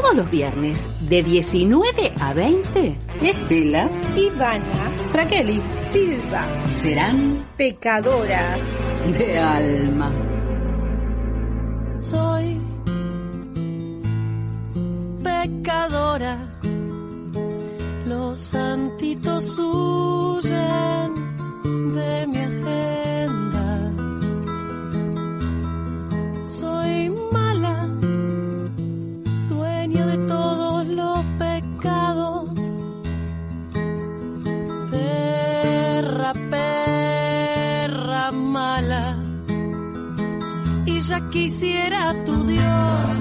todos 0.00 0.14
los 0.14 0.30
viernes 0.30 0.88
de 1.00 1.22
19 1.22 2.12
a 2.20 2.32
20, 2.32 2.96
Estela, 3.20 3.90
Ivana, 4.16 4.90
Fraqueli, 5.10 5.60
Silva 5.90 6.66
serán 6.66 7.44
pecadoras 7.56 8.60
de 9.18 9.38
alma. 9.38 10.12
Soy 11.98 12.60
pecadora. 15.24 16.60
Los 18.06 18.40
santitos 18.40 19.58
huyen 19.58 21.07
ya 41.08 41.20
quisiera 41.30 42.14
tu 42.24 42.34
Dios 42.44 43.18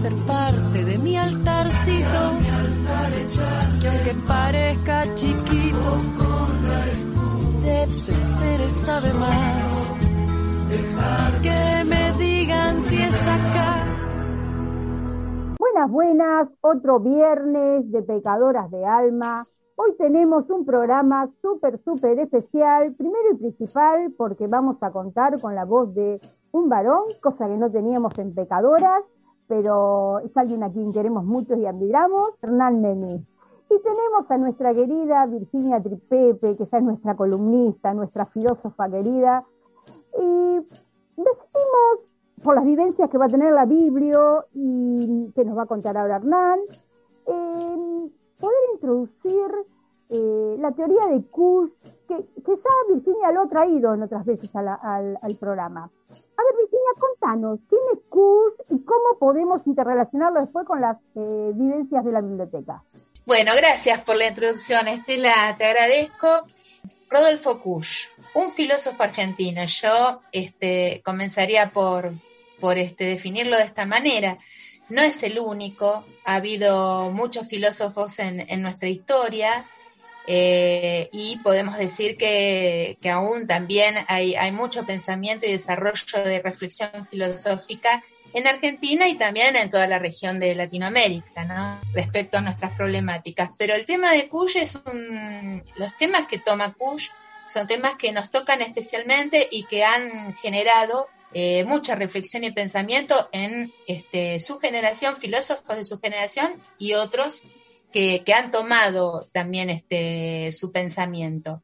ser 0.00 0.14
parte 0.26 0.84
de 0.84 0.98
mi 0.98 1.16
altarcito. 1.16 2.20
Que 4.04 4.14
parezca 4.26 5.14
chiquito, 5.14 5.90
de 7.62 7.86
placeres 7.86 8.72
sabe 8.72 9.12
más. 9.12 9.92
Que 11.42 11.84
me 11.84 12.12
digan 12.12 12.82
si 12.82 13.02
es 13.02 13.22
acá. 13.26 13.84
Buenas, 15.58 15.90
buenas, 15.90 16.48
otro 16.62 17.00
viernes 17.00 17.90
de 17.92 18.02
Pecadoras 18.02 18.70
de 18.70 18.86
Alma. 18.86 19.46
Hoy 19.82 19.94
tenemos 19.96 20.50
un 20.50 20.66
programa 20.66 21.30
súper, 21.40 21.82
súper 21.82 22.18
especial, 22.18 22.92
primero 22.96 23.32
y 23.32 23.36
principal, 23.36 24.12
porque 24.14 24.46
vamos 24.46 24.76
a 24.82 24.90
contar 24.90 25.40
con 25.40 25.54
la 25.54 25.64
voz 25.64 25.94
de 25.94 26.20
un 26.52 26.68
varón, 26.68 27.04
cosa 27.22 27.46
que 27.46 27.56
no 27.56 27.70
teníamos 27.70 28.12
en 28.18 28.34
Pecadoras, 28.34 29.02
pero 29.46 30.18
es 30.18 30.36
alguien 30.36 30.64
a 30.64 30.70
quien 30.70 30.92
queremos 30.92 31.24
mucho 31.24 31.54
y 31.54 31.64
admiramos, 31.64 32.28
Hernán 32.42 32.82
Nemi. 32.82 33.26
Y 33.70 33.82
tenemos 33.82 34.30
a 34.30 34.36
nuestra 34.36 34.74
querida 34.74 35.24
Virginia 35.24 35.82
Tripepe, 35.82 36.58
que 36.58 36.66
ya 36.66 36.76
es 36.76 36.84
nuestra 36.84 37.16
columnista, 37.16 37.94
nuestra 37.94 38.26
filósofa 38.26 38.90
querida, 38.90 39.46
y 40.20 40.56
decidimos, 41.16 42.12
por 42.44 42.54
las 42.54 42.66
vivencias 42.66 43.08
que 43.08 43.16
va 43.16 43.24
a 43.24 43.28
tener 43.28 43.54
la 43.54 43.64
Biblia 43.64 44.44
y 44.52 45.32
que 45.34 45.42
nos 45.42 45.56
va 45.56 45.62
a 45.62 45.66
contar 45.66 45.96
ahora 45.96 46.16
Hernán, 46.16 46.58
eh, 47.24 48.10
poder 48.40 48.58
introducir 48.74 49.50
eh, 50.12 50.56
la 50.58 50.72
teoría 50.72 51.06
de 51.06 51.22
Kush, 51.26 51.70
que, 52.08 52.16
ya 52.16 52.94
Virginia 52.94 53.30
lo 53.30 53.42
ha 53.42 53.48
traído 53.48 53.94
en 53.94 54.02
otras 54.02 54.24
veces 54.24 54.50
al, 54.54 55.36
programa. 55.38 55.84
A 55.84 56.42
ver, 56.42 56.54
Virginia, 56.58 56.90
contanos, 56.98 57.60
¿quién 57.68 57.80
es 57.92 58.00
Kush 58.08 58.54
y 58.70 58.80
cómo 58.82 59.18
podemos 59.20 59.64
interrelacionarlo 59.66 60.40
después 60.40 60.66
con 60.66 60.80
las 60.80 60.96
eh, 61.14 61.52
vivencias 61.54 62.04
de 62.04 62.10
la 62.10 62.22
biblioteca? 62.22 62.82
Bueno, 63.24 63.52
gracias 63.56 64.00
por 64.00 64.16
la 64.16 64.26
introducción, 64.26 64.88
Estela, 64.88 65.54
te 65.56 65.66
agradezco. 65.66 66.26
Rodolfo 67.08 67.60
Kusch, 67.60 68.08
un 68.34 68.50
filósofo 68.50 69.02
argentino. 69.02 69.64
Yo 69.64 70.22
este, 70.32 71.02
comenzaría 71.04 71.70
por, 71.70 72.12
por 72.58 72.78
este, 72.78 73.04
definirlo 73.04 73.56
de 73.56 73.64
esta 73.64 73.86
manera. 73.86 74.36
No 74.90 75.02
es 75.02 75.22
el 75.22 75.38
único, 75.38 76.04
ha 76.24 76.34
habido 76.34 77.10
muchos 77.10 77.48
filósofos 77.48 78.18
en, 78.18 78.40
en 78.48 78.62
nuestra 78.62 78.88
historia 78.88 79.66
eh, 80.26 81.08
y 81.12 81.38
podemos 81.38 81.76
decir 81.76 82.16
que, 82.16 82.98
que 83.00 83.10
aún 83.10 83.46
también 83.46 83.94
hay, 84.08 84.34
hay, 84.34 84.52
mucho 84.52 84.84
pensamiento 84.84 85.46
y 85.46 85.52
desarrollo 85.52 86.22
de 86.24 86.40
reflexión 86.40 86.90
filosófica 87.08 88.04
en 88.32 88.46
Argentina 88.46 89.08
y 89.08 89.16
también 89.16 89.56
en 89.56 89.70
toda 89.70 89.88
la 89.88 89.98
región 89.98 90.38
de 90.38 90.54
Latinoamérica, 90.54 91.44
¿no? 91.44 91.80
Respecto 91.92 92.38
a 92.38 92.42
nuestras 92.42 92.72
problemáticas. 92.72 93.50
Pero 93.58 93.74
el 93.74 93.86
tema 93.86 94.12
de 94.12 94.28
Kush 94.28 94.56
es 94.56 94.76
un, 94.86 95.64
los 95.76 95.96
temas 95.96 96.26
que 96.26 96.38
toma 96.38 96.74
Kush 96.74 97.08
son 97.46 97.66
temas 97.66 97.96
que 97.96 98.12
nos 98.12 98.30
tocan 98.30 98.62
especialmente 98.62 99.48
y 99.50 99.64
que 99.64 99.84
han 99.84 100.34
generado 100.34 101.08
eh, 101.32 101.64
mucha 101.64 101.94
reflexión 101.94 102.44
y 102.44 102.50
pensamiento 102.50 103.28
en 103.32 103.72
este, 103.86 104.40
su 104.40 104.58
generación, 104.58 105.16
filósofos 105.16 105.76
de 105.76 105.84
su 105.84 105.98
generación 106.00 106.54
y 106.78 106.94
otros 106.94 107.42
que, 107.92 108.24
han 108.34 108.50
tomado 108.50 109.28
también 109.32 109.70
este, 109.70 110.50
su 110.52 110.72
pensamiento. 110.72 111.62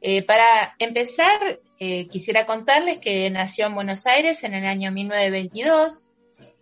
Eh, 0.00 0.22
para 0.22 0.74
empezar, 0.78 1.60
eh, 1.78 2.06
quisiera 2.08 2.46
contarles 2.46 2.98
que 2.98 3.30
nació 3.30 3.66
en 3.66 3.74
Buenos 3.74 4.06
Aires 4.06 4.44
en 4.44 4.54
el 4.54 4.66
año 4.66 4.92
1922 4.92 6.10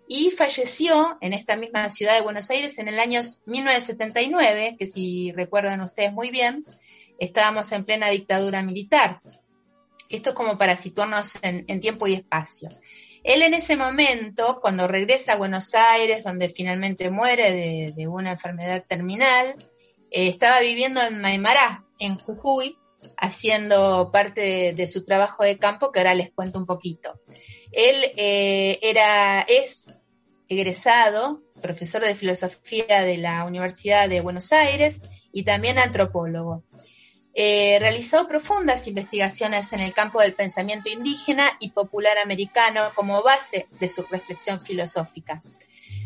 y 0.06 0.30
falleció 0.30 1.18
en 1.20 1.32
esta 1.32 1.56
misma 1.56 1.88
ciudad 1.88 2.14
de 2.14 2.22
Buenos 2.22 2.50
Aires 2.50 2.78
en 2.78 2.88
el 2.88 2.98
año 3.00 3.20
1979, 3.46 4.76
que 4.78 4.86
si 4.86 5.32
recuerdan 5.32 5.80
ustedes 5.80 6.12
muy 6.12 6.30
bien, 6.30 6.64
estábamos 7.18 7.72
en 7.72 7.84
plena 7.84 8.08
dictadura 8.08 8.62
militar. 8.62 9.20
Esto 10.14 10.30
es 10.30 10.36
como 10.36 10.58
para 10.58 10.76
situarnos 10.76 11.38
en, 11.42 11.80
tiempo 11.80 12.06
y 12.06 12.14
espacio. 12.14 12.70
Él 13.22 13.42
en 13.42 13.54
ese 13.54 13.76
momento, 13.76 14.60
cuando 14.60 14.86
regresa 14.86 15.32
a 15.32 15.36
Buenos 15.36 15.74
Aires, 15.74 16.24
donde 16.24 16.48
finalmente 16.48 17.10
muere 17.10 17.92
de, 17.94 18.06
una 18.06 18.32
enfermedad 18.32 18.84
terminal, 18.86 19.56
eh, 20.10 20.28
estaba 20.28 20.60
viviendo 20.60 21.00
en 21.02 21.20
Maimará, 21.20 21.84
en 21.98 22.16
Jujuy, 22.16 22.78
haciendo 23.16 24.10
parte 24.12 24.40
de, 24.40 24.72
de, 24.74 24.86
su 24.86 25.04
trabajo 25.04 25.42
de 25.42 25.58
campo, 25.58 25.90
que 25.90 26.00
ahora 26.00 26.14
les 26.14 26.30
cuento 26.30 26.58
un 26.58 26.66
poquito. 26.66 27.20
Él 27.72 27.96
eh, 28.16 28.78
era, 28.82 29.40
es 29.40 29.90
egresado, 30.48 31.42
profesor 31.60 32.02
de 32.02 32.14
filosofía 32.14 33.02
de 33.02 33.18
la 33.18 33.44
Universidad 33.44 34.08
de 34.08 34.20
Buenos 34.20 34.52
Aires 34.52 35.02
y 35.32 35.42
también 35.44 35.78
antropólogo. 35.78 36.62
Eh, 37.36 37.78
realizó 37.80 38.28
profundas 38.28 38.86
investigaciones 38.86 39.72
en 39.72 39.80
el 39.80 39.92
campo 39.92 40.20
del 40.20 40.34
pensamiento 40.34 40.88
indígena 40.88 41.44
y 41.58 41.70
popular 41.70 42.18
americano 42.18 42.92
como 42.94 43.22
base 43.24 43.66
de 43.80 43.88
su 43.88 44.04
reflexión 44.04 44.60
filosófica. 44.60 45.42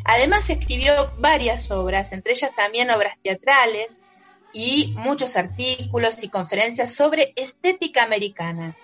Además 0.04 0.48
escribió 0.48 1.12
varias 1.18 1.70
obras, 1.70 2.12
entre 2.12 2.32
ellas 2.32 2.52
también 2.56 2.90
obras 2.90 3.18
teatrales 3.22 4.04
y 4.54 4.94
muchos 4.96 5.36
artículos 5.36 6.22
y 6.22 6.30
conferencias 6.30 6.94
sobre 6.94 7.34
estética 7.36 8.04
americana. 8.04 8.74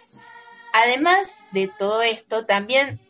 Además 0.74 1.38
de 1.52 1.68
todo 1.68 2.02
esto, 2.02 2.44
también 2.44 3.00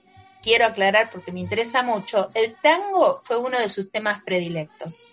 quiero 0.42 0.66
aclarar, 0.66 1.10
porque 1.10 1.32
me 1.32 1.40
interesa 1.40 1.82
mucho, 1.82 2.28
el 2.34 2.54
tango 2.60 3.18
fue 3.20 3.38
uno 3.38 3.58
de 3.58 3.68
sus 3.68 3.90
temas 3.90 4.22
predilectos. 4.22 5.08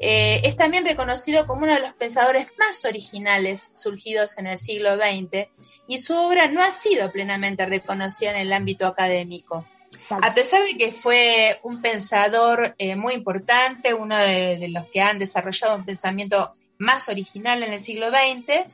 Eh, 0.00 0.40
es 0.44 0.56
también 0.56 0.84
reconocido 0.84 1.46
como 1.46 1.64
uno 1.64 1.74
de 1.74 1.80
los 1.80 1.92
pensadores 1.94 2.46
más 2.56 2.84
originales 2.84 3.72
surgidos 3.74 4.38
en 4.38 4.46
el 4.46 4.56
siglo 4.56 4.94
XX 4.94 5.48
y 5.88 5.98
su 5.98 6.14
obra 6.14 6.46
no 6.48 6.62
ha 6.62 6.70
sido 6.70 7.10
plenamente 7.10 7.66
reconocida 7.66 8.30
en 8.30 8.36
el 8.36 8.52
ámbito 8.52 8.86
académico. 8.86 9.66
A 10.10 10.34
pesar 10.34 10.62
de 10.62 10.76
que 10.76 10.92
fue 10.92 11.58
un 11.64 11.82
pensador 11.82 12.74
eh, 12.78 12.94
muy 12.94 13.14
importante, 13.14 13.92
uno 13.94 14.16
de, 14.16 14.58
de, 14.58 14.68
los 14.68 14.86
que 14.86 15.00
han 15.00 15.18
desarrollado 15.18 15.76
un 15.76 15.84
pensamiento 15.84 16.54
más 16.78 17.08
original 17.08 17.62
en 17.62 17.72
el 17.72 17.80
siglo 17.80 18.08
XX 18.08 18.66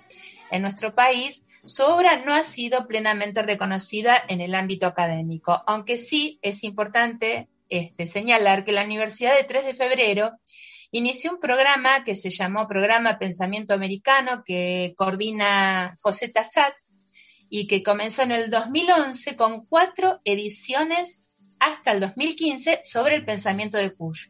en 0.50 0.62
nuestro 0.62 0.94
país, 0.94 1.44
su 1.64 1.82
obra 1.84 2.22
no 2.24 2.34
ha 2.34 2.44
sido 2.44 2.86
plenamente 2.86 3.42
reconocida 3.42 4.14
en 4.28 4.40
el 4.40 4.54
ámbito 4.54 4.86
académico, 4.86 5.62
aunque 5.66 5.98
sí 5.98 6.38
es 6.42 6.64
importante 6.64 7.48
este, 7.70 8.06
señalar 8.06 8.64
que 8.64 8.72
la 8.72 8.84
Universidad 8.84 9.34
de 9.36 9.44
3 9.44 9.66
de 9.66 9.74
Febrero 9.74 10.38
inició 10.94 11.32
un 11.32 11.40
programa 11.40 12.04
que 12.04 12.14
se 12.14 12.30
llamó 12.30 12.68
Programa 12.68 13.18
Pensamiento 13.18 13.74
Americano, 13.74 14.44
que 14.46 14.94
coordina 14.96 15.98
José 16.00 16.28
Tassat 16.28 16.72
y 17.50 17.66
que 17.66 17.82
comenzó 17.82 18.22
en 18.22 18.30
el 18.30 18.48
2011 18.48 19.34
con 19.34 19.66
cuatro 19.66 20.20
ediciones 20.24 21.22
hasta 21.58 21.90
el 21.90 21.98
2015 21.98 22.82
sobre 22.84 23.16
el 23.16 23.24
pensamiento 23.24 23.76
de 23.76 23.92
Kush. 23.92 24.28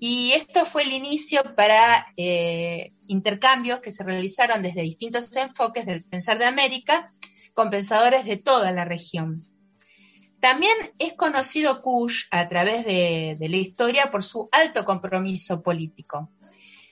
Y 0.00 0.32
esto 0.32 0.64
fue 0.64 0.84
el 0.84 0.92
inicio 0.92 1.42
para 1.54 2.06
eh, 2.16 2.92
intercambios 3.06 3.80
que 3.80 3.92
se 3.92 4.02
realizaron 4.02 4.62
desde 4.62 4.80
distintos 4.80 5.36
enfoques 5.36 5.84
del 5.84 6.02
pensar 6.02 6.38
de 6.38 6.46
América 6.46 7.12
con 7.52 7.68
pensadores 7.68 8.24
de 8.24 8.38
toda 8.38 8.72
la 8.72 8.86
región. 8.86 9.42
También 10.40 10.72
es 10.98 11.12
conocido 11.14 11.80
Kush 11.80 12.24
a 12.30 12.48
través 12.48 12.84
de, 12.84 13.36
la 13.38 13.56
historia 13.56 14.10
por 14.10 14.24
su 14.24 14.48
alto 14.52 14.84
compromiso 14.84 15.62
político. 15.62 16.30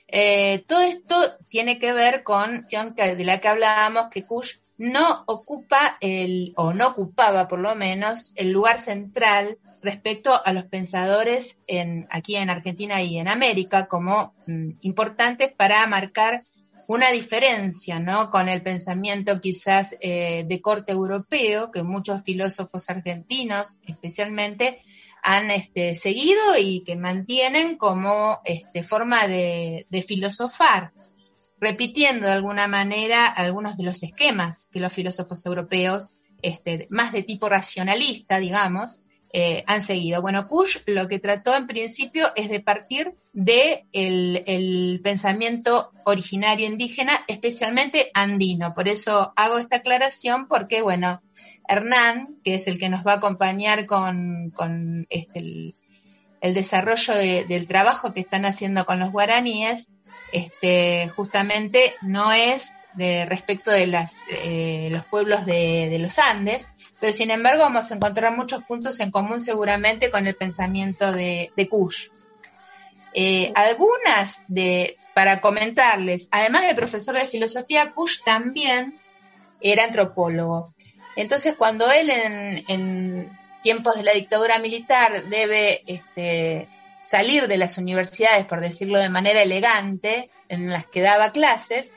Eh, 0.06 0.64
todo 0.66 0.80
esto 0.82 1.14
tiene 1.48 1.78
que 1.78 1.92
ver 1.92 2.22
con 2.22 2.66
de 2.66 3.24
la 3.24 3.40
que 3.40 3.48
hablábamos, 3.48 4.08
que 4.10 4.22
Kush 4.22 4.56
no 4.78 5.24
ocupa 5.26 5.98
el, 6.00 6.52
o 6.56 6.72
no 6.72 6.88
ocupaba 6.88 7.48
por 7.48 7.58
lo 7.58 7.74
menos, 7.74 8.32
el 8.36 8.52
lugar 8.52 8.78
central 8.78 9.58
respecto 9.82 10.30
a 10.44 10.52
los 10.52 10.64
pensadores 10.64 11.60
en, 11.66 12.06
aquí 12.10 12.36
en 12.36 12.48
Argentina 12.48 13.02
y 13.02 13.18
en 13.18 13.28
América 13.28 13.86
como 13.86 14.34
mm, 14.46 14.70
importantes 14.82 15.52
para 15.52 15.86
marcar 15.86 16.42
una 16.88 17.10
diferencia 17.10 18.00
¿no? 18.00 18.30
con 18.30 18.48
el 18.48 18.62
pensamiento 18.62 19.40
quizás 19.42 19.94
eh, 20.00 20.44
de 20.48 20.60
corte 20.62 20.92
europeo 20.92 21.70
que 21.70 21.82
muchos 21.82 22.22
filósofos 22.22 22.88
argentinos 22.88 23.78
especialmente 23.86 24.80
han 25.22 25.50
este, 25.50 25.94
seguido 25.94 26.40
y 26.58 26.84
que 26.84 26.96
mantienen 26.96 27.76
como 27.76 28.40
este, 28.46 28.82
forma 28.82 29.26
de, 29.26 29.84
filosofar, 30.06 30.92
repitiendo 31.60 32.26
de 32.26 32.32
alguna 32.32 32.68
manera 32.68 33.26
algunos 33.26 33.76
de 33.76 33.84
los 33.84 34.02
esquemas 34.02 34.70
que 34.72 34.80
los 34.80 34.92
filósofos 34.92 35.44
europeos, 35.44 36.22
este, 36.40 36.86
más 36.88 37.12
de 37.12 37.22
tipo 37.22 37.50
racionalista, 37.50 38.38
digamos, 38.38 39.02
eh, 39.32 39.62
han 39.66 39.82
seguido. 39.82 40.22
Bueno, 40.22 40.48
Kush 40.48 40.78
lo 40.86 41.06
que 41.06 41.18
trató 41.18 41.54
en 41.54 41.66
principio 41.66 42.28
es 42.34 42.48
de 42.48 42.60
partir 42.60 43.14
de 43.34 43.84
el, 43.92 45.00
pensamiento 45.04 45.92
originario 46.04 46.66
indígena, 46.66 47.12
especialmente 47.28 48.10
andino. 48.14 48.72
Por 48.74 48.88
eso 48.88 49.32
hago 49.36 49.58
esta 49.58 49.76
aclaración 49.76 50.48
porque, 50.48 50.80
bueno, 50.80 51.22
Hernán, 51.68 52.26
que 52.42 52.54
es 52.54 52.66
el 52.66 52.78
que 52.78 52.88
nos 52.88 53.06
va 53.06 53.12
a 53.12 53.16
acompañar 53.16 53.84
con, 53.86 54.52
este, 55.10 55.38
el, 55.38 55.74
desarrollo 56.54 57.14
del 57.14 57.66
trabajo 57.66 58.12
que 58.12 58.20
están 58.20 58.46
haciendo 58.46 58.86
con 58.86 58.98
los 58.98 59.12
guaraníes, 59.12 59.90
este, 60.32 61.10
justamente 61.14 61.94
no 62.00 62.32
es 62.32 62.72
de 62.94 63.26
respecto 63.26 63.70
de 63.70 63.86
las, 63.86 64.22
eh, 64.42 64.88
los 64.90 65.04
pueblos 65.04 65.46
de, 65.46 65.96
los 66.00 66.18
Andes, 66.18 66.68
pero 67.00 67.12
sin 67.12 67.30
embargo 67.30 67.62
vamos 67.62 67.90
a 67.90 67.94
encontrar 67.94 68.36
muchos 68.36 68.64
puntos 68.64 68.98
en 69.00 69.10
común 69.10 69.40
seguramente 69.40 70.10
con 70.10 70.26
el 70.26 70.34
pensamiento 70.34 71.12
de, 71.12 71.52
Kush. 71.70 72.08
Eh, 73.14 73.52
algunas 73.54 74.42
de, 74.48 74.96
para 75.14 75.40
comentarles, 75.40 76.28
además 76.30 76.66
de 76.66 76.74
profesor 76.74 77.14
de 77.14 77.24
filosofía, 77.24 77.92
Kush 77.92 78.22
también 78.24 78.98
era 79.60 79.84
antropólogo. 79.84 80.72
Entonces, 81.16 81.54
cuando 81.56 81.90
él 81.90 82.10
en, 82.68 83.38
tiempos 83.62 83.96
de 83.96 84.04
la 84.04 84.12
dictadura 84.12 84.58
militar 84.58 85.24
debe 85.24 85.82
este, 85.86 86.68
salir 87.02 87.48
de 87.48 87.58
las 87.58 87.78
universidades, 87.78 88.44
por 88.44 88.60
decirlo 88.60 88.98
de 88.98 89.08
manera 89.08 89.42
elegante, 89.42 90.30
en 90.48 90.70
las 90.70 90.86
que 90.86 91.00
daba 91.00 91.32
clases, 91.32 91.92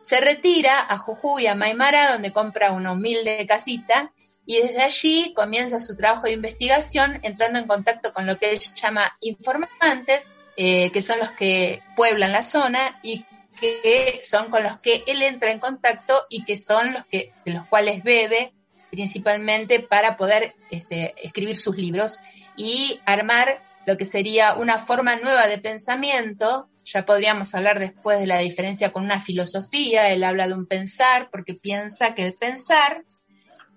se 0.00 0.20
retira 0.20 0.78
a 0.88 0.98
Jujuy, 0.98 1.46
a 1.46 1.54
Maimara, 1.54 2.12
donde 2.12 2.32
compra 2.32 2.72
una 2.72 2.92
humilde 2.92 3.44
casita 3.46 4.12
y 4.46 4.60
desde 4.60 4.82
allí 4.82 5.32
comienza 5.34 5.80
su 5.80 5.96
trabajo 5.96 6.24
de 6.24 6.32
investigación 6.32 7.20
entrando 7.22 7.58
en 7.58 7.66
contacto 7.66 8.12
con 8.12 8.26
lo 8.26 8.38
que 8.38 8.50
él 8.50 8.58
llama 8.58 9.12
informantes, 9.20 10.32
eh, 10.56 10.90
que 10.90 11.02
son 11.02 11.18
los 11.18 11.30
que 11.32 11.82
pueblan 11.96 12.32
la 12.32 12.42
zona 12.42 12.98
y 13.02 13.24
que 13.60 14.20
son 14.22 14.50
con 14.50 14.62
los 14.62 14.78
que 14.80 15.04
él 15.06 15.22
entra 15.22 15.50
en 15.50 15.58
contacto 15.58 16.14
y 16.30 16.44
que 16.44 16.56
son 16.56 16.92
los 16.92 17.04
que 17.06 17.32
de 17.44 17.52
los 17.52 17.66
cuales 17.66 18.02
bebe 18.02 18.52
principalmente 18.90 19.80
para 19.80 20.16
poder 20.16 20.54
este, 20.70 21.14
escribir 21.22 21.56
sus 21.56 21.76
libros 21.76 22.18
y 22.56 23.00
armar 23.06 23.58
lo 23.86 23.96
que 23.96 24.04
sería 24.04 24.54
una 24.54 24.78
forma 24.78 25.16
nueva 25.16 25.46
de 25.46 25.58
pensamiento. 25.58 26.68
Ya 26.84 27.06
podríamos 27.06 27.54
hablar 27.54 27.78
después 27.78 28.18
de 28.18 28.26
la 28.26 28.38
diferencia 28.38 28.92
con 28.92 29.04
una 29.04 29.20
filosofía. 29.20 30.10
Él 30.10 30.24
habla 30.24 30.48
de 30.48 30.54
un 30.54 30.66
pensar 30.66 31.28
porque 31.30 31.54
piensa 31.54 32.14
que 32.14 32.26
el 32.26 32.34
pensar 32.34 33.04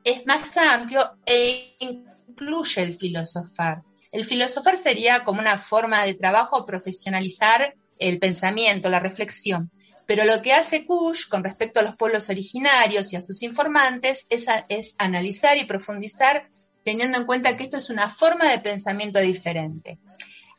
es 0.04 0.26
más 0.26 0.58
amplio 0.58 1.18
e 1.26 1.76
incluye 1.80 2.82
el 2.82 2.94
filosofar. 2.94 3.84
El 4.12 4.26
filosofar 4.26 4.78
sería 4.78 5.24
como 5.24 5.40
una 5.42 5.58
forma 5.58 6.04
de 6.04 6.14
trabajo 6.14 6.66
profesionalizar 6.66 7.76
el 7.98 8.20
pensamiento, 8.20 8.90
la 8.90 9.00
reflexión. 9.00 9.72
Pero 10.06 10.26
lo 10.26 10.42
que 10.42 10.54
hace 10.54 10.86
Kush 10.86 11.28
con 11.30 11.44
respecto 11.44 11.80
a 11.80 11.84
los 11.84 11.96
pueblos 11.96 12.30
originarios 12.30 13.14
y 13.14 13.16
a 13.16 13.22
sus 13.22 13.42
informantes 13.42 14.26
es, 14.30 14.48
es 14.70 14.96
analizar 14.98 15.58
y 15.58 15.66
profundizar 15.66 16.50
teniendo 16.84 17.18
en 17.18 17.26
cuenta 17.26 17.56
que 17.56 17.64
esto 17.64 17.78
es 17.78 17.90
una 17.90 18.10
forma 18.10 18.52
de 18.52 18.60
pensamiento 18.60 19.20
diferente. 19.20 20.00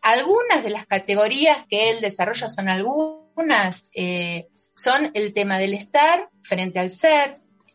Algunas 0.03 0.63
de 0.63 0.71
las 0.71 0.87
categorías 0.87 1.59
que 1.69 1.91
él 1.91 2.01
desarrolla 2.01 2.49
son 2.49 2.69
algunas, 2.69 3.85
eh, 3.95 4.49
son 4.75 5.11
el 5.15 5.33
tema 5.33 5.59
del 5.59 5.75
estar 5.75 6.29
frente 6.43 6.79
al 6.79 6.91
ser, 6.91 7.35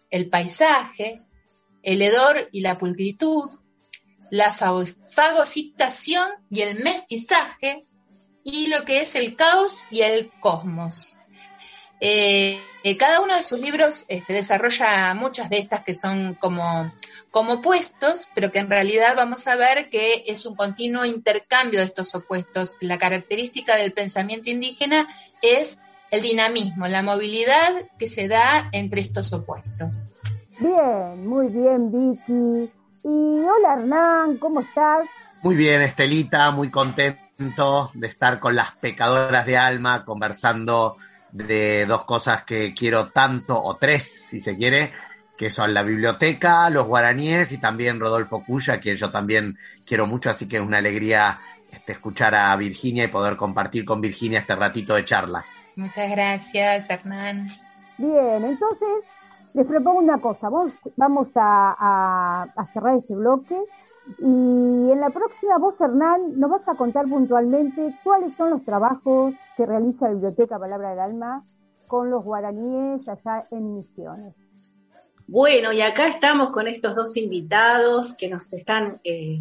el 0.09 0.29
paisaje, 0.29 1.17
el 1.83 2.01
hedor 2.01 2.49
y 2.51 2.61
la 2.61 2.77
pulcritud, 2.77 3.49
la 4.31 4.53
fagocitación 4.53 6.27
y 6.49 6.61
el 6.61 6.79
mestizaje, 6.79 7.81
y 8.43 8.67
lo 8.67 8.85
que 8.85 9.01
es 9.01 9.15
el 9.15 9.35
caos 9.35 9.85
y 9.91 10.01
el 10.01 10.31
cosmos. 10.39 11.17
Eh, 12.01 12.61
eh, 12.83 12.95
cada 12.95 13.19
uno 13.19 13.35
de 13.35 13.43
sus 13.43 13.59
libros 13.59 14.05
este, 14.07 14.31
desarrolla 14.31 15.13
muchas 15.15 15.49
de 15.49 15.57
estas 15.57 15.83
que 15.83 15.93
son 15.93 16.33
como, 16.35 16.91
como 17.29 17.55
opuestos, 17.55 18.29
pero 18.33 18.51
que 18.51 18.59
en 18.59 18.69
realidad 18.69 19.15
vamos 19.17 19.45
a 19.47 19.57
ver 19.57 19.89
que 19.89 20.23
es 20.27 20.45
un 20.45 20.55
continuo 20.55 21.03
intercambio 21.03 21.79
de 21.79 21.85
estos 21.85 22.15
opuestos. 22.15 22.77
La 22.79 22.97
característica 22.97 23.75
del 23.75 23.91
pensamiento 23.91 24.49
indígena 24.49 25.09
es 25.41 25.79
el 26.09 26.21
dinamismo, 26.21 26.87
la 26.87 27.03
movilidad 27.03 27.89
que 27.97 28.07
se 28.07 28.27
da 28.27 28.69
entre 28.71 29.01
estos 29.01 29.33
opuestos. 29.33 30.05
Bien, 30.59 31.25
muy 31.25 31.47
bien, 31.47 31.89
Vicky. 31.91 32.71
Y 33.03 33.39
hola 33.39 33.75
Hernán, 33.77 34.37
¿cómo 34.37 34.59
estás? 34.59 35.07
Muy 35.41 35.55
bien, 35.55 35.81
Estelita, 35.81 36.51
muy 36.51 36.69
contento 36.69 37.91
de 37.93 38.07
estar 38.07 38.41
con 38.41 38.55
las 38.55 38.73
pecadoras 38.73 39.45
de 39.45 39.57
alma, 39.57 40.03
conversando 40.03 40.97
de 41.31 41.85
dos 41.85 42.03
cosas 42.03 42.43
que 42.43 42.73
quiero 42.73 43.07
tanto, 43.07 43.61
o 43.61 43.75
tres, 43.75 44.27
si 44.27 44.41
se 44.41 44.57
quiere, 44.57 44.91
que 45.37 45.49
son 45.49 45.73
la 45.73 45.81
biblioteca, 45.81 46.69
los 46.69 46.85
guaraníes 46.85 47.53
y 47.53 47.57
también 47.59 48.01
Rodolfo 48.01 48.43
Cuya, 48.43 48.81
quien 48.81 48.97
yo 48.97 49.11
también 49.11 49.57
quiero 49.87 50.07
mucho, 50.07 50.29
así 50.29 50.45
que 50.49 50.57
es 50.57 50.61
una 50.61 50.79
alegría 50.79 51.39
este, 51.71 51.93
escuchar 51.93 52.35
a 52.35 52.53
Virginia 52.57 53.05
y 53.05 53.07
poder 53.07 53.37
compartir 53.37 53.85
con 53.85 54.01
Virginia 54.01 54.39
este 54.39 54.57
ratito 54.57 54.95
de 54.95 55.05
charla. 55.05 55.45
Muchas 55.77 56.11
gracias, 56.11 56.89
Hernán. 56.89 57.47
Bien, 57.97 58.43
entonces 58.43 59.05
les 59.53 59.65
propongo 59.65 59.99
una 59.99 60.19
cosa, 60.19 60.49
vamos, 60.49 60.73
vamos 60.95 61.27
a, 61.35 62.47
cerrar 62.71 62.97
este 62.97 63.15
bloque 63.15 63.57
y 64.19 64.91
en 64.91 64.99
la 64.99 65.09
próxima 65.09 65.57
vos, 65.57 65.75
Hernán, 65.79 66.39
nos 66.39 66.49
vas 66.49 66.67
a 66.67 66.75
contar 66.75 67.05
puntualmente 67.05 67.93
cuáles 68.03 68.33
son 68.33 68.51
los 68.51 68.63
trabajos 68.63 69.33
que 69.55 69.65
realiza 69.65 70.07
la 70.07 70.13
Biblioteca 70.13 70.59
Palabra 70.59 70.91
del 70.91 70.99
Alma 70.99 71.43
con 71.87 72.09
los 72.09 72.23
guaraníes 72.23 73.07
allá 73.07 73.43
en 73.51 73.73
Misiones. 73.73 74.33
Bueno, 75.27 75.71
y 75.71 75.81
acá 75.81 76.07
estamos 76.07 76.49
con 76.49 76.67
estos 76.67 76.95
dos 76.95 77.15
invitados 77.17 78.13
que 78.13 78.29
nos 78.29 78.51
están 78.51 78.93
eh, 79.03 79.39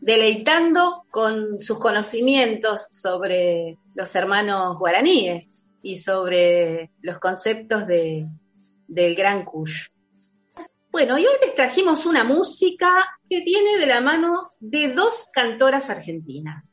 deleitando 0.00 1.04
con 1.10 1.60
sus 1.60 1.78
conocimientos 1.78 2.88
sobre 2.90 3.76
los 3.94 4.14
hermanos 4.14 4.78
guaraníes 4.78 5.50
y 5.82 5.98
sobre 5.98 6.90
los 7.02 7.18
conceptos 7.18 7.86
de, 7.86 8.26
del 8.90 9.14
Gran 9.14 9.44
Kush. 9.44 9.86
Bueno, 10.90 11.16
y 11.18 11.24
hoy 11.24 11.32
les 11.40 11.54
trajimos 11.54 12.04
una 12.04 12.24
música 12.24 13.06
que 13.28 13.40
viene 13.40 13.78
de 13.78 13.86
la 13.86 14.00
mano 14.00 14.50
de 14.58 14.88
dos 14.92 15.28
cantoras 15.32 15.88
argentinas. 15.88 16.72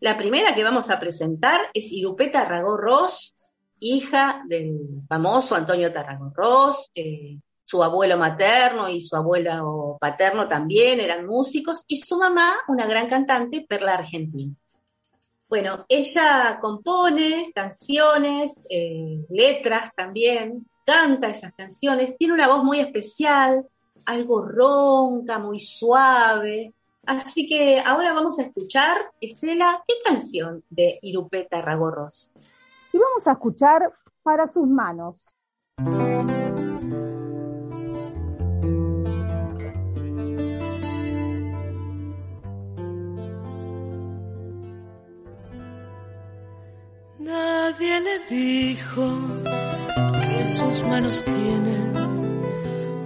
La 0.00 0.18
primera 0.18 0.54
que 0.54 0.62
vamos 0.62 0.90
a 0.90 1.00
presentar 1.00 1.60
es 1.72 1.90
Irupé 1.90 2.28
Tarragó 2.28 2.76
hija 3.80 4.42
del 4.46 5.02
famoso 5.08 5.54
Antonio 5.54 5.92
Tarragó 5.92 6.32
eh, 6.94 7.38
su 7.64 7.82
abuelo 7.82 8.18
materno 8.18 8.88
y 8.88 9.00
su 9.00 9.16
abuelo 9.16 9.96
paterno 9.98 10.46
también 10.46 11.00
eran 11.00 11.26
músicos, 11.26 11.82
y 11.88 11.98
su 11.98 12.18
mamá, 12.18 12.58
una 12.68 12.86
gran 12.86 13.08
cantante, 13.08 13.64
Perla 13.66 13.94
Argentina. 13.94 14.54
Bueno, 15.48 15.86
ella 15.88 16.58
compone 16.60 17.50
canciones, 17.54 18.60
eh, 18.68 19.24
letras 19.30 19.90
también, 19.96 20.66
canta 20.84 21.28
esas 21.28 21.52
canciones, 21.54 22.16
tiene 22.16 22.34
una 22.34 22.48
voz 22.48 22.62
muy 22.64 22.80
especial, 22.80 23.66
algo 24.06 24.42
ronca, 24.42 25.38
muy 25.38 25.60
suave. 25.60 26.74
Así 27.06 27.46
que 27.46 27.80
ahora 27.80 28.12
vamos 28.12 28.38
a 28.38 28.42
escuchar, 28.42 29.12
Estela, 29.20 29.82
¿qué 29.86 29.94
canción 30.04 30.62
de 30.70 30.98
Irupeta 31.02 31.60
Ragorros? 31.60 32.30
Y 32.92 32.98
vamos 32.98 33.26
a 33.26 33.32
escuchar 33.32 33.92
Para 34.22 34.50
sus 34.50 34.66
manos. 34.66 35.16
No. 35.78 36.24
Nadie 47.18 48.00
le 48.00 48.18
dijo 48.28 49.02
sus 50.56 50.82
manos 50.84 51.24
tienen 51.24 51.92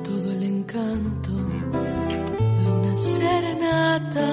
todo 0.05 0.33
el 0.33 0.43
encanto 0.43 1.33
de 1.33 2.71
una 2.79 2.97
serenata 2.97 4.29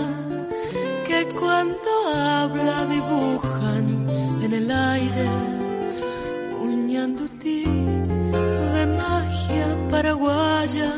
que 1.08 1.28
cuando 1.40 1.90
habla 2.16 2.86
dibujan 2.86 4.08
en 4.44 4.54
el 4.54 4.72
aire 4.72 5.28
un 6.62 6.88
ñandutí 6.88 7.64
de 8.76 8.86
magia 9.02 9.68
paraguaya 9.90 10.92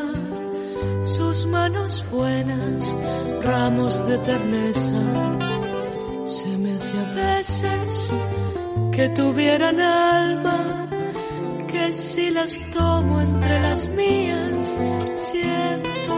sus 1.16 1.46
manos 1.48 2.06
buenas 2.12 2.98
ramos 3.44 4.06
de 4.08 4.18
terneza. 4.20 5.02
Se 6.26 6.50
me 6.58 6.74
hace 6.76 6.98
a 6.98 7.14
veces 7.14 8.14
que 8.92 9.10
tuvieran 9.10 9.80
alma, 9.80 10.87
que 11.68 11.92
si 11.92 12.30
las 12.32 12.60
tomo 12.72 13.22
entre 13.22 13.60
las 13.60 13.88
mías, 13.90 14.78
siento, 15.30 16.16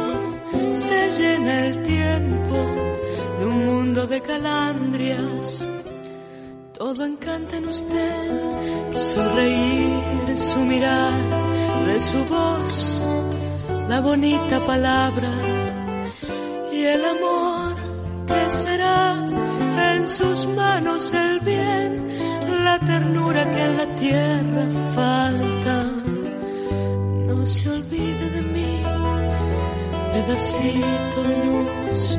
se 0.75 1.12
llena 1.18 1.65
el 1.68 1.84
tiempo 1.84 2.56
de 3.39 3.46
un 3.46 3.65
mundo 3.65 4.08
de 4.08 4.22
calandrias. 4.22 5.68
Todo 6.77 7.06
encanta 7.06 7.58
en 7.58 7.68
usted, 7.68 8.91
su 8.91 9.20
reír, 9.36 10.38
su 10.38 10.60
mirar, 10.60 11.22
de 11.88 12.00
su 12.00 12.25
voz, 12.25 13.01
la 13.89 14.00
bonita 14.01 14.65
palabra 14.65 15.32
y 16.72 16.84
el 16.84 17.03
amor 17.06 17.75
que 18.27 18.50
será 18.50 19.25
en 19.94 20.08
sus 20.08 20.46
manos 20.48 21.13
el 21.13 21.39
bien 21.41 22.10
la 22.63 22.79
ternura 22.79 23.44
que 23.46 23.63
en 23.63 23.77
la 23.77 23.86
tierra 23.96 24.65
falta. 24.96 25.19
Se 27.50 27.68
olvide 27.68 28.29
de 28.36 28.41
mí, 28.53 28.84
pedacito 30.13 31.24
de 31.29 31.36
luz, 31.46 32.18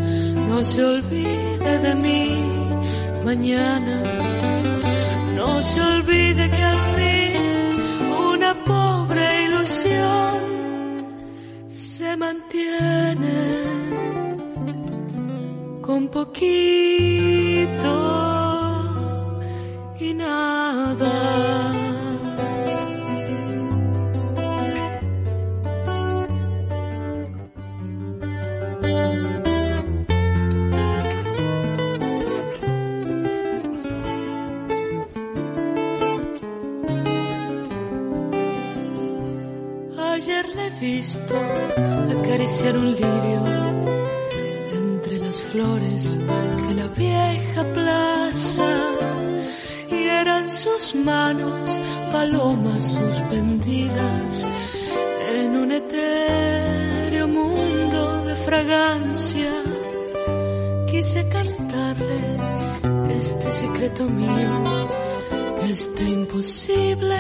no 0.49 0.65
se 0.65 0.85
olvide 0.85 1.79
de 1.79 1.95
mí 1.95 2.25
mañana. 3.25 4.03
No 5.37 5.63
se 5.63 5.81
olvide 5.81 6.51
que 6.51 6.63
al 6.73 6.81
fin 6.97 7.33
una 8.33 8.65
pobre 8.65 9.45
ilusión 9.45 10.35
se 11.69 12.17
mantiene 12.17 13.39
con 15.81 16.09
poquito 16.09 17.11
manos 50.95 51.81
palomas 52.13 52.85
suspendidas 52.85 54.47
en 55.33 55.57
un 55.57 55.73
etéreo 55.73 57.29
mundo 57.29 58.25
de 58.25 58.35
fragancia. 58.37 59.53
Quise 60.91 61.29
cantarle 61.29 62.21
este 63.19 63.51
secreto 63.51 64.05
mío, 64.09 64.53
este 65.69 66.03
imposible 66.05 67.19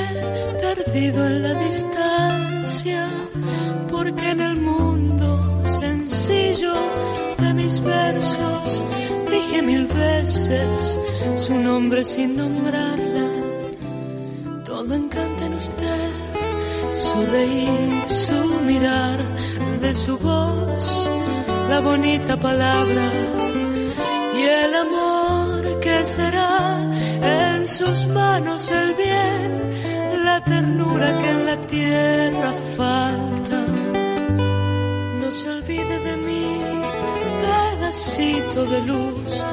perdido 0.60 1.26
en 1.26 1.42
la 1.42 1.54
distancia, 1.54 3.08
porque 3.90 4.30
en 4.30 4.40
el 4.40 4.56
mundo 4.56 5.62
sencillo 5.80 6.74
de 7.38 7.54
mis 7.54 7.80
versos 7.82 8.84
dije 9.30 9.62
mil 9.62 9.86
veces 9.86 10.98
su 11.46 11.54
nombre 11.54 12.04
sin 12.04 12.36
nombrarla. 12.36 13.09
Su 17.10 17.22
su 18.26 18.60
mirar, 18.60 19.18
de 19.80 19.94
su 19.94 20.18
voz, 20.18 21.10
la 21.68 21.80
bonita 21.80 22.38
palabra 22.38 23.06
y 24.36 24.42
el 24.42 24.74
amor 24.74 25.80
que 25.80 26.04
será 26.04 26.88
en 27.22 27.66
sus 27.66 28.06
manos 28.06 28.70
el 28.70 28.94
bien, 28.94 30.24
la 30.24 30.44
ternura 30.44 31.18
que 31.20 31.30
en 31.30 31.46
la 31.46 31.56
tierra 31.66 32.52
falta. 32.76 33.60
No 35.20 35.30
se 35.32 35.50
olvide 35.50 35.98
de 36.08 36.16
mí, 36.16 36.60
pedacito 37.42 38.64
de 38.66 38.80
luz, 38.82 39.44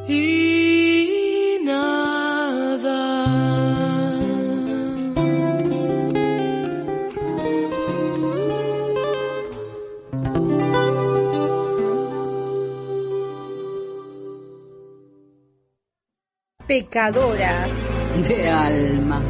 Y 0.08 0.51
Pecadoras. 16.72 17.70
de 18.26 18.48
alma. 18.48 19.20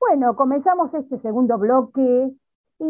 Bueno, 0.00 0.34
comenzamos 0.34 0.94
este 0.94 1.20
segundo 1.20 1.58
bloque 1.58 2.00
y 2.78 2.84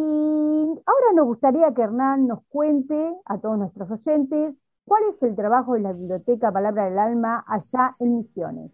ahora 0.86 1.12
nos 1.16 1.26
gustaría 1.26 1.74
que 1.74 1.82
Hernán 1.82 2.28
nos 2.28 2.44
cuente 2.48 3.16
a 3.24 3.40
todos 3.40 3.58
nuestros 3.58 3.90
oyentes 3.90 4.61
cuál 4.84 5.02
es 5.14 5.22
el 5.22 5.34
trabajo 5.36 5.74
de 5.74 5.80
la 5.80 5.92
Biblioteca 5.92 6.52
Palabra 6.52 6.84
del 6.86 6.98
Alma 6.98 7.44
allá 7.46 7.96
en 7.98 8.18
Misiones. 8.18 8.70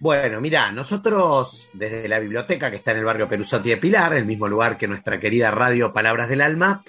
Bueno, 0.00 0.40
mira, 0.40 0.72
nosotros 0.72 1.68
desde 1.74 2.08
la 2.08 2.18
biblioteca 2.18 2.70
que 2.70 2.76
está 2.76 2.92
en 2.92 2.98
el 2.98 3.04
barrio 3.04 3.28
Perusotti 3.28 3.68
de 3.68 3.76
Pilar, 3.76 4.14
el 4.14 4.24
mismo 4.24 4.48
lugar 4.48 4.78
que 4.78 4.88
nuestra 4.88 5.20
querida 5.20 5.50
radio 5.50 5.92
Palabras 5.92 6.30
del 6.30 6.40
Alma, 6.40 6.82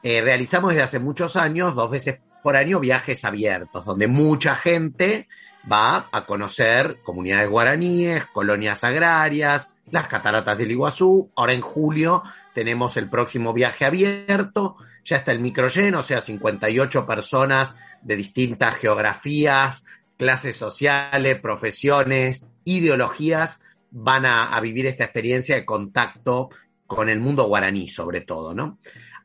eh, 0.00 0.20
realizamos 0.20 0.70
desde 0.70 0.84
hace 0.84 0.98
muchos 1.00 1.34
años, 1.36 1.74
dos 1.74 1.90
veces 1.90 2.20
por 2.40 2.56
año, 2.56 2.78
viajes 2.78 3.24
abiertos, 3.24 3.84
donde 3.84 4.06
mucha 4.06 4.54
gente 4.54 5.28
va 5.70 6.08
a 6.12 6.24
conocer 6.24 6.98
comunidades 7.02 7.48
guaraníes, 7.48 8.26
colonias 8.26 8.84
agrarias, 8.84 9.68
las 9.90 10.08
cataratas 10.08 10.58
del 10.58 10.70
Iguazú. 10.70 11.30
Ahora 11.36 11.52
en 11.52 11.60
julio 11.60 12.22
tenemos 12.54 12.96
el 12.96 13.08
próximo 13.08 13.52
viaje 13.52 13.84
abierto, 13.84 14.76
ya 15.04 15.16
está 15.16 15.32
el 15.32 15.40
micro 15.40 15.68
lleno, 15.68 16.00
o 16.00 16.02
sea, 16.02 16.20
58 16.20 17.06
personas 17.06 17.74
de 18.02 18.16
distintas 18.16 18.76
geografías, 18.76 19.84
clases 20.16 20.56
sociales, 20.56 21.40
profesiones, 21.40 22.46
ideologías 22.64 23.60
van 23.90 24.24
a, 24.24 24.54
a, 24.54 24.60
vivir 24.60 24.86
esta 24.86 25.04
experiencia 25.04 25.54
de 25.54 25.64
contacto 25.64 26.48
con 26.86 27.08
el 27.08 27.20
mundo 27.20 27.44
guaraní, 27.44 27.88
sobre 27.88 28.22
todo, 28.22 28.54
¿no? 28.54 28.78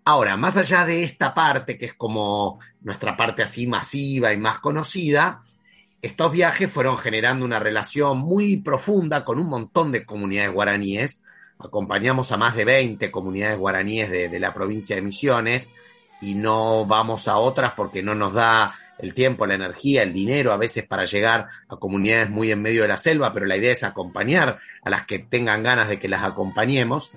Ahora, 0.03 0.37
más 0.37 0.55
allá 0.55 0.85
de 0.85 1.03
esta 1.03 1.33
parte, 1.33 1.77
que 1.77 1.87
es 1.87 1.93
como 1.93 2.59
nuestra 2.81 3.17
parte 3.17 3.43
así 3.43 3.67
masiva 3.67 4.31
y 4.31 4.37
más 4.37 4.59
conocida, 4.59 5.43
estos 6.01 6.31
viajes 6.31 6.71
fueron 6.71 6.97
generando 6.97 7.43
una 7.43 7.59
relación 7.59 8.19
muy 8.19 8.57
profunda 8.57 9.25
con 9.25 9.39
un 9.39 9.49
montón 9.49 9.91
de 9.91 10.05
comunidades 10.05 10.53
guaraníes. 10.53 11.23
Acompañamos 11.59 12.31
a 12.31 12.37
más 12.37 12.55
de 12.55 12.65
20 12.65 13.11
comunidades 13.11 13.57
guaraníes 13.57 14.09
de, 14.09 14.29
de 14.29 14.39
la 14.39 14.53
provincia 14.53 14.95
de 14.95 15.01
Misiones 15.01 15.71
y 16.21 16.35
no 16.35 16.85
vamos 16.85 17.27
a 17.27 17.37
otras 17.37 17.73
porque 17.73 18.01
no 18.01 18.15
nos 18.15 18.33
da 18.33 18.75
el 18.99 19.13
tiempo, 19.13 19.45
la 19.45 19.55
energía, 19.55 20.03
el 20.03 20.13
dinero 20.13 20.51
a 20.51 20.57
veces 20.57 20.85
para 20.85 21.05
llegar 21.05 21.47
a 21.67 21.75
comunidades 21.75 22.29
muy 22.29 22.51
en 22.51 22.61
medio 22.61 22.81
de 22.81 22.87
la 22.87 22.97
selva, 22.97 23.33
pero 23.33 23.45
la 23.45 23.57
idea 23.57 23.71
es 23.71 23.83
acompañar 23.83 24.59
a 24.83 24.89
las 24.89 25.05
que 25.05 25.19
tengan 25.19 25.63
ganas 25.63 25.89
de 25.89 25.99
que 25.99 26.07
las 26.07 26.23
acompañemos. 26.23 27.11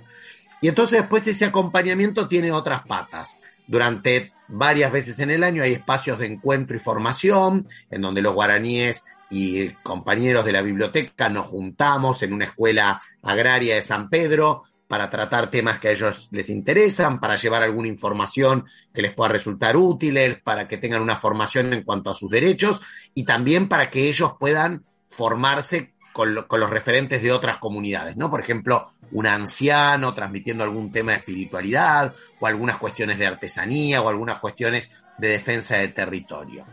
Y 0.60 0.68
entonces 0.68 1.00
después 1.00 1.26
ese 1.26 1.46
acompañamiento 1.46 2.28
tiene 2.28 2.52
otras 2.52 2.82
patas. 2.86 3.40
Durante 3.66 4.32
varias 4.48 4.92
veces 4.92 5.18
en 5.20 5.30
el 5.30 5.44
año 5.44 5.62
hay 5.62 5.72
espacios 5.72 6.18
de 6.18 6.26
encuentro 6.26 6.76
y 6.76 6.80
formación 6.80 7.66
en 7.90 8.02
donde 8.02 8.20
los 8.20 8.34
guaraníes 8.34 9.04
y 9.30 9.70
compañeros 9.82 10.44
de 10.44 10.52
la 10.52 10.62
biblioteca 10.62 11.28
nos 11.28 11.46
juntamos 11.46 12.22
en 12.22 12.32
una 12.32 12.46
escuela 12.46 13.00
agraria 13.22 13.76
de 13.76 13.82
San 13.82 14.10
Pedro 14.10 14.64
para 14.90 15.08
tratar 15.08 15.50
temas 15.50 15.78
que 15.78 15.86
a 15.86 15.92
ellos 15.92 16.28
les 16.32 16.50
interesan, 16.50 17.20
para 17.20 17.36
llevar 17.36 17.62
alguna 17.62 17.86
información 17.86 18.66
que 18.92 19.02
les 19.02 19.14
pueda 19.14 19.30
resultar 19.30 19.76
útil, 19.76 20.40
para 20.42 20.66
que 20.66 20.78
tengan 20.78 21.00
una 21.00 21.14
formación 21.14 21.72
en 21.72 21.84
cuanto 21.84 22.10
a 22.10 22.14
sus 22.14 22.28
derechos 22.28 22.80
y 23.14 23.22
también 23.22 23.68
para 23.68 23.88
que 23.88 24.08
ellos 24.08 24.32
puedan 24.40 24.84
formarse 25.06 25.94
con, 26.12 26.42
con, 26.48 26.58
los 26.58 26.68
referentes 26.68 27.22
de 27.22 27.30
otras 27.30 27.58
comunidades, 27.58 28.16
¿no? 28.16 28.28
Por 28.30 28.40
ejemplo, 28.40 28.88
un 29.12 29.28
anciano 29.28 30.12
transmitiendo 30.12 30.64
algún 30.64 30.90
tema 30.90 31.12
de 31.12 31.18
espiritualidad 31.18 32.12
o 32.40 32.48
algunas 32.48 32.78
cuestiones 32.78 33.16
de 33.16 33.28
artesanía 33.28 34.02
o 34.02 34.08
algunas 34.08 34.40
cuestiones 34.40 34.90
de 35.18 35.28
defensa 35.28 35.76
de 35.76 35.88
territorio. 35.88 36.64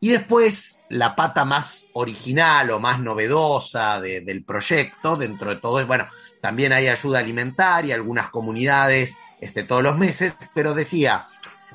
Y 0.00 0.10
después, 0.10 0.78
la 0.90 1.16
pata 1.16 1.44
más 1.44 1.86
original 1.94 2.70
o 2.70 2.78
más 2.78 3.00
novedosa 3.00 4.00
de, 4.00 4.20
del 4.20 4.44
proyecto, 4.44 5.16
dentro 5.16 5.50
de 5.50 5.56
todo, 5.56 5.84
bueno, 5.86 6.06
también 6.40 6.72
hay 6.72 6.88
ayuda 6.88 7.20
alimentaria, 7.20 7.94
algunas 7.94 8.30
comunidades 8.30 9.16
este, 9.40 9.64
todos 9.64 9.82
los 9.82 9.96
meses, 9.96 10.36
pero 10.54 10.74
decía, 10.74 11.26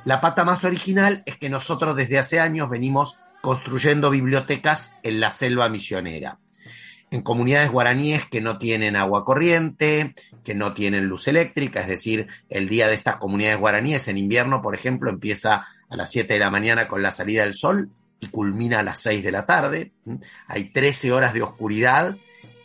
la 0.05 0.21
pata 0.21 0.45
más 0.45 0.63
original 0.63 1.23
es 1.25 1.37
que 1.37 1.49
nosotros 1.49 1.95
desde 1.95 2.19
hace 2.19 2.39
años 2.39 2.69
venimos 2.69 3.17
construyendo 3.41 4.11
bibliotecas 4.11 4.91
en 5.03 5.19
la 5.19 5.31
selva 5.31 5.67
misionera 5.69 6.37
en 7.11 7.21
comunidades 7.23 7.69
guaraníes 7.69 8.25
que 8.29 8.39
no 8.39 8.57
tienen 8.57 8.95
agua 8.95 9.25
corriente, 9.25 10.15
que 10.45 10.55
no 10.55 10.73
tienen 10.73 11.07
luz 11.07 11.27
eléctrica, 11.27 11.81
es 11.81 11.87
decir, 11.87 12.27
el 12.49 12.69
día 12.69 12.87
de 12.87 12.93
estas 12.93 13.17
comunidades 13.17 13.59
guaraníes 13.59 14.07
en 14.07 14.17
invierno, 14.17 14.61
por 14.61 14.75
ejemplo, 14.75 15.09
empieza 15.09 15.67
a 15.89 15.95
las 15.97 16.09
7 16.09 16.33
de 16.33 16.39
la 16.39 16.49
mañana 16.49 16.87
con 16.87 17.03
la 17.03 17.11
salida 17.11 17.43
del 17.43 17.53
sol 17.53 17.89
y 18.21 18.27
culmina 18.27 18.79
a 18.79 18.83
las 18.83 19.01
6 19.01 19.23
de 19.23 19.31
la 19.31 19.45
tarde. 19.45 19.91
Hay 20.47 20.65
13 20.65 21.11
horas 21.11 21.33
de 21.33 21.41
oscuridad 21.41 22.15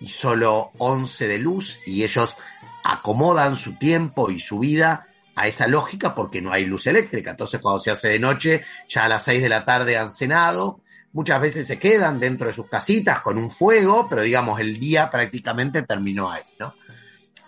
y 0.00 0.10
solo 0.10 0.70
11 0.78 1.26
de 1.26 1.38
luz 1.38 1.80
y 1.86 2.04
ellos 2.04 2.36
acomodan 2.84 3.56
su 3.56 3.76
tiempo 3.76 4.30
y 4.30 4.38
su 4.38 4.60
vida 4.60 5.08
a 5.34 5.48
esa 5.48 5.66
lógica 5.66 6.14
porque 6.14 6.40
no 6.40 6.52
hay 6.52 6.66
luz 6.66 6.86
eléctrica. 6.86 7.30
Entonces 7.32 7.60
cuando 7.60 7.80
se 7.80 7.90
hace 7.90 8.08
de 8.08 8.18
noche, 8.18 8.64
ya 8.88 9.04
a 9.04 9.08
las 9.08 9.24
6 9.24 9.42
de 9.42 9.48
la 9.48 9.64
tarde 9.64 9.96
han 9.96 10.10
cenado, 10.10 10.80
muchas 11.12 11.40
veces 11.40 11.66
se 11.66 11.78
quedan 11.78 12.20
dentro 12.20 12.46
de 12.46 12.52
sus 12.52 12.68
casitas 12.68 13.22
con 13.22 13.38
un 13.38 13.50
fuego, 13.50 14.06
pero 14.08 14.22
digamos 14.22 14.60
el 14.60 14.78
día 14.78 15.10
prácticamente 15.10 15.82
terminó 15.82 16.30
ahí, 16.30 16.44
¿no? 16.60 16.74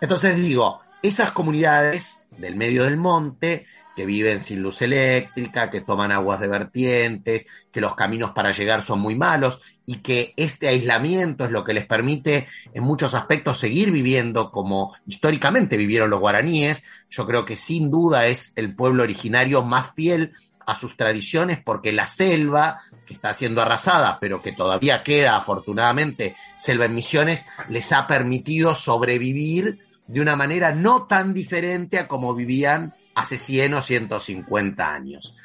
Entonces 0.01 0.35
digo, 0.37 0.81
esas 1.03 1.31
comunidades 1.31 2.21
del 2.37 2.55
medio 2.55 2.85
del 2.85 2.97
monte 2.97 3.67
que 3.99 4.05
viven 4.05 4.39
sin 4.39 4.61
luz 4.61 4.81
eléctrica, 4.81 5.69
que 5.69 5.81
toman 5.81 6.13
aguas 6.13 6.39
de 6.39 6.47
vertientes, 6.47 7.45
que 7.69 7.81
los 7.81 7.95
caminos 7.95 8.31
para 8.31 8.51
llegar 8.51 8.81
son 8.81 9.01
muy 9.01 9.13
malos 9.13 9.59
y 9.85 9.97
que 9.97 10.33
este 10.37 10.69
aislamiento 10.69 11.43
es 11.43 11.51
lo 11.51 11.65
que 11.65 11.73
les 11.73 11.85
permite 11.85 12.47
en 12.73 12.85
muchos 12.85 13.13
aspectos 13.13 13.57
seguir 13.57 13.91
viviendo 13.91 14.51
como 14.51 14.95
históricamente 15.05 15.75
vivieron 15.75 16.09
los 16.09 16.21
guaraníes. 16.21 16.81
Yo 17.09 17.27
creo 17.27 17.43
que 17.43 17.57
sin 17.57 17.91
duda 17.91 18.27
es 18.27 18.53
el 18.55 18.73
pueblo 18.73 19.03
originario 19.03 19.65
más 19.65 19.93
fiel 19.93 20.31
a 20.65 20.77
sus 20.77 20.95
tradiciones 20.95 21.59
porque 21.61 21.91
la 21.91 22.07
selva, 22.07 22.79
que 23.05 23.15
está 23.15 23.33
siendo 23.33 23.61
arrasada, 23.61 24.17
pero 24.21 24.41
que 24.41 24.53
todavía 24.53 25.03
queda 25.03 25.35
afortunadamente 25.35 26.37
selva 26.57 26.85
en 26.85 26.95
misiones, 26.95 27.45
les 27.67 27.91
ha 27.91 28.07
permitido 28.07 28.75
sobrevivir 28.75 29.77
de 30.07 30.21
una 30.21 30.37
manera 30.37 30.71
no 30.71 31.05
tan 31.05 31.33
diferente 31.33 31.99
a 31.99 32.07
como 32.07 32.33
vivían 32.33 32.93
hace 33.19 33.37
100 33.37 33.73
o 33.75 33.81
150 33.81 34.93
años. 34.93 35.35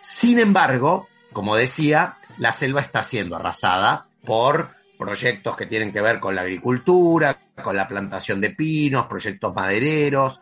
Sin 0.00 0.38
embargo, 0.38 1.08
como 1.32 1.56
decía, 1.56 2.16
la 2.38 2.52
selva 2.52 2.80
está 2.80 3.02
siendo 3.02 3.36
arrasada 3.36 4.06
por 4.24 4.70
proyectos 4.98 5.56
que 5.56 5.66
tienen 5.66 5.92
que 5.92 6.00
ver 6.00 6.20
con 6.20 6.34
la 6.34 6.42
agricultura, 6.42 7.38
con 7.62 7.76
la 7.76 7.88
plantación 7.88 8.40
de 8.40 8.50
pinos, 8.50 9.06
proyectos 9.06 9.54
madereros, 9.54 10.40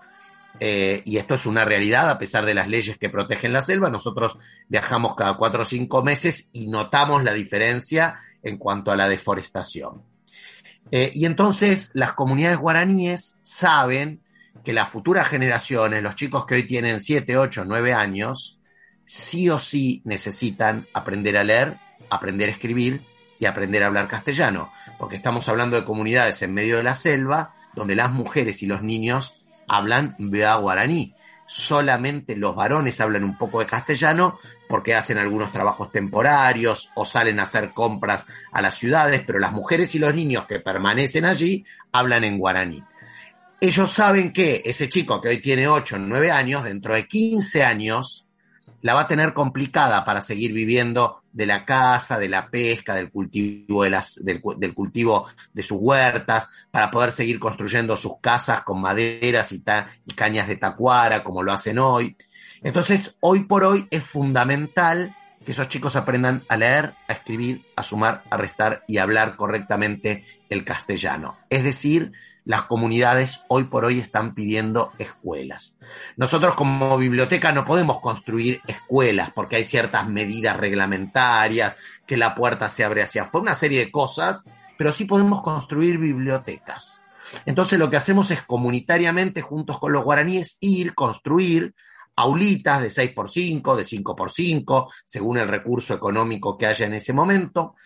eh, 0.60 1.02
y 1.04 1.16
esto 1.16 1.34
es 1.34 1.46
una 1.46 1.64
realidad 1.64 2.10
a 2.10 2.18
pesar 2.18 2.44
de 2.44 2.54
las 2.54 2.68
leyes 2.68 2.98
que 2.98 3.08
protegen 3.08 3.52
la 3.52 3.62
selva. 3.62 3.88
Nosotros 3.88 4.38
viajamos 4.68 5.14
cada 5.14 5.34
cuatro 5.34 5.62
o 5.62 5.64
cinco 5.64 6.02
meses 6.02 6.50
y 6.52 6.66
notamos 6.66 7.24
la 7.24 7.32
diferencia 7.32 8.16
en 8.42 8.58
cuanto 8.58 8.90
a 8.90 8.96
la 8.96 9.08
deforestación. 9.08 10.02
Eh, 10.90 11.10
y 11.14 11.24
entonces 11.24 11.90
las 11.94 12.12
comunidades 12.12 12.58
guaraníes 12.58 13.38
saben 13.42 14.20
que 14.64 14.72
las 14.72 14.88
futuras 14.88 15.28
generaciones, 15.28 16.02
los 16.02 16.14
chicos 16.14 16.46
que 16.46 16.54
hoy 16.54 16.66
tienen 16.66 17.00
7, 17.00 17.36
8, 17.36 17.64
9 17.66 17.92
años, 17.92 18.58
sí 19.04 19.50
o 19.50 19.58
sí 19.58 20.02
necesitan 20.04 20.86
aprender 20.94 21.36
a 21.36 21.44
leer, 21.44 21.74
aprender 22.10 22.48
a 22.48 22.52
escribir 22.52 23.02
y 23.38 23.46
aprender 23.46 23.82
a 23.82 23.86
hablar 23.86 24.08
castellano, 24.08 24.70
porque 24.98 25.16
estamos 25.16 25.48
hablando 25.48 25.76
de 25.76 25.84
comunidades 25.84 26.42
en 26.42 26.54
medio 26.54 26.76
de 26.76 26.84
la 26.84 26.94
selva 26.94 27.54
donde 27.74 27.96
las 27.96 28.12
mujeres 28.12 28.62
y 28.62 28.66
los 28.66 28.82
niños 28.82 29.42
hablan 29.66 30.14
Bea 30.18 30.54
guaraní. 30.56 31.14
Solamente 31.46 32.36
los 32.36 32.54
varones 32.54 33.00
hablan 33.00 33.24
un 33.24 33.36
poco 33.36 33.60
de 33.60 33.66
castellano 33.66 34.38
porque 34.68 34.94
hacen 34.94 35.18
algunos 35.18 35.52
trabajos 35.52 35.90
temporarios 35.90 36.90
o 36.94 37.04
salen 37.04 37.40
a 37.40 37.42
hacer 37.42 37.72
compras 37.72 38.24
a 38.52 38.62
las 38.62 38.78
ciudades, 38.78 39.22
pero 39.26 39.38
las 39.38 39.52
mujeres 39.52 39.94
y 39.94 39.98
los 39.98 40.14
niños 40.14 40.46
que 40.46 40.60
permanecen 40.60 41.24
allí 41.24 41.64
hablan 41.92 42.24
en 42.24 42.38
guaraní 42.38 42.82
ellos 43.62 43.92
saben 43.92 44.32
que 44.32 44.60
ese 44.64 44.88
chico 44.88 45.20
que 45.20 45.28
hoy 45.28 45.40
tiene 45.40 45.68
8 45.68 45.94
o 45.94 45.98
9 46.00 46.32
años, 46.32 46.64
dentro 46.64 46.96
de 46.96 47.06
15 47.06 47.62
años, 47.62 48.26
la 48.80 48.92
va 48.92 49.02
a 49.02 49.06
tener 49.06 49.32
complicada 49.32 50.04
para 50.04 50.20
seguir 50.20 50.52
viviendo 50.52 51.22
de 51.32 51.46
la 51.46 51.64
casa, 51.64 52.18
de 52.18 52.28
la 52.28 52.50
pesca, 52.50 52.96
del 52.96 53.12
cultivo 53.12 53.84
de, 53.84 53.90
las, 53.90 54.16
del, 54.20 54.42
cultivo 54.74 55.28
de 55.52 55.62
sus 55.62 55.78
huertas, 55.80 56.48
para 56.72 56.90
poder 56.90 57.12
seguir 57.12 57.38
construyendo 57.38 57.96
sus 57.96 58.18
casas 58.20 58.64
con 58.64 58.80
maderas 58.80 59.52
y, 59.52 59.62
y 60.06 60.14
cañas 60.14 60.48
de 60.48 60.56
tacuara, 60.56 61.22
como 61.22 61.44
lo 61.44 61.52
hacen 61.52 61.78
hoy. 61.78 62.16
Entonces, 62.64 63.14
hoy 63.20 63.44
por 63.44 63.62
hoy 63.62 63.86
es 63.92 64.02
fundamental 64.02 65.14
que 65.46 65.52
esos 65.52 65.68
chicos 65.68 65.94
aprendan 65.94 66.42
a 66.48 66.56
leer, 66.56 66.94
a 67.06 67.12
escribir, 67.12 67.62
a 67.76 67.84
sumar, 67.84 68.24
a 68.28 68.36
restar 68.36 68.82
y 68.88 68.98
a 68.98 69.04
hablar 69.04 69.36
correctamente 69.36 70.24
el 70.48 70.64
castellano. 70.64 71.38
Es 71.48 71.62
decir, 71.62 72.12
las 72.44 72.64
comunidades 72.64 73.40
hoy 73.48 73.64
por 73.64 73.84
hoy 73.84 74.00
están 74.00 74.34
pidiendo 74.34 74.92
escuelas. 74.98 75.76
Nosotros 76.16 76.54
como 76.54 76.96
biblioteca 76.98 77.52
no 77.52 77.64
podemos 77.64 78.00
construir 78.00 78.60
escuelas 78.66 79.30
porque 79.30 79.56
hay 79.56 79.64
ciertas 79.64 80.08
medidas 80.08 80.56
reglamentarias, 80.56 81.74
que 82.06 82.16
la 82.16 82.34
puerta 82.34 82.68
se 82.68 82.84
abre 82.84 83.02
hacia 83.02 83.22
afuera, 83.22 83.42
una 83.42 83.54
serie 83.54 83.80
de 83.80 83.92
cosas, 83.92 84.44
pero 84.76 84.92
sí 84.92 85.04
podemos 85.04 85.42
construir 85.42 85.98
bibliotecas. 85.98 87.04
Entonces 87.46 87.78
lo 87.78 87.88
que 87.88 87.96
hacemos 87.96 88.30
es 88.30 88.42
comunitariamente, 88.42 89.40
juntos 89.40 89.78
con 89.78 89.92
los 89.92 90.04
guaraníes, 90.04 90.56
ir, 90.60 90.94
construir 90.94 91.74
aulitas 92.16 92.82
de 92.82 92.88
6x5, 92.88 93.76
de 93.76 93.84
5x5, 93.84 94.92
según 95.04 95.38
el 95.38 95.48
recurso 95.48 95.94
económico 95.94 96.58
que 96.58 96.66
haya 96.66 96.86
en 96.86 96.94
ese 96.94 97.12
momento, 97.12 97.76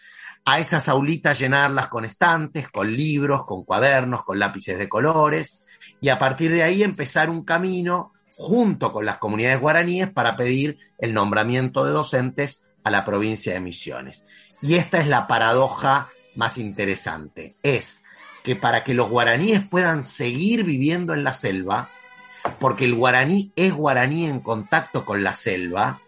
a 0.47 0.61
esas 0.61 0.89
aulitas 0.89 1.41
llenarlas 1.41 1.89
con 1.89 2.05
estantes, 2.05 2.69
con 2.69 2.97
libros, 2.97 3.45
con 3.45 3.65
cuadernos, 3.65 4.25
con 4.25 4.39
lápices 4.39 4.79
de 4.79 4.89
colores, 4.89 5.67
y 6.01 6.09
a 6.09 6.19
partir 6.21 6.53
de 6.53 6.63
ahí 6.63 6.85
empezar 6.85 7.29
un 7.29 7.45
camino 7.45 8.13
junto 8.37 8.93
con 8.93 9.05
las 9.05 9.19
comunidades 9.19 9.61
guaraníes 9.61 10.11
para 10.11 10.37
pedir 10.37 10.79
el 10.99 11.13
nombramiento 11.13 11.85
de 11.85 11.91
docentes 11.91 12.65
a 12.85 12.91
la 12.91 13.05
provincia 13.05 13.55
de 13.55 13.61
Misiones. 13.61 14.25
Y 14.63 14.77
esta 14.77 15.01
es 15.01 15.09
la 15.09 15.27
paradoja 15.27 16.07
más 16.37 16.59
interesante, 16.59 17.53
es 17.65 18.01
que 18.45 18.55
para 18.55 18.85
que 18.85 18.95
los 18.95 19.11
guaraníes 19.11 19.69
puedan 19.69 20.05
seguir 20.05 20.63
viviendo 20.63 21.13
en 21.13 21.25
la 21.25 21.33
selva, 21.33 21.89
porque 22.61 22.85
el 22.85 22.95
guaraní 22.95 23.53
es 23.57 23.73
guaraní 23.73 24.27
en 24.27 24.39
contacto 24.39 25.05
con 25.05 25.25
la 25.25 25.35
selva, 25.35 26.01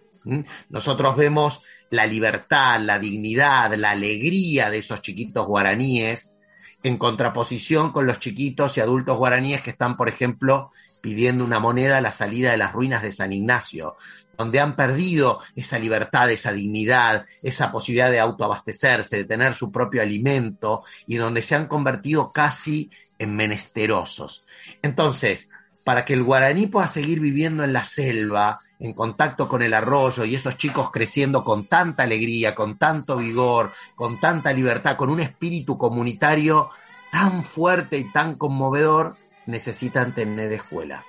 nosotros 0.69 1.17
vemos 1.17 1.63
la 1.91 2.07
libertad, 2.07 2.81
la 2.81 2.99
dignidad, 2.99 3.75
la 3.75 3.91
alegría 3.91 4.71
de 4.71 4.79
esos 4.79 5.01
chiquitos 5.01 5.47
guaraníes, 5.47 6.37
en 6.83 6.97
contraposición 6.97 7.93
con 7.93 8.07
los 8.07 8.19
chiquitos 8.19 8.77
y 8.77 8.81
adultos 8.81 9.17
guaraníes 9.17 9.63
que 9.63 9.71
están, 9.71 9.97
por 9.97 10.09
ejemplo, 10.09 10.71
pidiendo 11.01 11.45
una 11.45 11.61
moneda 11.61 11.99
a 11.99 12.01
la 12.01 12.13
salida 12.13 12.51
de 12.51 12.57
las 12.57 12.73
ruinas 12.73 13.03
de 13.03 13.13
San 13.13 13.33
Ignacio, 13.33 13.97
donde 14.37 14.61
han 14.61 14.77
perdido 14.77 15.41
esa 15.57 15.79
libertad, 15.79 16.31
esa 16.31 16.53
dignidad, 16.53 17.27
esa 17.43 17.73
posibilidad 17.73 18.11
de 18.11 18.21
autoabastecerse, 18.21 19.17
de 19.17 19.25
tener 19.25 19.55
su 19.55 19.73
propio 19.73 20.01
alimento 20.01 20.85
y 21.07 21.17
donde 21.17 21.43
se 21.43 21.57
han 21.57 21.67
convertido 21.67 22.31
casi 22.33 22.91
en 23.19 23.35
menesterosos. 23.35 24.47
Entonces, 24.81 25.51
para 25.85 26.05
que 26.05 26.15
el 26.15 26.23
guaraní 26.23 26.67
pueda 26.67 26.89
seguir 26.89 27.21
viviendo 27.21 27.65
en 27.65 27.73
la 27.73 27.85
selva, 27.85 28.59
en 28.79 28.93
contacto 28.93 29.49
con 29.49 29.63
el 29.63 29.75
arroyo 29.75 30.25
y 30.25 30.35
esos 30.35 30.57
chicos 30.57 30.91
creciendo 30.91 31.43
con 31.45 31.67
tanta 31.67 32.03
alegría, 32.03 32.55
con 32.55 32.79
tanto 32.79 33.17
vigor, 33.17 33.73
con 33.95 34.21
tanta 34.21 34.53
libertad, 34.53 34.97
con 34.97 35.11
un 35.11 35.21
espíritu 35.21 35.79
comunitario 35.79 36.71
tan 37.11 37.45
fuerte 37.45 37.99
y 37.99 38.05
tan 38.13 38.37
conmovedor, 38.37 39.15
necesitan 39.47 40.15
tener 40.15 40.53
escuela. 40.53 41.05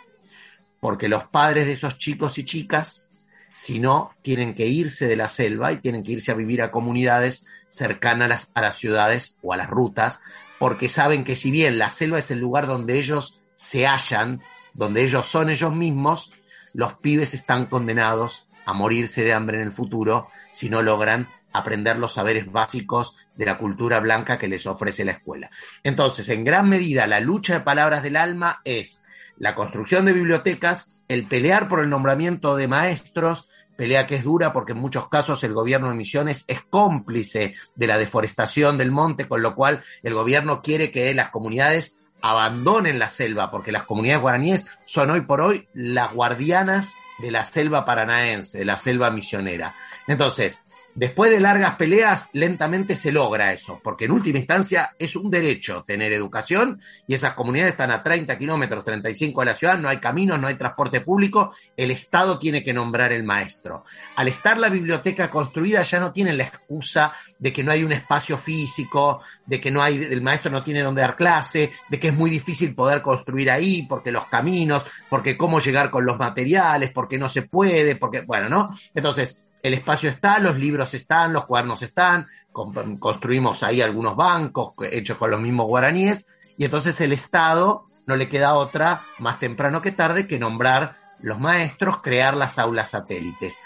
Porque 0.80 1.10
los 1.10 1.26
padres 1.26 1.66
de 1.66 1.74
esos 1.74 1.98
chicos 1.98 2.38
y 2.38 2.46
chicas, 2.46 3.26
si 3.54 3.80
no, 3.80 4.12
tienen 4.22 4.54
que 4.54 4.68
irse 4.68 5.08
de 5.08 5.18
la 5.18 5.28
selva 5.28 5.74
y 5.74 5.78
tienen 5.78 6.04
que 6.04 6.14
irse 6.14 6.32
a 6.32 6.36
vivir 6.36 6.62
a 6.62 6.70
comunidades 6.70 7.46
cercanas 7.68 8.26
a 8.26 8.28
las, 8.30 8.52
a 8.54 8.62
las 8.62 8.78
ciudades 8.78 9.36
o 9.42 9.52
a 9.52 9.58
las 9.58 9.70
rutas, 9.70 10.22
porque 10.58 10.88
saben 10.88 11.26
que 11.26 11.36
si 11.36 11.52
bien 11.52 11.78
la 11.78 11.90
selva 11.90 12.20
es 12.20 12.32
el 12.32 12.40
lugar 12.40 12.66
donde 12.66 12.98
ellos 12.98 13.42
se 13.58 13.86
hallan, 13.86 14.42
donde 14.74 15.04
ellos 15.04 15.26
son 15.26 15.50
ellos 15.50 15.74
mismos, 15.74 16.32
los 16.74 16.94
pibes 16.96 17.34
están 17.34 17.66
condenados 17.66 18.46
a 18.66 18.74
morirse 18.74 19.24
de 19.24 19.34
hambre 19.34 19.58
en 19.58 19.68
el 19.68 19.72
futuro 19.72 20.30
si 20.52 20.70
no 20.70 20.82
logran 20.82 21.28
aprender 21.54 21.98
los 21.98 22.14
saberes 22.14 22.52
básicos 22.52 23.16
de 23.36 23.46
la 23.46 23.58
cultura 23.58 24.00
blanca 24.00 24.38
que 24.38 24.48
les 24.48 24.66
ofrece 24.68 25.06
la 25.06 25.14
escuela. 25.14 25.50
Entonces, 25.84 26.30
en 26.30 26.44
gran 26.44 26.70
medida, 26.70 27.08
la 27.08 27.20
lucha 27.20 27.54
de 27.54 27.62
palabras 27.62 28.04
del 28.04 28.18
alma 28.18 28.62
es 28.64 29.02
la 29.38 29.56
construcción 29.56 30.06
de 30.06 30.14
bibliotecas, 30.14 31.04
el 31.08 31.26
pelear 31.26 31.68
por 31.68 31.80
el 31.80 31.90
nombramiento 31.90 32.56
de 32.56 32.68
maestros, 32.68 33.50
pelea 33.80 34.06
que 34.06 34.16
es 34.16 34.26
dura 34.26 34.52
porque 34.52 34.74
en 34.74 34.80
muchos 34.80 35.08
casos 35.08 35.42
el 35.46 35.54
gobierno 35.54 35.88
de 35.88 35.96
Misiones 35.96 36.44
es 36.48 36.64
cómplice 36.70 37.56
de 37.76 37.88
la 37.88 37.98
deforestación 37.98 38.78
del 38.78 38.92
monte, 38.92 39.26
con 39.26 39.42
lo 39.42 39.56
cual 39.56 39.82
el 40.04 40.14
gobierno 40.14 40.62
quiere 40.62 40.92
que 40.92 41.14
las 41.14 41.30
comunidades 41.30 41.99
abandonen 42.22 43.00
la 43.00 43.10
selva, 43.10 43.52
porque 43.52 43.72
las 43.72 43.84
comunidades 43.84 44.22
guaraníes 44.22 44.66
son 44.86 45.12
hoy 45.12 45.22
por 45.22 45.42
hoy 45.42 45.68
las 45.74 46.14
guardianas 46.14 46.92
de 47.20 47.32
la 47.32 47.44
selva 47.44 47.86
paranaense, 47.86 48.60
de 48.60 48.66
la 48.66 48.78
selva 48.78 49.12
misionera. 49.12 49.76
Entonces, 50.08 50.60
Después 51.00 51.32
de 51.32 51.40
largas 51.40 51.78
peleas, 51.78 52.28
lentamente 52.34 52.94
se 52.94 53.14
logra 53.14 53.54
eso, 53.54 53.80
porque 53.82 54.04
en 54.04 54.12
última 54.12 54.38
instancia 54.38 54.98
es 55.00 55.16
un 55.16 55.32
derecho 55.32 55.82
tener 55.82 56.12
educación 56.12 56.82
y 57.08 57.14
esas 57.14 57.36
comunidades 57.36 57.72
están 57.72 57.90
a 57.92 58.04
30 58.04 58.38
kilómetros, 58.38 58.84
35 58.84 59.40
de 59.40 59.46
la 59.46 59.56
ciudad, 59.56 59.78
no 59.78 59.88
hay 59.88 60.00
caminos, 60.00 60.42
no 60.42 60.48
hay 60.48 60.56
transporte 60.56 61.00
público, 61.00 61.56
el 61.78 61.92
Estado 61.92 62.38
tiene 62.38 62.66
que 62.66 62.74
nombrar 62.74 63.14
el 63.14 63.24
maestro. 63.24 63.86
Al 64.18 64.28
estar 64.28 64.58
la 64.58 64.68
biblioteca 64.68 65.30
construida 65.30 65.84
ya 65.84 66.02
no 66.02 66.12
tienen 66.12 66.38
la 66.38 66.44
excusa 66.44 67.14
de 67.38 67.54
que 67.54 67.64
no 67.64 67.72
hay 67.72 67.86
un 67.86 67.94
espacio 67.94 68.38
físico, 68.38 69.24
de 69.46 69.62
que 69.62 69.72
no 69.72 69.82
hay, 69.82 70.04
el 70.04 70.22
maestro 70.22 70.52
no 70.52 70.62
tiene 70.62 70.82
donde 70.82 71.00
dar 71.00 71.16
clase, 71.16 71.72
de 71.88 71.98
que 71.98 72.10
es 72.10 72.14
muy 72.14 72.30
difícil 72.30 72.76
poder 72.76 73.02
construir 73.02 73.50
ahí, 73.50 73.84
porque 73.84 74.12
los 74.12 74.26
caminos, 74.26 74.86
porque 75.10 75.38
cómo 75.38 75.62
llegar 75.62 75.92
con 75.92 76.04
los 76.04 76.20
materiales, 76.20 76.92
porque 76.92 77.18
no 77.18 77.30
se 77.30 77.44
puede, 77.44 77.96
porque, 77.96 78.20
bueno, 78.20 78.50
¿no? 78.50 78.78
Entonces, 78.94 79.49
el 79.62 79.74
espacio 79.74 80.10
está, 80.10 80.40
los 80.40 80.58
libros 80.58 80.94
están, 80.94 81.34
los 81.34 81.46
cuadernos 81.46 81.82
están, 81.82 82.26
construimos 82.52 83.64
ahí 83.64 83.82
algunos 83.82 84.16
bancos 84.16 84.74
hechos 84.92 85.18
con 85.18 85.32
los 85.32 85.42
mismos 85.42 85.68
guaraníes, 85.68 86.28
y 86.58 86.66
entonces 86.66 87.00
el 87.02 87.14
Estado 87.14 87.86
no 88.06 88.16
le 88.16 88.28
queda 88.28 88.56
otra, 88.56 89.02
más 89.20 89.40
temprano 89.40 89.82
que 89.82 89.92
tarde, 89.92 90.28
que 90.28 90.40
nombrar 90.40 90.98
los 91.22 91.40
maestros, 91.40 92.02
crear 92.02 92.36
las 92.36 92.58
aulas 92.60 92.90
satélites. 92.90 93.58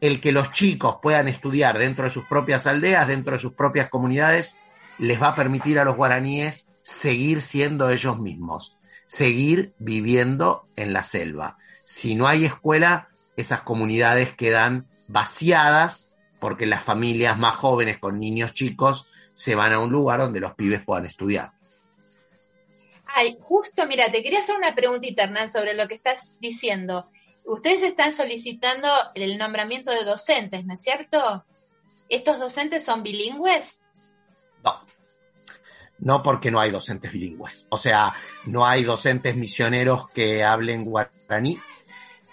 El 0.00 0.20
que 0.20 0.32
los 0.32 0.52
chicos 0.52 0.96
puedan 1.00 1.28
estudiar 1.28 1.78
dentro 1.78 2.04
de 2.04 2.10
sus 2.10 2.24
propias 2.24 2.66
aldeas, 2.66 3.06
dentro 3.06 3.32
de 3.32 3.38
sus 3.38 3.52
propias 3.52 3.88
comunidades, 3.88 4.56
les 4.98 5.20
va 5.20 5.28
a 5.28 5.34
permitir 5.34 5.78
a 5.78 5.84
los 5.84 5.96
guaraníes 5.96 6.66
seguir 6.82 7.40
siendo 7.42 7.88
ellos 7.90 8.18
mismos, 8.18 8.76
seguir 9.06 9.74
viviendo 9.78 10.64
en 10.76 10.92
la 10.92 11.02
selva. 11.02 11.56
Si 11.84 12.14
no 12.14 12.26
hay 12.26 12.44
escuela, 12.44 13.09
esas 13.40 13.62
comunidades 13.62 14.34
quedan 14.34 14.88
vaciadas 15.08 16.16
porque 16.40 16.66
las 16.66 16.82
familias 16.82 17.38
más 17.38 17.56
jóvenes 17.56 17.98
con 17.98 18.18
niños 18.18 18.54
chicos 18.54 19.08
se 19.34 19.54
van 19.54 19.72
a 19.72 19.78
un 19.78 19.90
lugar 19.90 20.20
donde 20.20 20.40
los 20.40 20.54
pibes 20.54 20.84
puedan 20.84 21.06
estudiar. 21.06 21.52
Ay, 23.14 23.36
justo, 23.40 23.86
mira, 23.86 24.10
te 24.10 24.22
quería 24.22 24.38
hacer 24.38 24.56
una 24.56 24.74
preguntita, 24.74 25.24
Hernán, 25.24 25.50
sobre 25.50 25.74
lo 25.74 25.88
que 25.88 25.94
estás 25.94 26.38
diciendo. 26.40 27.04
Ustedes 27.44 27.82
están 27.82 28.12
solicitando 28.12 28.88
el 29.14 29.36
nombramiento 29.36 29.90
de 29.90 30.04
docentes, 30.04 30.64
¿no 30.64 30.74
es 30.74 30.82
cierto? 30.82 31.44
¿Estos 32.08 32.38
docentes 32.38 32.84
son 32.84 33.02
bilingües? 33.02 33.86
No. 34.62 34.86
No 35.98 36.22
porque 36.22 36.50
no 36.50 36.60
hay 36.60 36.70
docentes 36.70 37.12
bilingües. 37.12 37.66
O 37.70 37.78
sea, 37.78 38.14
no 38.46 38.66
hay 38.66 38.84
docentes 38.84 39.36
misioneros 39.36 40.08
que 40.10 40.44
hablen 40.44 40.84
guaraní 40.84 41.58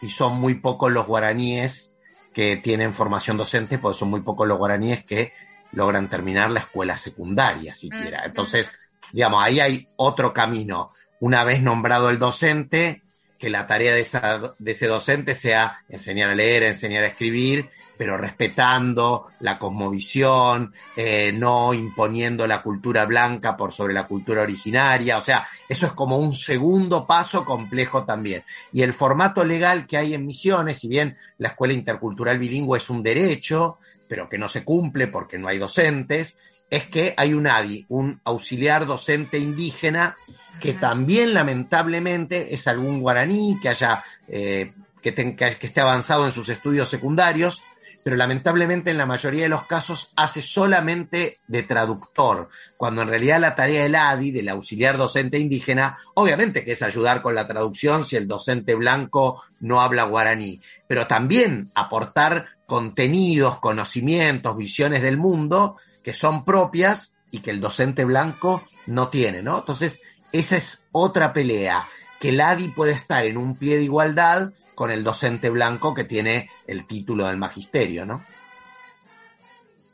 y 0.02 0.10
son 0.10 0.40
muy 0.40 0.56
pocos 0.56 0.92
los 0.92 1.08
guaraníes 1.08 1.94
que 2.34 2.58
tienen 2.58 2.94
formación 2.94 3.38
docente, 3.38 3.80
porque 3.80 3.98
son 3.98 4.10
muy 4.10 4.22
pocos 4.22 4.48
los 4.48 4.58
guaraníes 4.58 5.04
que 5.04 5.34
logran 5.72 6.10
terminar 6.10 6.52
la 6.52 6.60
escuela 6.60 6.98
secundaria 6.98 7.74
siquiera. 7.74 8.24
Entonces, 8.26 8.72
digamos, 9.12 9.44
ahí 9.44 9.60
hay 9.60 9.88
otro 9.96 10.34
camino. 10.34 10.90
Una 11.20 11.44
vez 11.44 11.62
nombrado 11.62 12.10
el 12.10 12.20
docente, 12.20 13.02
que 13.38 13.50
la 13.50 13.68
tarea 13.68 13.94
de, 13.94 14.02
esa, 14.02 14.52
de 14.58 14.72
ese 14.72 14.88
docente 14.88 15.36
sea 15.36 15.84
enseñar 15.90 16.30
a 16.30 16.36
leer, 16.36 16.64
enseñar 16.64 17.04
a 17.04 17.08
escribir, 17.08 17.70
pero 17.98 18.18
respetando 18.18 19.28
la 19.40 19.58
cosmovisión, 19.58 20.74
eh, 20.96 21.32
no 21.34 21.74
imponiendo 21.74 22.46
la 22.48 22.62
cultura 22.62 23.06
blanca 23.06 23.58
por 23.58 23.74
sobre 23.74 23.94
la 23.94 24.08
cultura 24.08 24.44
originaria. 24.44 25.18
O 25.18 25.22
sea, 25.22 25.48
eso 25.68 25.88
es 25.88 25.92
como 25.94 26.18
un 26.18 26.36
segundo 26.36 27.06
paso 27.06 27.44
complejo 27.44 28.04
también. 28.04 28.44
Y 28.72 28.84
el 28.84 28.94
formato 28.94 29.44
legal 29.44 29.88
que 29.88 29.98
hay 29.98 30.14
en 30.14 30.26
Misiones, 30.26 30.80
si 30.80 30.88
bien 30.88 31.14
la 31.40 31.50
escuela 31.50 31.74
intercultural 31.74 32.38
bilingüe 32.38 32.78
es 32.78 32.90
un 32.90 33.02
derecho, 33.02 33.80
pero 34.08 34.30
que 34.30 34.38
no 34.38 34.48
se 34.48 34.64
cumple 34.64 35.08
porque 35.08 35.38
no 35.38 35.48
hay 35.48 35.58
docentes, 35.58 36.38
es 36.70 36.86
que 36.86 37.14
hay 37.18 37.34
un 37.34 37.48
ADI, 37.48 37.86
un 37.90 38.20
auxiliar 38.24 38.86
docente 38.86 39.38
indígena, 39.38 40.16
que 40.60 40.74
también 40.74 41.34
lamentablemente 41.34 42.54
es 42.54 42.68
algún 42.68 43.00
guaraní 43.00 43.58
que 43.62 43.70
haya 43.70 44.04
eh, 44.28 44.72
que, 45.02 45.14
que 45.14 45.68
esté 45.68 45.82
avanzado 45.82 46.26
en 46.26 46.32
sus 46.32 46.50
estudios 46.50 46.90
secundarios, 46.90 47.64
pero 48.04 48.16
lamentablemente 48.16 48.90
en 48.90 48.98
la 48.98 49.06
mayoría 49.06 49.44
de 49.44 49.50
los 49.50 49.66
casos 49.66 50.14
hace 50.16 50.42
solamente 50.42 51.38
de 51.48 51.64
traductor, 51.64 52.50
cuando 52.78 53.02
en 53.02 53.10
realidad 53.10 53.40
la 53.40 53.56
tarea 53.56 53.84
del 53.84 53.96
ADI, 53.96 54.32
del 54.32 54.50
auxiliar 54.50 54.98
docente 54.98 55.38
indígena, 55.38 55.98
obviamente 56.16 56.64
que 56.64 56.72
es 56.72 56.82
ayudar 56.82 57.22
con 57.22 57.36
la 57.36 57.48
traducción 57.48 58.06
si 58.06 58.16
el 58.16 58.28
docente 58.28 58.76
blanco 58.76 59.44
no 59.62 59.82
habla 59.82 60.06
guaraní, 60.06 60.62
pero 60.88 61.06
también 61.06 61.70
aportar 61.76 62.46
contenidos, 62.66 63.60
conocimientos, 63.60 64.58
visiones 64.58 65.02
del 65.02 65.18
mundo 65.18 65.78
que 66.08 66.14
son 66.14 66.46
propias 66.46 67.18
y 67.32 67.42
que 67.42 67.52
el 67.52 67.60
docente 67.60 68.06
blanco 68.06 68.64
no 68.86 69.10
tiene, 69.10 69.44
¿no? 69.44 69.58
Entonces, 69.58 70.00
esa 70.32 70.56
es 70.56 70.80
otra 70.94 71.34
pelea, 71.34 71.86
que 72.22 72.30
el 72.30 72.40
ADI 72.40 72.70
puede 72.70 72.94
estar 72.94 73.26
en 73.26 73.36
un 73.36 73.58
pie 73.58 73.76
de 73.76 73.84
igualdad 73.84 74.54
con 74.74 74.90
el 74.90 75.04
docente 75.04 75.50
blanco 75.50 75.94
que 75.94 76.06
tiene 76.06 76.50
el 76.66 76.88
título 76.88 77.28
del 77.28 77.36
magisterio, 77.36 78.06
¿no? 78.06 78.24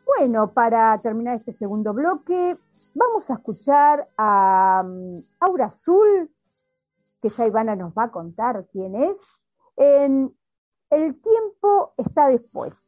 Bueno, 0.06 0.52
para 0.52 0.95
terminar 0.99 1.34
este 1.34 1.52
segundo 1.52 1.95
bloque, 1.95 2.58
vamos 2.93 3.28
a 3.32 3.34
escuchar 3.34 4.08
a 4.15 4.84
um, 4.86 5.19
Aura 5.39 5.65
Azul, 5.65 6.30
que 7.23 7.30
ya 7.30 7.47
Ivana 7.47 7.76
nos 7.76 7.91
va 7.93 8.04
a 8.04 8.12
contar 8.12 8.67
quién 8.71 8.93
es, 9.02 9.15
en 9.78 10.32
El 10.91 11.19
tiempo 11.19 11.95
está 11.97 12.28
después. 12.28 12.83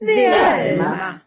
De 0.00 0.26
alma. 0.26 1.24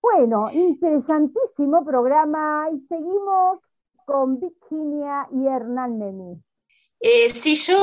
Bueno, 0.00 0.48
interesantísimo 0.52 1.84
programa 1.84 2.68
y 2.72 2.86
seguimos 2.88 3.58
con 4.06 4.38
Virginia 4.38 5.26
y 5.32 5.46
Hernán 5.46 5.98
Nemi. 5.98 6.40
Eh, 7.00 7.30
sí, 7.30 7.56
yo 7.56 7.76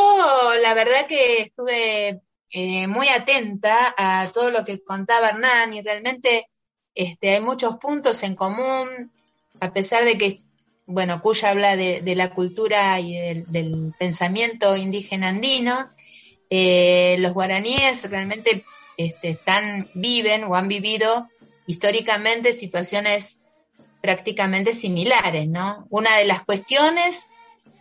la 0.62 0.74
verdad 0.74 1.08
que 1.08 1.42
estuve 1.42 2.22
eh, 2.50 2.88
muy 2.88 3.10
atenta 3.10 3.94
a 3.98 4.30
todo 4.32 4.50
lo 4.50 4.64
que 4.64 4.82
contaba 4.82 5.30
Hernán 5.30 5.74
y 5.74 5.82
realmente 5.82 6.50
este, 6.94 7.36
hay 7.36 7.42
muchos 7.42 7.76
puntos 7.78 8.24
en 8.24 8.36
común, 8.36 9.12
a 9.60 9.74
pesar 9.74 10.06
de 10.06 10.18
que, 10.18 10.40
bueno, 10.86 11.22
Cuya 11.22 11.50
habla 11.50 11.76
de, 11.76 12.16
la 12.16 12.34
cultura 12.34 12.98
y 13.02 13.44
del, 13.46 13.94
pensamiento 14.00 14.78
indígena 14.78 15.30
andino, 15.30 15.90
eh, 16.50 17.18
los 17.20 17.34
guaraníes 17.34 18.10
realmente 18.10 18.64
este, 18.98 19.30
están, 19.30 19.88
viven 19.94 20.44
o 20.44 20.56
han 20.56 20.68
vivido 20.68 21.30
históricamente 21.68 22.54
situaciones 22.54 23.40
prácticamente 24.02 24.74
similares, 24.74 25.48
¿no? 25.48 25.86
Una 25.90 26.16
de 26.18 26.26
las 26.26 26.44
cuestiones 26.44 27.26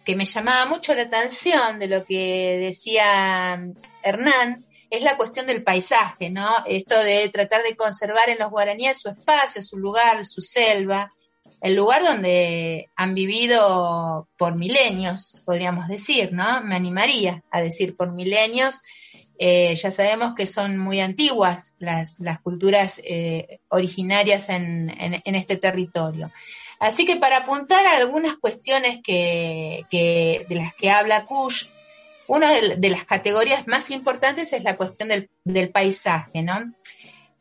que 0.05 0.16
me 0.16 0.24
llamaba 0.24 0.66
mucho 0.66 0.94
la 0.94 1.03
atención 1.03 1.79
de 1.79 1.88
lo 1.88 2.05
que 2.05 2.59
decía 2.61 3.62
Hernán 4.03 4.64
es 4.90 5.03
la 5.03 5.16
cuestión 5.16 5.46
del 5.46 5.64
paisaje, 5.64 6.31
¿no? 6.31 6.48
Esto 6.66 6.98
de 7.03 7.29
tratar 7.29 7.62
de 7.62 7.77
conservar 7.77 8.29
en 8.29 8.38
los 8.38 8.50
guaraníes 8.50 9.00
su 9.00 9.09
espacio, 9.09 9.62
su 9.62 9.79
lugar, 9.79 10.24
su 10.24 10.40
selva, 10.40 11.11
el 11.61 11.74
lugar 11.74 12.03
donde 12.05 12.90
han 12.94 13.14
vivido 13.14 14.29
por 14.37 14.57
milenios, 14.57 15.38
podríamos 15.44 15.88
decir, 15.88 16.33
¿no? 16.33 16.62
Me 16.62 16.77
animaría 16.77 17.42
a 17.50 17.61
decir 17.61 17.96
por 17.96 18.12
milenios 18.12 18.81
eh, 19.38 19.75
ya 19.75 19.90
sabemos 19.90 20.35
que 20.35 20.47
son 20.47 20.79
muy 20.79 21.01
antiguas 21.01 21.75
las, 21.79 22.16
culturas 22.42 23.01
eh, 23.05 23.61
originarias 23.68 24.49
en, 24.49 24.90
este 25.25 25.57
territorio. 25.57 26.31
Así 26.79 27.05
que 27.05 27.16
para 27.16 27.38
apuntar 27.38 27.85
a 27.87 27.97
algunas 27.97 28.37
cuestiones 28.37 29.01
que, 29.03 29.87
de 29.90 30.55
las 30.55 30.75
que 30.75 30.90
habla 30.90 31.25
Kush, 31.25 31.66
una 32.27 32.51
de, 32.53 32.90
las 32.90 33.05
categorías 33.05 33.66
más 33.66 33.90
importantes 33.90 34.53
es 34.53 34.62
la 34.64 34.77
cuestión 34.77 35.09
del, 35.44 35.70
paisaje, 35.70 36.42
¿no? 36.42 36.73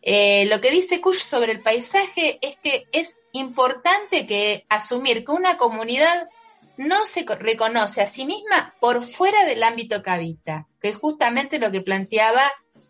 Eh, 0.02 0.46
lo 0.48 0.60
que 0.60 0.72
dice 0.72 1.00
Kush 1.00 1.20
sobre 1.20 1.54
el 1.54 1.62
paisaje 1.62 2.38
es 2.42 2.58
que 2.58 2.86
es 2.92 3.20
importante 3.32 4.28
que 4.28 4.66
asumir 4.68 5.24
que 5.24 5.32
una 5.32 5.58
comunidad 5.58 6.30
no 6.78 7.06
se 7.06 7.26
reconoce 7.40 8.02
a 8.02 8.08
sí 8.08 8.26
misma 8.26 8.76
por 8.80 9.04
fuera 9.04 9.46
del 9.46 9.64
ámbito 9.64 10.02
que 10.02 10.10
habita, 10.10 10.68
que 10.82 10.90
es 10.90 10.96
justamente 10.96 11.60
lo 11.60 11.72
que 11.72 11.82
planteaba 11.82 12.42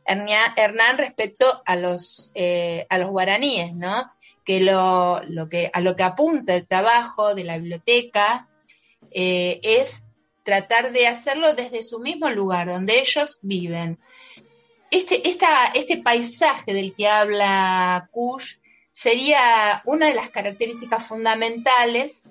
Hernán 0.06 0.98
respecto 0.98 1.46
a 1.66 1.76
los, 1.76 2.32
eh, 2.36 2.86
a 2.90 2.98
los 2.98 3.10
guaraníes, 3.10 3.74
¿no? 3.74 4.12
Que, 4.46 4.60
lo, 4.60 5.22
que 5.50 5.70
a 5.72 5.80
lo 5.80 5.96
que 5.96 6.04
apunta 6.04 6.56
el 6.56 6.68
trabajo 6.68 7.34
de 7.34 7.46
la 7.46 7.58
biblioteca 7.58 8.50
eh, 9.12 9.60
es 9.64 10.04
tratar 10.44 10.92
de 10.92 11.08
hacerlo 11.08 11.54
desde 11.54 11.84
su 11.84 12.00
mismo 12.00 12.30
lugar, 12.30 12.68
donde 12.68 13.00
ellos 13.00 13.40
viven. 13.42 14.00
Este, 14.92 15.28
este 15.28 15.98
paisaje 15.98 16.74
del 16.74 16.94
que 16.94 17.08
habla 17.08 18.10
Kush 18.12 18.58
sería 18.92 19.82
una 19.86 20.08
de 20.08 20.14
las 20.14 20.30
características 20.30 21.08
fundamentales 21.08 22.24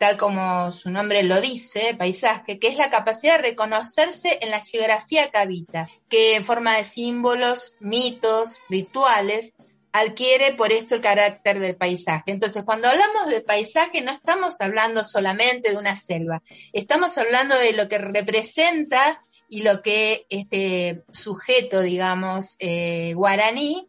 tal 0.00 0.16
como 0.16 0.72
su 0.72 0.90
nombre 0.90 1.22
lo 1.24 1.42
dice, 1.42 1.94
paisaje, 1.94 2.58
que 2.58 2.68
es 2.68 2.76
la 2.78 2.88
capacidad 2.88 3.36
de 3.36 3.50
reconocerse 3.50 4.38
en 4.40 4.50
la 4.50 4.60
geografía 4.60 5.28
que 5.28 5.36
habita, 5.36 5.90
que 6.08 6.36
en 6.36 6.44
forma 6.46 6.74
de 6.78 6.84
símbolos, 6.84 7.74
mitos, 7.80 8.62
rituales, 8.70 9.52
adquiere 9.92 10.54
por 10.54 10.72
esto 10.72 10.94
el 10.94 11.02
carácter 11.02 11.60
del 11.60 11.76
paisaje. 11.76 12.30
Entonces, 12.30 12.64
cuando 12.64 12.88
hablamos 12.88 13.28
de 13.28 13.42
paisaje, 13.42 14.00
no 14.00 14.10
estamos 14.10 14.58
hablando 14.62 15.04
solamente 15.04 15.72
de 15.72 15.76
una 15.76 15.96
selva, 15.96 16.42
estamos 16.72 17.18
hablando 17.18 17.54
de 17.58 17.74
lo 17.74 17.86
que 17.90 17.98
representa 17.98 19.20
y 19.50 19.60
lo 19.60 19.82
que 19.82 20.24
este 20.30 21.02
sujeto, 21.12 21.82
digamos, 21.82 22.56
eh, 22.60 23.12
guaraní, 23.14 23.86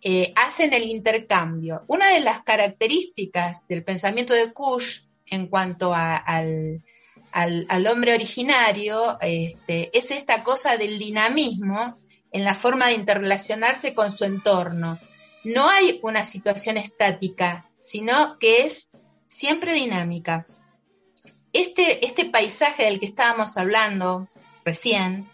eh, 0.00 0.32
hace 0.36 0.64
en 0.64 0.72
el 0.72 0.84
intercambio. 0.84 1.84
Una 1.86 2.08
de 2.08 2.20
las 2.20 2.40
características 2.44 3.68
del 3.68 3.84
pensamiento 3.84 4.32
de 4.32 4.50
Kush 4.50 5.02
en 5.26 5.46
cuanto 5.48 5.94
al, 5.94 6.82
hombre 7.90 8.14
originario 8.14 9.18
este, 9.20 9.96
es 9.96 10.10
esta 10.10 10.42
cosa 10.42 10.76
del 10.76 10.98
dinamismo 10.98 11.96
en 12.32 12.44
la 12.44 12.54
forma 12.54 12.86
de 12.86 12.94
interrelacionarse 12.94 13.94
con 13.94 14.10
su 14.10 14.24
entorno. 14.24 14.98
No 15.44 15.68
hay 15.68 16.00
una 16.02 16.24
situación 16.24 16.76
estática, 16.76 17.70
sino 17.82 18.38
que 18.38 18.62
es 18.62 18.88
siempre 19.26 19.74
dinámica. 19.74 20.46
Este, 21.52 22.04
este 22.04 22.24
paisaje 22.24 22.84
del 22.84 22.98
que 22.98 23.06
estábamos 23.06 23.56
hablando 23.56 24.28
recién, 24.64 25.28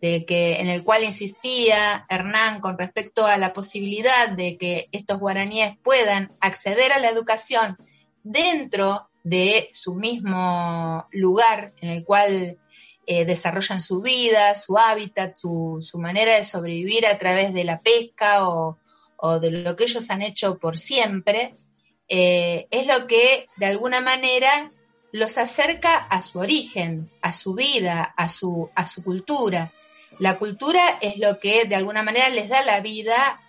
de 0.00 0.24
que, 0.24 0.54
en 0.54 0.68
el 0.68 0.82
cual 0.82 1.04
insistía 1.04 2.06
Hernán 2.08 2.60
con 2.60 2.78
respecto 2.78 3.26
a 3.26 3.36
la 3.36 3.52
posibilidad 3.52 4.30
de 4.30 4.56
que 4.56 4.88
estos 4.92 5.18
guaraníes 5.18 5.76
puedan 5.82 6.32
acceder 6.40 6.92
a 6.92 6.98
la 6.98 7.10
educación 7.10 7.76
dentro 8.22 9.09
de 9.22 9.68
su 9.72 9.94
mismo 9.94 11.06
lugar 11.12 11.72
en 11.80 11.90
el 11.90 12.04
cual 12.04 12.56
eh, 13.06 13.24
desarrollan 13.24 13.80
su 13.80 14.00
vida, 14.00 14.54
su 14.54 14.78
hábitat, 14.78 15.34
su, 15.36 15.80
manera 15.94 16.36
de 16.36 16.44
sobrevivir 16.44 17.06
a 17.06 17.18
través 17.18 17.52
de 17.52 17.64
la 17.64 17.78
pesca 17.78 18.48
o, 18.48 18.78
de 19.40 19.50
lo 19.50 19.76
que 19.76 19.84
ellos 19.84 20.10
han 20.10 20.22
hecho 20.22 20.58
por 20.58 20.78
siempre, 20.78 21.54
eh, 22.08 22.66
es 22.70 22.86
lo 22.86 23.06
que 23.06 23.48
de 23.56 23.66
alguna 23.66 24.00
manera 24.00 24.70
los 25.12 25.38
acerca 25.38 25.96
a 25.96 26.22
su 26.22 26.38
origen, 26.38 27.10
a 27.20 27.32
su 27.32 27.54
vida, 27.54 28.02
a 28.16 28.28
su, 28.28 28.70
a 28.74 28.86
su 28.86 29.02
cultura. 29.02 29.72
La 30.18 30.38
cultura 30.38 30.98
es 31.00 31.18
lo 31.18 31.38
que 31.38 31.64
de 31.64 31.74
alguna 31.74 32.02
manera 32.02 32.28
les 32.28 32.48
da 32.48 32.62
la 32.64 32.80
vida, 32.80 33.40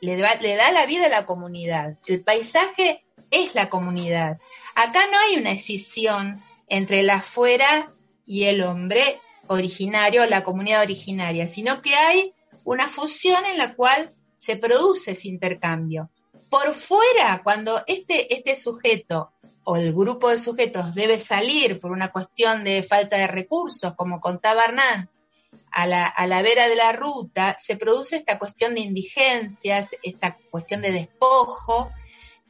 le 0.00 0.16
le 0.16 0.56
da 0.56 0.72
la 0.72 0.86
vida 0.86 1.06
a 1.06 1.10
la 1.10 1.26
comunidad. 1.26 1.96
El 2.06 2.22
paisaje 2.22 3.04
es 3.30 3.54
la 3.54 3.68
comunidad. 3.68 4.38
Acá 4.74 5.00
no 5.10 5.18
hay 5.18 5.36
una 5.36 5.52
escisión 5.52 6.42
entre 6.68 7.02
la 7.02 7.16
afuera 7.16 7.90
y 8.24 8.44
el 8.44 8.62
hombre 8.62 9.20
originario, 9.46 10.26
la 10.26 10.44
comunidad 10.44 10.82
originaria, 10.82 11.46
sino 11.46 11.80
que 11.82 11.94
hay 11.94 12.34
una 12.64 12.88
fusión 12.88 13.44
en 13.46 13.58
la 13.58 13.74
cual 13.74 14.10
se 14.36 14.56
produce 14.56 15.12
ese 15.12 15.28
intercambio. 15.28 16.10
Por 16.50 16.74
fuera, 16.74 17.42
cuando 17.42 17.82
este, 17.86 18.34
este 18.34 18.56
sujeto 18.56 19.32
o 19.64 19.76
el 19.76 19.92
grupo 19.92 20.30
de 20.30 20.38
sujetos 20.38 20.94
debe 20.94 21.18
salir 21.18 21.80
por 21.80 21.90
una 21.90 22.12
cuestión 22.12 22.64
de 22.64 22.82
falta 22.82 23.16
de 23.16 23.26
recursos, 23.26 23.94
como 23.94 24.20
contaba 24.20 24.64
Hernán, 24.64 25.10
a 25.76 25.86
la, 25.86 26.06
a 26.06 26.26
la 26.26 26.40
vera 26.40 26.68
de 26.68 26.74
la 26.74 26.92
ruta, 26.92 27.54
se 27.58 27.76
produce 27.76 28.16
esta 28.16 28.38
cuestión 28.38 28.74
de 28.74 28.80
indigencias, 28.80 29.90
esta 30.02 30.38
cuestión 30.50 30.80
de 30.80 30.90
despojo, 30.90 31.92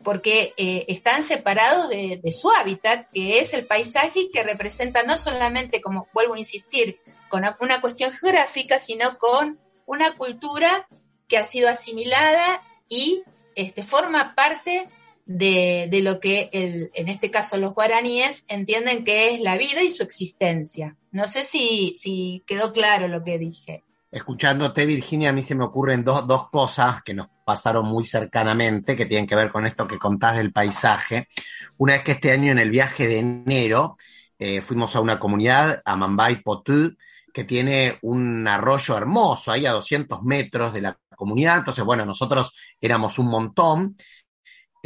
porque 0.05 0.55
eh, 0.57 0.85
están 0.87 1.25
separados 1.25 1.89
de, 1.89 2.21
su 2.31 2.49
hábitat, 2.53 3.11
que 3.13 3.41
es 3.41 3.53
el 3.53 3.67
paisaje 3.67 4.31
que 4.33 4.45
representa 4.45 5.03
no 5.03 5.19
solamente, 5.19 5.81
como 5.81 6.07
vuelvo 6.15 6.35
a 6.35 6.39
insistir, 6.39 7.01
con 7.29 7.43
una 7.59 7.81
cuestión 7.81 8.13
geográfica, 8.13 8.79
sino 8.79 9.19
con 9.19 9.59
una 9.87 10.15
cultura 10.15 10.89
que 11.27 11.37
ha 11.37 11.43
sido 11.43 11.69
asimilada 11.69 12.63
y 12.89 13.25
este, 13.57 13.83
forma 13.83 14.37
parte 14.37 14.87
de, 15.27 16.01
lo 16.03 16.21
que 16.21 16.49
en 16.53 17.09
este 17.09 17.31
caso 17.31 17.57
los 17.57 17.75
guaraníes 17.75 18.47
entienden 18.49 19.05
que 19.05 19.35
es 19.35 19.41
la 19.41 19.59
vida 19.59 19.83
y 19.83 19.91
su 19.91 20.03
existencia. 20.03 20.97
No 21.11 21.25
sé 21.25 21.45
si, 21.45 21.95
si 21.97 22.43
quedó 22.47 22.73
claro 22.73 23.09
lo 23.09 23.23
que 23.23 23.39
dije. 23.39 23.83
Escuchándote, 24.11 24.87
Virginia, 24.87 25.31
a 25.31 25.33
mí 25.33 25.43
se 25.43 25.57
me 25.57 25.65
ocurren 25.65 26.05
dos, 26.05 26.27
dos 26.27 26.49
cosas 26.49 27.03
que 27.03 27.13
nos 27.13 27.29
pasaron 27.45 27.87
muy 27.87 28.05
cercanamente, 28.05 28.97
que 28.97 29.07
tienen 29.07 29.27
que 29.27 29.35
ver 29.35 29.51
con 29.51 29.67
esto 29.67 29.87
que 29.87 29.99
contás 29.99 30.37
del 30.37 30.53
paisaje. 30.53 31.29
Una 31.77 31.97
es 31.97 32.03
que 32.03 32.13
este 32.13 32.31
año 32.31 32.53
en 32.53 32.59
el 32.59 32.71
viaje 32.71 33.07
de 33.07 33.19
enero 33.19 33.99
eh, 34.39 34.61
fuimos 34.61 34.95
a 34.95 35.01
una 35.01 35.19
comunidad, 35.19 35.83
a 35.85 35.97
Mambay 35.97 36.43
Potú, 36.43 36.97
que 37.33 37.45
tiene 37.45 37.99
un 38.03 38.47
arroyo 38.49 38.97
hermoso, 38.97 39.53
ahí 39.53 39.67
a 39.67 39.73
200 39.73 40.23
metros 40.23 40.73
de 40.73 40.81
la 40.81 40.99
comunidad. 41.15 41.59
Entonces, 41.59 41.85
bueno, 41.85 42.07
nosotros 42.07 42.55
éramos 42.81 43.19
un 43.19 43.27
montón. 43.27 43.97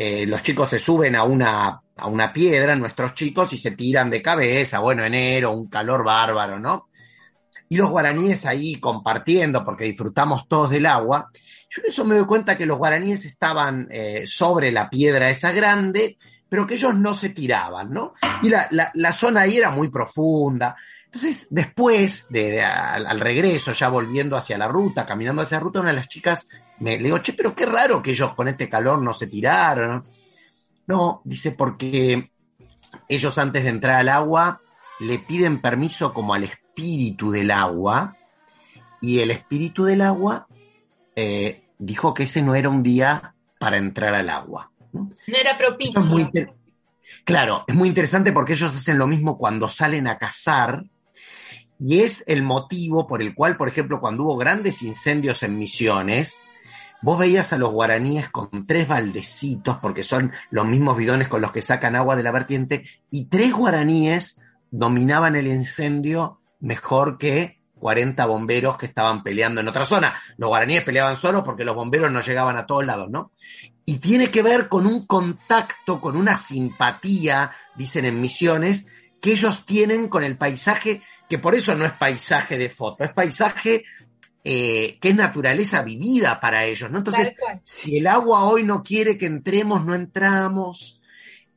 Eh, 0.03 0.25
los 0.25 0.43
chicos 0.43 0.71
se 0.71 0.79
suben 0.79 1.15
a 1.15 1.25
una, 1.25 1.83
a 1.97 2.07
una 2.07 2.33
piedra, 2.33 2.75
nuestros 2.75 3.13
chicos, 3.13 3.53
y 3.53 3.59
se 3.59 3.73
tiran 3.73 4.09
de 4.09 4.23
cabeza. 4.23 4.79
Bueno, 4.79 5.05
enero, 5.05 5.53
un 5.53 5.69
calor 5.69 6.05
bárbaro, 6.05 6.59
¿no? 6.59 6.87
y 7.73 7.77
los 7.77 7.89
guaraníes 7.89 8.47
ahí 8.47 8.81
compartiendo 8.81 9.65
porque 9.65 9.85
disfrutamos 9.85 10.49
todos 10.49 10.71
del 10.71 10.87
agua. 10.87 11.31
Yo 11.71 11.83
en 11.83 11.91
eso 11.91 12.05
me 12.05 12.17
doy 12.17 12.27
cuenta 12.27 12.59
que 12.59 12.67
los 12.67 12.77
guaraníes 12.77 13.25
estaban 13.25 13.87
eh, 13.91 14.25
sobre 14.27 14.73
la 14.73 14.91
piedra 14.91 15.31
esa 15.31 15.53
grande, 15.53 16.19
pero 16.49 16.67
que 16.67 16.75
ellos 16.75 16.97
no 16.97 17.15
se 17.15 17.29
tiraban, 17.29 17.93
¿no? 17.93 18.15
Y 18.43 18.49
la, 18.49 19.13
zona 19.13 19.43
ahí 19.43 19.57
era 19.57 19.71
muy 19.71 19.89
profunda. 19.89 20.75
Entonces, 21.05 21.47
después, 21.51 22.27
de, 22.29 22.61
al, 22.61 23.21
regreso, 23.21 23.71
ya 23.71 23.89
volviendo 23.89 24.37
hacia 24.37 24.59
la 24.59 24.67
ruta, 24.67 25.07
caminando 25.07 25.43
hacia 25.43 25.59
la 25.59 25.63
ruta, 25.63 25.79
una 25.79 25.91
de 25.91 25.97
las 25.97 26.09
chicas 26.09 26.49
me 26.81 26.97
le 26.97 27.05
digo, 27.05 27.19
che, 27.19 27.33
pero 27.33 27.55
qué 27.55 27.67
raro 27.67 28.03
que 28.03 28.11
ellos 28.11 28.35
con 28.35 28.49
este 28.49 28.69
calor 28.69 29.01
no 29.03 29.15
se 29.15 29.27
tiraron. 29.27 30.05
No, 30.87 31.21
dice, 31.25 31.53
porque 31.53 32.31
ellos 33.09 33.39
antes 33.39 33.63
de 33.65 33.71
entrar 33.71 34.01
al 34.01 34.09
agua 34.09 34.61
le 35.01 35.19
piden 35.19 35.61
permiso 35.61 36.13
como 36.13 36.35
al 36.35 36.45
espíritu 36.45 37.31
del 37.31 37.51
agua 37.51 38.17
y 39.01 39.21
el 39.21 39.31
espíritu 39.31 39.85
del 39.85 40.03
agua 40.03 40.47
eh, 41.17 41.65
dijo 41.79 42.13
que 42.15 42.25
ese 42.25 42.43
no 42.43 42.55
era 42.55 42.69
un 42.69 42.83
día 42.83 43.35
para 43.59 43.77
entrar 43.77 44.15
al 44.15 44.31
agua. 44.31 44.71
No, 44.93 45.11
era 45.27 45.57
propicio. 45.57 46.03
claro, 47.25 47.65
es 47.67 47.75
muy 47.75 47.89
interesante 47.89 48.33
porque 48.33 48.55
ellos 48.55 48.75
hacen 48.75 48.99
lo 48.99 49.07
mismo 49.07 49.39
cuando 49.39 49.69
salen 49.69 50.07
a 50.07 50.19
cazar 50.19 50.85
y 51.79 52.01
es 52.01 52.25
el 52.27 52.43
motivo 52.43 53.07
por 53.07 53.23
el 53.23 53.35
cual, 53.35 53.57
por 53.57 53.69
ejemplo, 53.69 54.01
cuando 54.01 54.25
hubo 54.25 54.37
grandes 54.37 54.83
incendios 54.83 55.43
en 55.43 55.59
Misiones, 55.59 56.43
vos 57.03 57.19
veías 57.19 57.53
a 57.53 57.59
los 57.59 57.71
guaraníes 57.71 58.29
con 58.29 58.67
tres 58.67 58.87
baldecitos, 58.89 59.79
porque 59.79 60.03
son 60.03 60.33
los 60.51 60.67
mismos 60.67 60.97
bidones 60.97 61.29
con 61.29 61.41
los 61.41 61.53
que 61.53 61.63
sacan 61.63 61.97
agua 61.97 62.17
de 62.17 62.23
la 62.23 62.33
vertiente, 62.33 62.85
y 63.11 63.29
tres 63.29 63.53
guaraníes 63.53 64.41
dominaban 64.71 65.37
el 65.37 65.47
incendio 65.47 66.41
mejor 66.61 67.19
que 67.19 67.61
40 67.81 68.27
bomberos 68.27 68.77
que 68.77 68.87
estaban 68.87 69.23
peleando 69.23 69.61
en 69.61 69.69
otra 69.69 69.85
zona. 69.85 70.15
Los 70.37 70.49
guaraníes 70.49 70.85
peleaban 70.85 71.17
solos 71.17 71.43
porque 71.43 71.65
los 71.65 71.75
bomberos 71.75 72.13
no 72.13 72.21
llegaban 72.21 72.57
a 72.57 72.67
todos 72.67 72.85
lados, 72.85 73.11
¿no? 73.11 73.33
Y 73.85 73.99
tiene 73.99 74.31
que 74.31 74.43
ver 74.43 74.69
con 74.69 74.87
un 74.87 75.07
contacto, 75.07 76.01
con 76.01 76.17
una 76.17 76.37
simpatía, 76.37 77.51
dicen 77.75 78.05
en 78.05 78.21
misiones, 78.21 78.87
que 79.21 79.33
ellos 79.33 79.65
tienen 79.67 80.09
con 80.09 80.23
el 80.23 80.37
paisaje, 80.37 81.03
que 81.29 81.39
por 81.39 81.55
eso 81.55 81.75
no 81.75 81.85
es 81.85 81.93
paisaje 81.93 82.59
de 82.59 82.69
foto, 82.69 83.05
es 83.05 83.13
paisaje 83.13 83.85
eh, 84.45 84.99
que 85.01 85.11
es 85.11 85.15
naturaleza 85.15 85.83
vivida 85.83 86.41
para 86.41 86.65
ellos, 86.65 86.91
¿no? 86.91 86.99
Entonces, 86.99 87.35
si 87.65 87.99
el 87.99 88.07
agua 88.07 88.45
hoy 88.45 88.63
no 88.63 88.83
quiere 88.83 89.19
que 89.19 89.27
entremos, 89.27 89.85
no 89.85 89.95
entramos, 89.95 91.01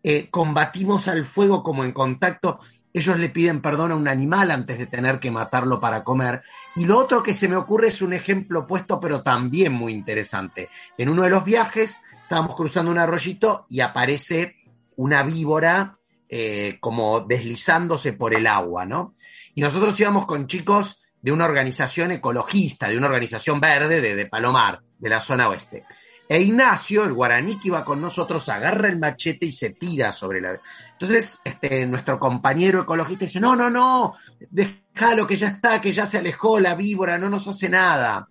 eh, 0.03 0.27
combatimos 0.29 1.07
al 1.07 1.23
fuego 1.23 1.63
como 1.63 1.83
en 1.83 1.93
contacto 1.93 2.59
ellos 2.93 3.17
le 3.17 3.29
piden 3.29 3.61
perdón 3.61 3.91
a 3.91 3.95
un 3.95 4.07
animal 4.07 4.51
antes 4.51 4.77
de 4.77 4.85
tener 4.85 5.19
que 5.19 5.31
matarlo 5.31 5.79
para 5.79 6.03
comer. 6.03 6.43
Y 6.75 6.85
lo 6.85 6.99
otro 6.99 7.23
que 7.23 7.33
se 7.33 7.47
me 7.47 7.55
ocurre 7.55 7.87
es 7.87 8.01
un 8.01 8.13
ejemplo 8.13 8.61
opuesto, 8.61 8.99
pero 8.99 9.23
también 9.23 9.73
muy 9.73 9.93
interesante. 9.93 10.69
En 10.97 11.09
uno 11.09 11.23
de 11.23 11.31
los 11.31 11.43
viajes 11.43 11.97
estábamos 12.21 12.55
cruzando 12.55 12.91
un 12.91 12.99
arroyito 12.99 13.65
y 13.67 13.79
aparece 13.79 14.57
una 14.95 15.23
víbora 15.23 15.97
eh, 16.29 16.77
como 16.79 17.21
deslizándose 17.21 18.13
por 18.13 18.35
el 18.35 18.45
agua, 18.45 18.85
¿no? 18.85 19.15
Y 19.55 19.61
nosotros 19.61 19.99
íbamos 19.99 20.27
con 20.27 20.45
chicos 20.45 21.02
de 21.23 21.31
una 21.31 21.45
organización 21.45 22.11
ecologista, 22.11 22.89
de 22.89 22.97
una 22.97 23.07
organización 23.07 23.61
verde 23.61 24.01
de, 24.01 24.25
Palomar, 24.25 24.81
de 24.99 25.09
la 25.09 25.21
zona 25.21 25.47
oeste. 25.47 25.85
E 26.27 26.41
Ignacio, 26.41 27.05
el 27.05 27.13
guaraní 27.13 27.57
que 27.57 27.69
iba 27.69 27.85
con 27.85 28.01
nosotros, 28.01 28.47
agarra 28.49 28.89
el 28.89 28.99
machete 28.99 29.45
y 29.45 29.53
se 29.53 29.69
tira 29.69 30.11
sobre 30.11 30.41
la... 30.41 30.59
Entonces, 30.91 31.39
este, 31.45 31.85
nuestro 31.85 32.19
compañero 32.19 32.81
ecologista 32.81 33.23
dice, 33.23 33.39
no, 33.39 33.55
no, 33.55 33.69
no, 33.69 34.15
déjalo 34.49 35.25
que 35.25 35.37
ya 35.37 35.47
está, 35.47 35.79
que 35.79 35.93
ya 35.93 36.05
se 36.05 36.17
alejó 36.17 36.59
la 36.59 36.75
víbora, 36.75 37.17
no 37.17 37.29
nos 37.29 37.47
hace 37.47 37.69
nada. 37.69 38.27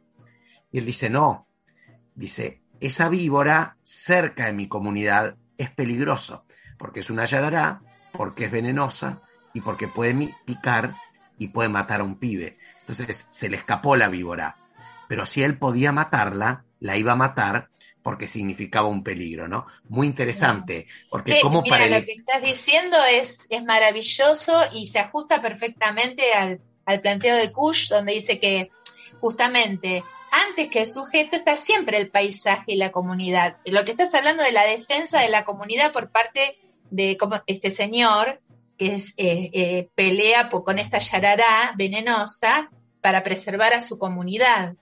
Y 0.71 0.79
él 0.79 0.85
dice, 0.85 1.09
no, 1.09 1.49
dice, 2.15 2.63
esa 2.79 3.09
víbora 3.09 3.79
cerca 3.83 4.47
de 4.47 4.53
mi 4.53 4.69
comunidad 4.69 5.37
es 5.57 5.71
peligroso, 5.71 6.45
porque 6.77 7.01
es 7.01 7.09
una 7.09 7.25
yarará, 7.25 7.81
porque 8.13 8.47
es 8.47 8.51
venenosa 8.51 9.23
y 9.55 9.63
porque 9.63 9.89
puede 9.89 10.35
picar 10.45 10.95
y 11.39 11.49
puede 11.49 11.71
matar 11.71 12.01
a 12.01 12.05
un 12.05 12.19
pibe. 12.19 12.59
Entonces 12.93 13.27
se 13.31 13.49
le 13.49 13.57
escapó 13.57 13.97
la 13.97 14.09
víbora. 14.09 14.57
Pero 15.09 15.27
si 15.27 15.43
él 15.43 15.59
podía 15.59 15.93
matarla, 15.93 16.65
la 16.81 16.97
iba 16.97 17.13
a 17.13 17.17
matar 17.17 17.69
porque 18.03 18.27
significaba 18.27 18.89
un 18.89 19.05
peligro, 19.05 19.47
¿no? 19.49 19.67
Muy 19.89 20.07
interesante, 20.07 20.87
porque 21.09 21.39
como 21.41 21.63
para 21.63 21.87
lo 21.87 22.05
que 22.05 22.13
estás 22.13 22.43
diciendo 22.43 22.97
es, 23.13 23.47
es 23.51 23.63
maravilloso 23.65 24.53
y 24.75 24.87
se 24.87 24.99
ajusta 24.99 25.41
perfectamente 25.41 26.33
al, 26.33 26.61
al 26.85 27.01
planteo 27.01 27.37
de 27.37 27.53
Kush, 27.53 27.91
donde 27.91 28.15
dice 28.15 28.41
que 28.41 28.71
justamente 29.21 30.03
antes 30.33 30.69
que 30.69 30.81
el 30.81 30.87
sujeto 30.87 31.37
está 31.37 31.55
siempre 31.55 31.99
el 31.99 32.11
paisaje 32.11 32.73
y 32.73 32.77
la 32.77 32.91
comunidad. 32.91 33.59
Lo 33.67 33.85
que 33.85 33.93
estás 33.93 34.15
hablando 34.15 34.43
de 34.43 34.53
la 34.53 34.65
defensa 34.65 35.21
de 35.21 35.29
la 35.29 35.45
comunidad 35.45 35.93
por 35.93 36.11
parte 36.11 36.59
de 36.91 37.17
este 37.47 37.71
señor 37.71 38.41
que 38.79 38.95
es, 38.95 39.15
eh, 39.17 39.51
eh, 39.53 39.89
pelea 39.95 40.49
con 40.49 40.79
esta 40.79 40.99
yarará 40.99 41.75
venenosa 41.77 42.71
para 43.03 43.23
preservar 43.23 43.75
a 43.75 43.83
su 43.83 43.99
comunidad. 43.99 44.75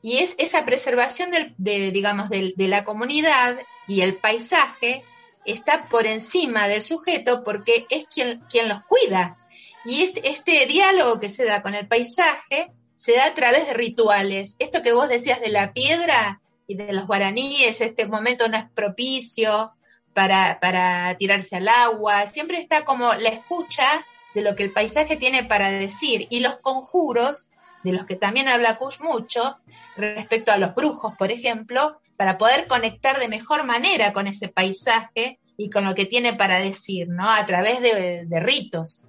Y 0.00 0.18
es 0.18 0.36
esa 0.38 0.64
preservación 0.64 1.30
del, 1.30 1.54
de, 1.58 1.90
digamos, 1.90 2.30
de, 2.30 2.54
la 2.56 2.84
comunidad 2.84 3.58
y 3.86 4.00
el 4.00 4.16
paisaje 4.16 5.04
está 5.44 5.88
por 5.88 6.06
encima 6.06 6.68
del 6.68 6.80
sujeto 6.80 7.42
porque 7.44 7.86
es 7.90 8.06
quien, 8.06 8.40
quien 8.48 8.68
los 8.68 8.80
cuida. 8.84 9.36
Y 9.84 10.02
este, 10.02 10.66
diálogo 10.66 11.20
que 11.20 11.28
se 11.28 11.44
da 11.44 11.62
con 11.62 11.74
el 11.74 11.88
paisaje 11.88 12.72
se 12.94 13.14
da 13.14 13.26
a 13.26 13.34
través 13.34 13.66
de 13.66 13.74
rituales. 13.74 14.56
Esto 14.58 14.82
que 14.82 14.92
vos 14.92 15.08
decías 15.08 15.40
de 15.40 15.50
la 15.50 15.72
piedra 15.72 16.40
y 16.66 16.76
de 16.76 16.92
los 16.92 17.06
guaraníes, 17.06 17.80
este 17.80 18.06
momento 18.06 18.48
no 18.48 18.56
es 18.56 18.64
propicio 18.74 19.72
para, 20.14 20.58
para 20.60 21.16
tirarse 21.16 21.56
al 21.56 21.68
agua, 21.68 22.26
siempre 22.26 22.58
está 22.58 22.84
como 22.84 23.14
la 23.14 23.28
escucha 23.28 24.04
de 24.38 24.50
lo 24.50 24.56
que 24.56 24.64
el 24.64 24.72
paisaje 24.72 25.16
tiene 25.16 25.44
para 25.44 25.70
decir 25.70 26.26
y 26.30 26.40
los 26.40 26.58
conjuros 26.58 27.50
de 27.84 27.92
los 27.92 28.06
que 28.06 28.16
también 28.16 28.48
habla 28.48 28.76
Kush 28.76 29.00
mucho, 29.00 29.58
respecto 29.96 30.52
a 30.52 30.58
los 30.58 30.74
brujos, 30.74 31.14
por 31.16 31.30
ejemplo, 31.30 32.00
para 32.16 32.38
poder 32.38 32.66
conectar 32.66 33.18
de 33.18 33.28
mejor 33.28 33.64
manera 33.64 34.12
con 34.12 34.26
ese 34.26 34.48
paisaje 34.48 35.38
y 35.56 35.70
con 35.70 35.84
lo 35.84 35.94
que 35.94 36.06
tiene 36.06 36.34
para 36.34 36.58
decir, 36.58 37.08
¿no? 37.08 37.28
A 37.28 37.44
través 37.46 37.80
de, 37.80 38.26
ritos. 38.40 39.02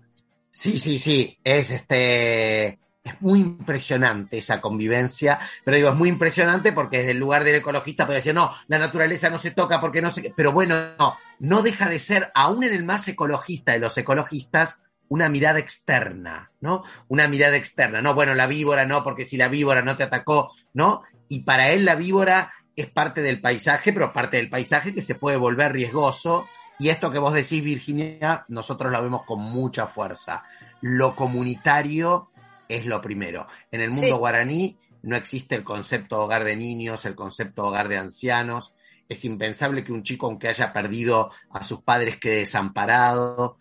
Sí, 0.51 0.79
sí, 0.79 0.99
sí, 0.99 1.37
es 1.43 1.71
este, 1.71 2.79
es 3.03 3.21
muy 3.21 3.39
impresionante 3.39 4.37
esa 4.37 4.59
convivencia, 4.61 5.39
pero 5.63 5.77
digo, 5.77 5.89
es 5.89 5.95
muy 5.95 6.09
impresionante 6.09 6.71
porque 6.71 6.99
desde 6.99 7.11
el 7.11 7.19
lugar 7.19 7.43
del 7.43 7.55
ecologista 7.55 8.05
puede 8.05 8.19
decir, 8.19 8.33
no, 8.33 8.51
la 8.67 8.77
naturaleza 8.77 9.29
no 9.29 9.39
se 9.39 9.51
toca 9.51 9.79
porque 9.79 10.01
no 10.01 10.11
sé 10.11 10.33
pero 10.35 10.51
bueno, 10.51 10.75
no, 10.97 11.17
no 11.39 11.61
deja 11.61 11.89
de 11.89 11.99
ser, 11.99 12.31
aún 12.35 12.63
en 12.63 12.73
el 12.73 12.83
más 12.83 13.07
ecologista 13.07 13.71
de 13.71 13.79
los 13.79 13.97
ecologistas, 13.97 14.79
una 15.09 15.27
mirada 15.27 15.59
externa, 15.59 16.51
¿no? 16.61 16.83
Una 17.07 17.27
mirada 17.27 17.57
externa, 17.57 18.01
no, 18.01 18.13
bueno, 18.13 18.33
la 18.35 18.47
víbora 18.47 18.85
no, 18.85 19.03
porque 19.03 19.25
si 19.25 19.37
la 19.37 19.49
víbora 19.49 19.81
no 19.81 19.97
te 19.97 20.03
atacó, 20.03 20.51
¿no? 20.73 21.03
Y 21.27 21.39
para 21.43 21.71
él 21.71 21.85
la 21.85 21.95
víbora 21.95 22.51
es 22.75 22.89
parte 22.89 23.21
del 23.21 23.41
paisaje, 23.41 23.91
pero 23.91 24.13
parte 24.13 24.37
del 24.37 24.49
paisaje 24.49 24.93
que 24.93 25.01
se 25.01 25.15
puede 25.15 25.37
volver 25.37 25.73
riesgoso. 25.73 26.47
Y 26.79 26.89
esto 26.89 27.11
que 27.11 27.19
vos 27.19 27.33
decís, 27.33 27.61
Virginia, 27.61 28.45
nosotros 28.47 28.91
lo 28.91 29.01
vemos 29.01 29.25
con 29.25 29.41
mucha 29.41 29.85
fuerza. 29.85 30.43
Lo 30.81 31.15
comunitario 31.15 32.31
es 32.69 32.85
lo 32.85 33.01
primero. 33.01 33.47
En 33.71 33.81
el 33.81 33.91
mundo 33.91 34.17
guaraní 34.17 34.77
no 35.01 35.17
existe 35.17 35.55
el 35.55 35.63
concepto 35.63 36.21
hogar 36.21 36.43
de 36.45 36.55
niños, 36.55 37.05
el 37.05 37.15
concepto 37.15 37.65
hogar 37.65 37.89
de 37.89 37.97
ancianos. 37.97 38.73
Es 39.09 39.25
impensable 39.25 39.83
que 39.83 39.91
un 39.91 40.03
chico, 40.03 40.27
aunque 40.27 40.47
haya 40.47 40.71
perdido 40.71 41.31
a 41.51 41.63
sus 41.63 41.81
padres, 41.81 42.17
quede 42.17 42.37
desamparado 42.37 43.57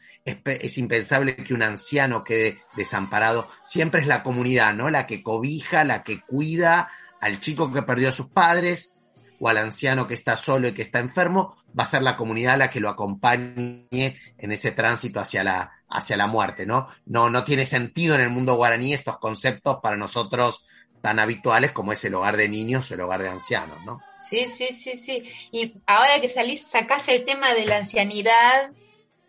es, 0.46 0.78
impensable 0.78 1.36
que 1.36 1.55
un 1.55 1.62
anciano 1.62 2.24
quede 2.24 2.59
desamparado. 2.76 3.49
Siempre 3.64 4.01
es 4.01 4.07
la 4.07 4.22
comunidad, 4.22 4.74
¿no? 4.74 4.90
La 4.90 5.07
que 5.07 5.22
cobija, 5.22 5.84
la 5.84 6.03
que 6.03 6.20
cuida 6.20 6.88
al 7.20 7.40
chico 7.40 7.72
que 7.72 7.82
perdió 7.82 8.11
a 8.11 8.12
sus 8.12 8.28
padres 8.28 8.92
o 9.40 9.49
al 9.49 9.59
anciano 9.59 10.07
que 10.07 10.14
está 10.14 10.36
solo 10.36 10.68
y 10.68 10.72
que 10.72 10.82
está 10.82 10.99
enfermo, 10.99 11.57
va 11.78 11.84
a 11.84 11.88
ser 11.88 12.03
la 12.03 12.16
comunidad 12.16 12.59
la 12.59 12.70
que 12.70 12.80
lo 12.80 12.88
acompañe 12.88 13.86
en 13.90 14.53
ese 14.53 14.72
tránsito 14.72 15.20
hacia 15.20 15.44
la, 15.44 15.70
hacia 15.88 16.16
la 16.16 16.26
muerte, 16.26 16.66
¿no? 16.66 16.88
No, 17.07 17.30
no 17.30 17.44
tiene 17.44 17.64
sentido 17.64 18.14
en 18.14 18.22
el 18.22 18.30
mundo 18.30 18.55
guaraní 18.55 18.94
estos 18.94 19.18
conceptos 19.18 19.78
para 19.82 19.96
nosotros 19.96 20.64
tan 21.01 21.18
habituales 21.20 21.72
como 21.72 21.92
es 21.92 22.05
el 22.05 22.14
hogar 22.14 22.36
de 22.36 22.49
niños 22.49 22.90
o 22.90 22.94
el 22.94 23.01
hogar 23.01 23.22
de 23.22 23.28
ancianos, 23.28 23.84
¿no? 23.84 24.01
Sí, 24.18 24.49
sí, 24.49 24.72
sí, 24.72 24.96
sí. 24.96 25.22
Y 25.53 25.74
ahora 25.86 26.20
que 26.20 26.28
salís, 26.28 26.66
sacás 26.66 27.09
el 27.09 27.24
tema 27.24 27.53
de 27.55 27.66
la 27.66 27.76
ancianidad, 27.78 28.72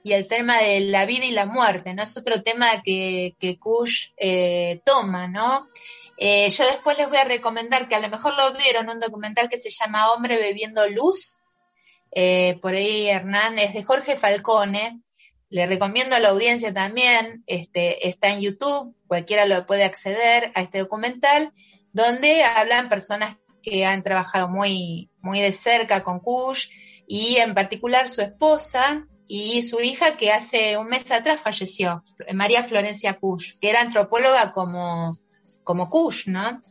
y 0.04 0.14
el 0.14 0.28
tema 0.28 0.58
de 0.58 0.80
la 0.82 1.06
vida 1.06 1.26
y 1.26 1.32
la 1.32 1.46
muerte, 1.46 1.94
¿no? 1.94 2.04
Es 2.04 2.18
otro 2.18 2.42
tema 2.42 2.82
que, 2.84 3.36
que 3.40 3.60
Kush 3.60 4.12
eh, 4.18 4.82
toma, 4.86 5.28
¿no? 5.28 5.68
Eh, 6.18 6.50
yo 6.50 6.66
después 6.66 6.98
les 6.98 7.10
voy 7.10 7.18
a 7.18 7.26
recomendar 7.26 7.88
que 7.88 7.96
a 7.96 8.00
lo 8.00 8.10
mejor 8.10 8.34
lo 8.36 8.54
vieron, 8.58 8.90
un 8.90 9.00
documental 9.00 9.50
que 9.50 9.60
se 9.60 9.70
llama 9.70 10.12
Hombre 10.12 10.38
bebiendo 10.38 10.88
luz, 10.88 11.44
eh, 12.12 12.58
por 12.62 12.74
ahí 12.74 13.08
Hernán, 13.08 13.60
es 13.60 13.74
de 13.74 13.84
Jorge 13.84 14.16
Falcone, 14.16 15.02
le 15.50 15.66
recomiendo 15.66 16.16
a 16.16 16.20
la 16.20 16.30
audiencia 16.30 16.74
también, 16.74 17.44
este, 17.48 18.08
está 18.08 18.30
en 18.30 18.42
YouTube, 18.42 18.96
cualquiera 19.10 19.46
lo 19.46 19.66
puede 19.66 19.84
acceder 19.84 20.54
a 20.56 20.62
este 20.62 20.80
documental, 20.80 21.52
donde 21.92 22.44
hablan 22.44 22.88
personas 22.88 23.36
que 23.62 23.86
han 23.86 24.04
trabajado 24.04 24.48
muy, 24.48 25.12
muy 25.20 25.42
de 25.42 25.52
cerca 25.52 26.02
con 26.02 26.22
Kush 26.22 26.70
y 27.08 27.36
en 27.38 27.54
particular 27.54 28.08
su 28.08 28.22
esposa, 28.22 29.06
y 29.32 29.62
su 29.62 29.80
hija 29.80 30.18
que 30.18 30.32
hace 30.32 30.76
un 30.80 30.88
mes 30.88 31.12
atrás 31.12 31.40
falleció, 31.40 32.02
María 32.34 32.64
Florencia 32.64 33.14
Kusch, 33.14 33.60
que 33.62 33.70
era 33.70 33.82
antropóloga 33.82 34.52
como, 34.52 35.16
como 35.64 35.88
Kusch, 35.88 36.26
¿no? 36.26 36.64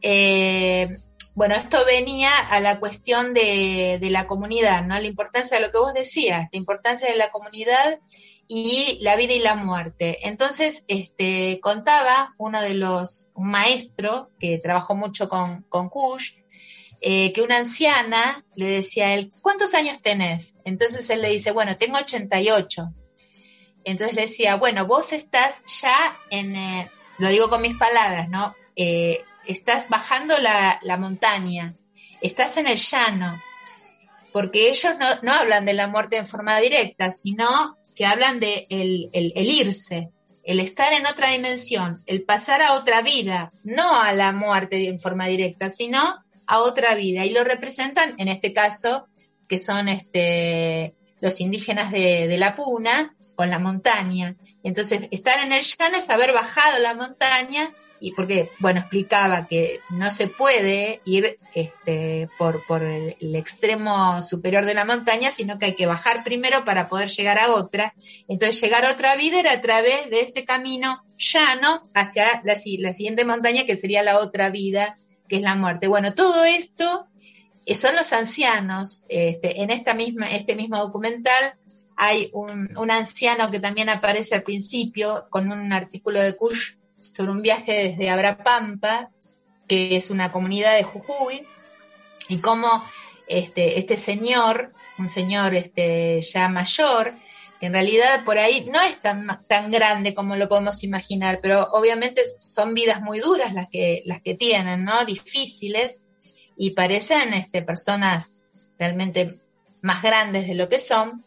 Eh, 0.00 0.88
bueno, 1.34 1.56
esto 1.56 1.76
venía 1.86 2.30
a 2.50 2.60
la 2.60 2.78
cuestión 2.78 3.34
de, 3.34 3.98
de, 4.00 4.10
la 4.10 4.28
comunidad, 4.28 4.84
¿no? 4.84 4.94
La 4.94 5.08
importancia 5.08 5.56
de 5.56 5.66
lo 5.66 5.72
que 5.72 5.78
vos 5.78 5.92
decías, 5.92 6.46
la 6.52 6.58
importancia 6.58 7.10
de 7.10 7.16
la 7.16 7.32
comunidad 7.32 7.98
y 8.48 8.98
la 9.02 9.14
vida 9.16 9.34
y 9.34 9.40
la 9.40 9.54
muerte. 9.54 10.26
Entonces, 10.26 10.84
este, 10.88 11.60
contaba 11.62 12.34
uno 12.38 12.60
de 12.62 12.74
los, 12.74 13.30
un 13.34 13.50
maestro 13.50 14.30
que 14.40 14.58
trabajó 14.58 14.96
mucho 14.96 15.28
con, 15.28 15.62
con 15.68 15.90
Kush, 15.90 16.32
eh, 17.00 17.32
que 17.32 17.42
una 17.42 17.58
anciana 17.58 18.44
le 18.56 18.66
decía 18.66 19.08
a 19.08 19.14
él, 19.14 19.30
¿cuántos 19.42 19.74
años 19.74 20.02
tenés? 20.02 20.58
Entonces 20.64 21.08
él 21.10 21.22
le 21.22 21.30
dice, 21.30 21.52
bueno, 21.52 21.76
tengo 21.76 21.98
88. 21.98 22.92
Entonces 23.84 24.16
le 24.16 24.22
decía, 24.22 24.56
bueno, 24.56 24.86
vos 24.86 25.12
estás 25.12 25.62
ya 25.80 26.18
en, 26.30 26.56
eh, 26.56 26.90
lo 27.18 27.28
digo 27.28 27.48
con 27.48 27.62
mis 27.62 27.76
palabras, 27.76 28.28
¿no? 28.28 28.54
Eh, 28.74 29.22
estás 29.46 29.88
bajando 29.88 30.36
la, 30.38 30.80
la, 30.82 30.96
montaña, 30.96 31.72
estás 32.20 32.56
en 32.56 32.66
el 32.66 32.76
llano, 32.76 33.40
porque 34.32 34.68
ellos 34.68 34.94
no, 34.98 35.06
no, 35.22 35.32
hablan 35.32 35.64
de 35.64 35.74
la 35.74 35.86
muerte 35.86 36.16
en 36.16 36.26
forma 36.26 36.58
directa, 36.58 37.10
sino 37.10 37.77
que 37.98 38.06
hablan 38.06 38.38
de 38.38 38.64
el, 38.70 39.10
el, 39.12 39.50
irse, 39.50 40.12
el 40.44 40.60
estar 40.60 40.92
en 40.92 41.04
otra 41.08 41.32
dimensión, 41.32 42.00
el 42.06 42.22
pasar 42.22 42.62
a 42.62 42.74
otra 42.74 43.02
vida, 43.02 43.50
no 43.64 44.00
a 44.00 44.12
la 44.12 44.30
muerte 44.30 44.86
en 44.86 45.00
forma 45.00 45.26
directa, 45.26 45.68
sino 45.68 45.98
a 46.46 46.60
otra 46.60 46.94
vida. 46.94 47.24
Y 47.24 47.30
lo 47.30 47.42
representan, 47.42 48.14
en 48.18 48.28
este 48.28 48.52
caso, 48.52 49.08
que 49.48 49.58
son 49.58 49.88
este, 49.88 50.94
los 51.20 51.40
indígenas 51.40 51.90
de, 51.90 52.28
de 52.28 52.38
la 52.38 52.54
Puna, 52.54 53.16
con 53.34 53.50
la 53.50 53.58
montaña. 53.58 54.36
Entonces, 54.62 55.08
estar 55.10 55.44
en 55.44 55.50
el 55.50 55.64
llano 55.64 55.98
es 55.98 56.08
haber 56.08 56.32
bajado 56.32 56.78
la 56.78 56.94
montaña 56.94 57.68
y 58.00 58.12
porque, 58.12 58.50
bueno, 58.58 58.80
explicaba 58.80 59.46
que 59.46 59.80
no 59.90 60.10
se 60.10 60.28
puede 60.28 61.00
ir 61.04 61.36
este, 61.54 62.28
por, 62.38 62.64
por 62.66 62.82
el, 62.82 63.14
extremo 63.34 64.22
superior 64.22 64.66
de 64.66 64.74
la 64.74 64.84
montaña, 64.84 65.30
sino 65.30 65.58
que 65.58 65.66
hay 65.66 65.74
que 65.74 65.86
bajar 65.86 66.24
primero 66.24 66.64
para 66.64 66.88
poder 66.88 67.08
llegar 67.08 67.38
a 67.38 67.52
otra. 67.52 67.94
Entonces, 68.28 68.60
llegar 68.60 68.84
a 68.84 68.92
otra 68.92 69.16
vida 69.16 69.40
era 69.40 69.52
a 69.52 69.60
través 69.60 70.10
de 70.10 70.20
este 70.20 70.44
camino 70.44 71.04
llano 71.16 71.82
hacia 71.94 72.42
la, 72.44 72.54
siguiente 72.54 73.24
montaña, 73.24 73.64
que 73.64 73.76
sería 73.76 74.02
la 74.02 74.18
otra 74.18 74.50
vida, 74.50 74.96
que 75.28 75.36
es 75.36 75.42
la 75.42 75.54
muerte. 75.54 75.88
Bueno, 75.88 76.14
todo 76.14 76.44
esto 76.44 77.08
son 77.74 77.96
los 77.96 78.12
ancianos. 78.12 79.04
Este, 79.08 79.62
en 79.62 79.70
esta 79.70 79.94
misma, 79.94 80.30
este 80.30 80.54
mismo 80.54 80.78
documental 80.78 81.58
hay 81.96 82.30
un, 82.32 82.76
un 82.76 82.90
anciano 82.90 83.50
que 83.50 83.58
también 83.58 83.88
aparece 83.88 84.36
al 84.36 84.42
principio 84.42 85.26
con 85.30 85.50
un 85.50 85.72
artículo 85.72 86.20
de 86.20 86.36
Kush 86.36 86.78
sobre 86.98 87.32
un 87.32 87.42
viaje 87.42 87.72
desde 87.72 88.10
Abrapampa, 88.10 89.10
que 89.66 89.96
es 89.96 90.10
una 90.10 90.32
comunidad 90.32 90.76
de 90.76 90.82
Jujuy, 90.82 91.46
y 92.28 92.38
cómo 92.38 92.68
este, 93.26 93.78
este 93.78 93.96
señor, 93.96 94.72
un 94.98 95.08
señor 95.08 95.54
este, 95.54 96.20
ya 96.20 96.48
mayor, 96.48 97.14
que 97.60 97.66
en 97.66 97.72
realidad 97.72 98.24
por 98.24 98.38
ahí 98.38 98.66
no 98.70 98.80
es 98.82 99.00
tan, 99.00 99.26
tan 99.48 99.70
grande 99.70 100.14
como 100.14 100.36
lo 100.36 100.48
podemos 100.48 100.84
imaginar, 100.84 101.40
pero 101.42 101.66
obviamente 101.72 102.22
son 102.38 102.74
vidas 102.74 103.00
muy 103.00 103.20
duras 103.20 103.52
las 103.52 103.68
que, 103.68 104.02
las 104.04 104.22
que 104.22 104.34
tienen, 104.34 104.84
¿no? 104.84 105.04
Difíciles, 105.04 106.02
y 106.56 106.70
parecen 106.70 107.32
este, 107.34 107.62
personas 107.62 108.46
realmente 108.78 109.32
más 109.82 110.02
grandes 110.02 110.46
de 110.46 110.54
lo 110.54 110.68
que 110.68 110.78
son, 110.78 111.22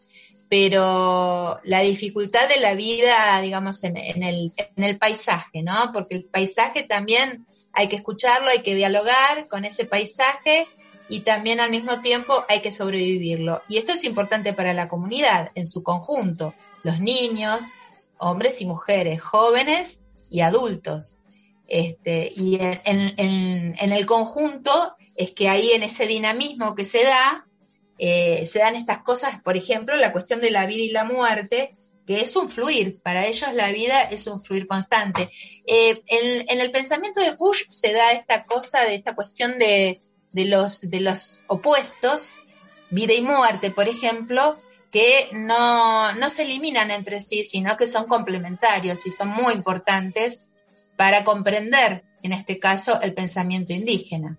pero 0.52 1.58
la 1.64 1.80
dificultad 1.80 2.46
de 2.46 2.60
la 2.60 2.74
vida, 2.74 3.40
digamos, 3.40 3.84
en, 3.84 3.96
el, 3.96 4.52
en, 4.76 4.84
el, 4.84 4.98
paisaje, 4.98 5.62
¿no? 5.62 5.72
Porque 5.94 6.14
el 6.14 6.26
paisaje 6.26 6.82
también 6.82 7.46
hay 7.72 7.88
que 7.88 7.96
escucharlo, 7.96 8.50
hay 8.50 8.60
que 8.60 8.74
dialogar 8.74 9.48
con 9.48 9.64
ese 9.64 9.86
paisaje 9.86 10.68
y 11.08 11.20
también 11.20 11.58
al 11.58 11.70
mismo 11.70 12.02
tiempo 12.02 12.44
hay 12.50 12.60
que 12.60 12.70
sobrevivirlo. 12.70 13.62
Y 13.66 13.78
esto 13.78 13.92
es 13.92 14.04
importante 14.04 14.52
para 14.52 14.74
la 14.74 14.88
comunidad 14.88 15.50
en 15.54 15.64
su 15.64 15.82
conjunto, 15.82 16.52
los 16.82 17.00
niños, 17.00 17.70
hombres 18.18 18.60
y 18.60 18.66
mujeres, 18.66 19.22
jóvenes 19.22 20.00
y 20.28 20.42
adultos. 20.42 21.14
Este, 21.66 22.30
y 22.36 22.56
en, 22.56 22.78
en, 23.16 23.74
en 23.78 23.92
el 23.92 24.04
conjunto 24.04 24.96
es 25.16 25.32
que 25.32 25.48
ahí 25.48 25.70
en 25.70 25.82
ese 25.82 26.06
dinamismo 26.06 26.74
que 26.74 26.84
se 26.84 27.04
da, 27.04 27.46
eh, 27.98 28.46
se 28.46 28.58
dan 28.58 28.74
estas 28.74 29.02
cosas, 29.02 29.40
por 29.42 29.56
ejemplo, 29.56 29.96
la 29.96 30.12
cuestión 30.12 30.40
de 30.40 30.50
la 30.50 30.66
vida 30.66 30.82
y 30.82 30.90
la 30.90 31.04
muerte, 31.04 31.70
que 32.06 32.20
es 32.20 32.34
un 32.36 32.48
fluir, 32.48 33.00
para 33.02 33.26
ellos 33.26 33.52
la 33.54 33.70
vida 33.70 34.02
es 34.02 34.26
un 34.26 34.40
fluir 34.40 34.66
constante. 34.66 35.30
Eh, 35.66 36.02
en, 36.06 36.60
el 36.60 36.70
pensamiento 36.70 37.20
de 37.20 37.32
Bush 37.32 37.64
se 37.68 37.92
da 37.92 38.12
esta 38.12 38.42
cosa 38.42 38.80
de 38.80 38.94
esta 38.94 39.14
cuestión 39.14 39.58
de, 39.58 40.00
de, 40.32 40.44
los, 40.46 40.80
de 40.80 41.00
los 41.00 41.42
opuestos, 41.46 42.32
vida 42.90 43.14
y 43.14 43.22
muerte, 43.22 43.70
por 43.70 43.88
ejemplo, 43.88 44.56
que 44.90 45.28
no, 45.32 46.12
no 46.14 46.28
se 46.28 46.42
eliminan 46.42 46.90
entre 46.90 47.20
sí, 47.20 47.44
sino 47.44 47.76
que 47.76 47.86
son 47.86 48.06
complementarios 48.06 49.06
y 49.06 49.10
son 49.10 49.28
muy 49.28 49.54
importantes 49.54 50.42
para 50.96 51.24
comprender, 51.24 52.04
en 52.22 52.32
este 52.32 52.58
caso, 52.58 53.00
el 53.00 53.14
pensamiento 53.14 53.72
indígena. 53.72 54.38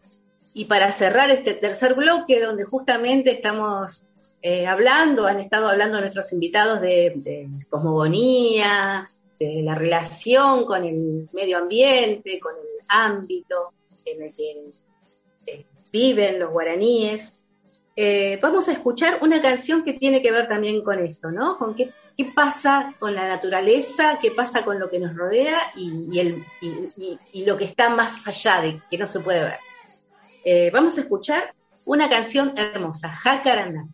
Y 0.54 0.66
para 0.66 0.92
cerrar 0.92 1.32
este 1.32 1.54
tercer 1.56 1.96
bloque, 1.96 2.40
donde 2.40 2.64
justamente 2.64 3.32
estamos 3.32 4.04
eh, 4.42 4.68
hablando, 4.68 5.26
han 5.26 5.40
estado 5.40 5.68
hablando 5.68 6.00
nuestros 6.00 6.32
invitados 6.34 6.82
de, 6.82 7.50
cosmogonía, 7.70 9.08
de 9.40 9.62
la 9.64 9.74
relación 9.74 10.66
con 10.66 10.84
el 10.84 11.28
medio 11.34 11.58
ambiente, 11.58 12.40
con 12.40 12.54
el 12.54 12.86
ámbito 12.90 13.74
en 14.06 14.22
el 14.22 14.34
que 14.34 15.52
eh, 15.52 15.66
viven 15.92 16.40
los 16.40 16.52
guaraníes. 16.52 17.46
Eh, 17.96 18.38
vamos 18.42 18.68
a 18.70 18.74
escuchar 18.74 19.20
una 19.22 19.42
canción 19.42 19.84
que 19.84 19.94
tiene 19.94 20.22
que 20.22 20.32
ver 20.32 20.48
también 20.48 20.84
con 20.84 21.00
esto, 21.00 21.32
¿no? 21.32 21.58
Con 21.58 21.74
qué, 21.76 21.90
pasa 22.36 22.94
con 23.00 23.16
la 23.16 23.28
naturaleza, 23.28 24.18
qué 24.22 24.32
pasa 24.32 24.64
con 24.64 24.80
lo 24.80 24.90
que 24.90 25.00
nos 25.00 25.16
rodea 25.16 25.60
y 25.76 27.46
lo 27.46 27.58
que 27.58 27.66
está 27.66 27.90
más 27.90 28.28
allá 28.28 28.62
de 28.62 28.78
que 28.90 28.98
no 28.98 29.08
se 29.08 29.20
puede 29.20 29.42
ver 29.42 29.73
eh, 30.44 30.70
vamos 30.72 30.98
a 30.98 31.02
escuchar 31.02 31.54
una 31.86 32.10
canción 32.10 32.58
hermosa, 32.58 33.12
Jacarandá. 33.12 33.86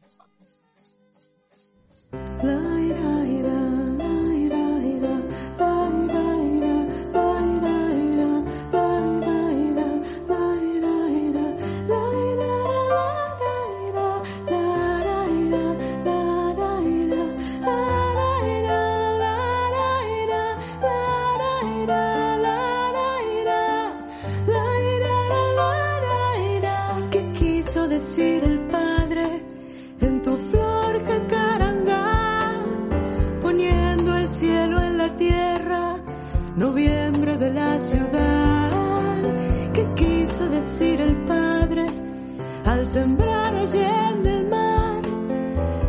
Sembrar 42.91 43.55
allá 43.55 44.09
en 44.11 44.25
el 44.25 44.47
mar? 44.47 45.01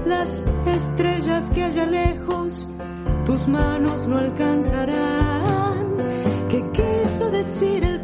Las 0.04 0.42
estrellas 0.66 1.50
que 1.50 1.64
allá 1.64 1.86
lejos 1.86 2.66
tus 3.24 3.48
manos 3.48 4.06
no 4.06 4.18
alcanzarán. 4.18 5.96
¿Qué 6.48 6.62
quiso 6.72 7.30
decir 7.30 7.84
el 7.84 7.99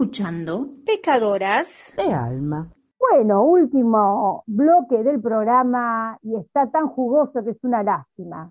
escuchando 0.00 0.66
Pecadoras 0.84 1.94
de 1.96 2.12
alma. 2.12 2.70
Bueno, 3.00 3.44
último 3.44 4.44
bloque 4.46 5.02
del 5.02 5.22
programa 5.22 6.18
y 6.20 6.36
está 6.36 6.70
tan 6.70 6.88
jugoso 6.88 7.42
que 7.42 7.52
es 7.52 7.64
una 7.64 7.82
lástima. 7.82 8.50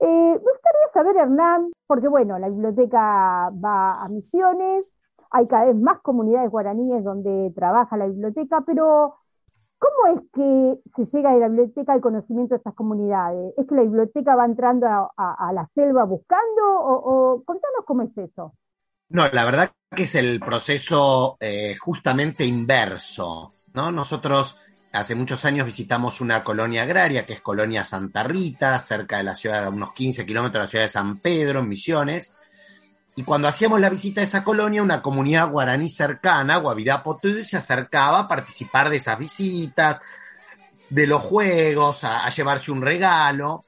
Eh, 0.00 0.32
me 0.32 0.36
gustaría 0.36 0.88
saber, 0.92 1.16
Hernán, 1.16 1.70
porque 1.86 2.08
bueno, 2.08 2.40
la 2.40 2.48
biblioteca 2.48 3.50
va 3.64 4.02
a 4.02 4.08
misiones, 4.08 4.84
hay 5.30 5.46
cada 5.46 5.66
vez 5.66 5.76
más 5.76 6.00
comunidades 6.00 6.50
guaraníes 6.50 7.04
donde 7.04 7.52
trabaja 7.54 7.96
la 7.96 8.06
biblioteca, 8.08 8.62
pero 8.66 9.14
¿cómo 9.78 10.16
es 10.16 10.22
que 10.32 10.80
se 10.96 11.06
llega 11.16 11.30
a 11.30 11.36
la 11.36 11.46
biblioteca 11.46 11.92
al 11.92 12.00
conocimiento 12.00 12.54
de 12.54 12.58
estas 12.58 12.74
comunidades? 12.74 13.54
¿Es 13.56 13.64
que 13.68 13.76
la 13.76 13.82
biblioteca 13.82 14.34
va 14.34 14.44
entrando 14.44 14.88
a, 14.88 15.08
a- 15.16 15.48
a 15.48 15.52
la 15.52 15.68
selva 15.76 16.02
buscando? 16.04 16.62
O, 16.80 16.94
o 17.36 17.44
contanos 17.44 17.84
cómo 17.86 18.02
es 18.02 18.18
eso. 18.18 18.54
No, 19.14 19.28
la 19.28 19.44
verdad 19.44 19.70
que 19.94 20.02
es 20.02 20.16
el 20.16 20.40
proceso 20.40 21.36
eh, 21.38 21.76
justamente 21.78 22.44
inverso, 22.44 23.52
¿no? 23.72 23.92
Nosotros 23.92 24.56
hace 24.92 25.14
muchos 25.14 25.44
años 25.44 25.66
visitamos 25.66 26.20
una 26.20 26.42
colonia 26.42 26.82
agraria 26.82 27.24
que 27.24 27.34
es 27.34 27.40
Colonia 27.40 27.84
Santa 27.84 28.24
Rita, 28.24 28.76
cerca 28.80 29.18
de 29.18 29.22
la 29.22 29.36
ciudad, 29.36 29.66
a 29.66 29.68
unos 29.68 29.92
15 29.92 30.26
kilómetros 30.26 30.54
de 30.54 30.64
la 30.64 30.68
ciudad 30.68 30.84
de 30.86 30.88
San 30.88 31.18
Pedro, 31.18 31.60
en 31.60 31.68
Misiones. 31.68 32.34
Y 33.14 33.22
cuando 33.22 33.46
hacíamos 33.46 33.80
la 33.80 33.88
visita 33.88 34.20
a 34.20 34.24
esa 34.24 34.42
colonia, 34.42 34.82
una 34.82 35.00
comunidad 35.00 35.48
guaraní 35.48 35.90
cercana, 35.90 36.56
Guavirapotú, 36.56 37.44
se 37.44 37.56
acercaba 37.56 38.18
a 38.18 38.28
participar 38.28 38.90
de 38.90 38.96
esas 38.96 39.16
visitas, 39.16 40.00
de 40.90 41.06
los 41.06 41.22
juegos, 41.22 42.02
a, 42.02 42.26
a 42.26 42.30
llevarse 42.30 42.72
un 42.72 42.82
regalo 42.82 43.60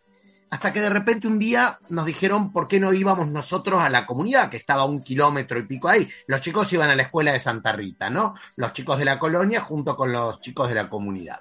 hasta 0.50 0.72
que 0.72 0.80
de 0.80 0.90
repente 0.90 1.26
un 1.26 1.38
día 1.38 1.78
nos 1.88 2.06
dijeron 2.06 2.52
por 2.52 2.68
qué 2.68 2.78
no 2.78 2.92
íbamos 2.92 3.28
nosotros 3.28 3.80
a 3.80 3.90
la 3.90 4.06
comunidad, 4.06 4.48
que 4.50 4.56
estaba 4.56 4.84
un 4.84 5.02
kilómetro 5.02 5.58
y 5.58 5.66
pico 5.66 5.88
ahí. 5.88 6.08
Los 6.26 6.40
chicos 6.40 6.72
iban 6.72 6.90
a 6.90 6.94
la 6.94 7.02
escuela 7.02 7.32
de 7.32 7.40
Santa 7.40 7.72
Rita, 7.72 8.10
¿no? 8.10 8.34
Los 8.56 8.72
chicos 8.72 8.98
de 8.98 9.04
la 9.04 9.18
colonia 9.18 9.60
junto 9.60 9.96
con 9.96 10.12
los 10.12 10.40
chicos 10.40 10.68
de 10.68 10.76
la 10.76 10.88
comunidad. 10.88 11.40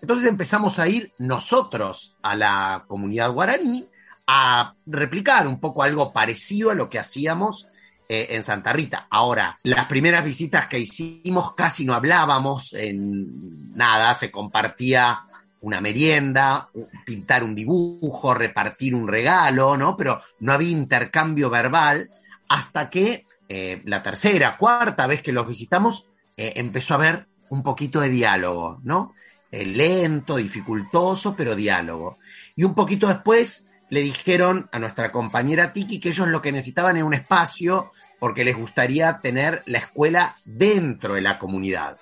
Entonces 0.00 0.28
empezamos 0.28 0.78
a 0.78 0.88
ir 0.88 1.12
nosotros 1.18 2.16
a 2.22 2.36
la 2.36 2.84
comunidad 2.86 3.32
guaraní 3.32 3.84
a 4.26 4.74
replicar 4.86 5.46
un 5.46 5.60
poco 5.60 5.82
algo 5.82 6.12
parecido 6.12 6.70
a 6.70 6.74
lo 6.74 6.88
que 6.88 6.98
hacíamos 6.98 7.66
eh, 8.08 8.28
en 8.30 8.42
Santa 8.42 8.72
Rita. 8.72 9.06
Ahora, 9.10 9.58
las 9.64 9.86
primeras 9.86 10.24
visitas 10.24 10.66
que 10.66 10.78
hicimos 10.78 11.54
casi 11.54 11.84
no 11.84 11.94
hablábamos, 11.94 12.72
en 12.72 13.72
nada, 13.72 14.14
se 14.14 14.30
compartía 14.30 15.24
una 15.66 15.80
merienda, 15.80 16.70
pintar 17.04 17.42
un 17.42 17.52
dibujo, 17.52 18.32
repartir 18.32 18.94
un 18.94 19.08
regalo, 19.08 19.76
¿no? 19.76 19.96
Pero 19.96 20.20
no 20.38 20.52
había 20.52 20.70
intercambio 20.70 21.50
verbal 21.50 22.08
hasta 22.48 22.88
que 22.88 23.24
eh, 23.48 23.82
la 23.84 24.00
tercera, 24.00 24.56
cuarta 24.56 25.08
vez 25.08 25.22
que 25.22 25.32
los 25.32 25.48
visitamos 25.48 26.06
eh, 26.36 26.52
empezó 26.54 26.94
a 26.94 26.98
haber 26.98 27.26
un 27.50 27.64
poquito 27.64 28.00
de 28.00 28.10
diálogo, 28.10 28.78
¿no? 28.84 29.12
Eh, 29.50 29.66
lento, 29.66 30.36
dificultoso, 30.36 31.34
pero 31.34 31.56
diálogo. 31.56 32.16
Y 32.54 32.62
un 32.62 32.74
poquito 32.74 33.08
después 33.08 33.66
le 33.90 34.02
dijeron 34.02 34.68
a 34.70 34.78
nuestra 34.78 35.10
compañera 35.10 35.72
Tiki 35.72 35.98
que 35.98 36.10
ellos 36.10 36.28
lo 36.28 36.40
que 36.40 36.52
necesitaban 36.52 36.96
era 36.96 37.04
un 37.04 37.14
espacio 37.14 37.90
porque 38.20 38.44
les 38.44 38.56
gustaría 38.56 39.16
tener 39.16 39.62
la 39.66 39.78
escuela 39.78 40.36
dentro 40.44 41.14
de 41.14 41.22
la 41.22 41.40
comunidad. 41.40 41.96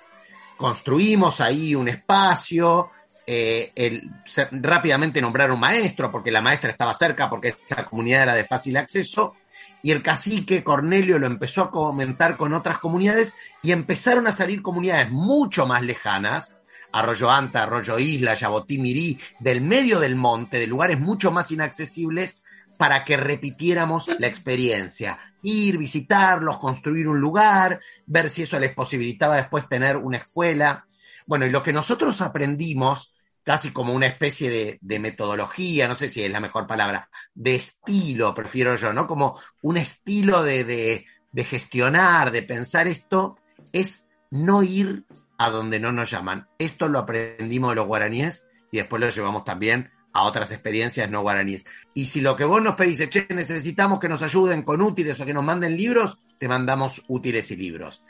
Construimos 0.55 1.41
ahí 1.41 1.73
un 1.73 1.89
espacio, 1.89 2.91
eh, 3.27 3.71
el- 3.75 4.09
se- 4.25 4.47
rápidamente 4.51 5.21
nombraron 5.21 5.59
maestro 5.59 6.11
porque 6.11 6.31
la 6.31 6.41
maestra 6.41 6.69
estaba 6.69 6.93
cerca 6.93 7.29
porque 7.29 7.49
esa 7.49 7.85
comunidad 7.85 8.23
era 8.23 8.35
de 8.35 8.43
fácil 8.45 8.77
acceso 8.77 9.35
y 9.81 9.91
el 9.91 10.01
cacique 10.01 10.63
Cornelio 10.63 11.19
lo 11.19 11.27
empezó 11.27 11.61
a 11.61 11.71
comentar 11.71 12.37
con 12.37 12.53
otras 12.53 12.79
comunidades 12.79 13.35
y 13.61 13.71
empezaron 13.71 14.27
a 14.27 14.31
salir 14.31 14.61
comunidades 14.61 15.11
mucho 15.11 15.67
más 15.67 15.83
lejanas, 15.83 16.55
Arroyo 16.91 17.29
Anta, 17.29 17.63
Arroyo 17.63 17.99
Isla, 17.99 18.35
Yabotí 18.35 18.77
Mirí, 18.79 19.19
del 19.39 19.61
medio 19.61 19.99
del 19.99 20.15
monte, 20.15 20.57
de 20.59 20.67
lugares 20.67 20.99
mucho 20.99 21.31
más 21.31 21.51
inaccesibles, 21.51 22.43
para 22.77 23.05
que 23.05 23.15
repitiéramos 23.15 24.09
la 24.19 24.27
experiencia. 24.27 25.17
Ir, 25.41 25.77
visitarlos, 25.77 26.57
construir 26.57 27.07
un 27.07 27.19
lugar, 27.19 27.79
ver 28.05 28.29
si 28.29 28.43
eso 28.43 28.59
les 28.59 28.73
posibilitaba 28.73 29.37
después 29.37 29.69
tener 29.69 29.97
una 29.97 30.17
escuela. 30.17 30.85
Bueno, 31.25 31.45
y 31.45 31.51
lo 31.51 31.63
que 31.63 31.71
nosotros 31.73 32.19
aprendimos, 32.21 33.13
casi 33.45 33.71
como 33.71 33.93
una 33.93 34.07
especie 34.07 34.49
de, 34.49 34.79
de 34.81 34.99
metodología, 34.99 35.87
no 35.87 35.95
sé 35.95 36.09
si 36.09 36.23
es 36.23 36.31
la 36.31 36.39
mejor 36.39 36.65
palabra, 36.65 37.09
de 37.35 37.55
estilo, 37.55 38.33
prefiero 38.33 38.75
yo, 38.75 38.91
¿no? 38.91 39.05
Como 39.05 39.39
un 39.61 39.77
estilo 39.77 40.43
de, 40.43 40.63
de, 40.63 41.05
de 41.31 41.43
gestionar, 41.43 42.31
de 42.31 42.41
pensar 42.41 42.87
esto, 42.87 43.37
es 43.71 44.07
no 44.31 44.63
ir 44.63 45.05
a 45.37 45.51
donde 45.51 45.79
no 45.79 45.91
nos 45.91 46.09
llaman. 46.09 46.47
Esto 46.57 46.87
lo 46.87 46.99
aprendimos 46.99 47.69
de 47.69 47.75
los 47.75 47.85
guaraníes 47.85 48.47
y 48.71 48.77
después 48.77 48.99
lo 48.99 49.09
llevamos 49.09 49.45
también 49.45 49.91
a 50.11 50.23
otras 50.23 50.49
experiencias 50.51 51.09
no 51.09 51.21
guaraníes. 51.21 51.65
Y 51.93 52.05
si 52.05 52.21
lo 52.21 52.35
que 52.35 52.45
vos 52.45 52.63
nos 52.63 52.75
pedís 52.75 52.99
es, 53.01 53.09
che, 53.09 53.27
necesitamos 53.29 53.99
que 53.99 54.09
nos 54.09 54.23
ayuden 54.23 54.63
con 54.63 54.81
útiles 54.81 55.19
o 55.19 55.25
que 55.25 55.33
nos 55.33 55.43
manden 55.43 55.77
libros, 55.77 56.17
te 56.39 56.47
mandamos 56.47 57.03
útiles 57.07 57.51
y 57.51 57.57
libros. 57.57 58.03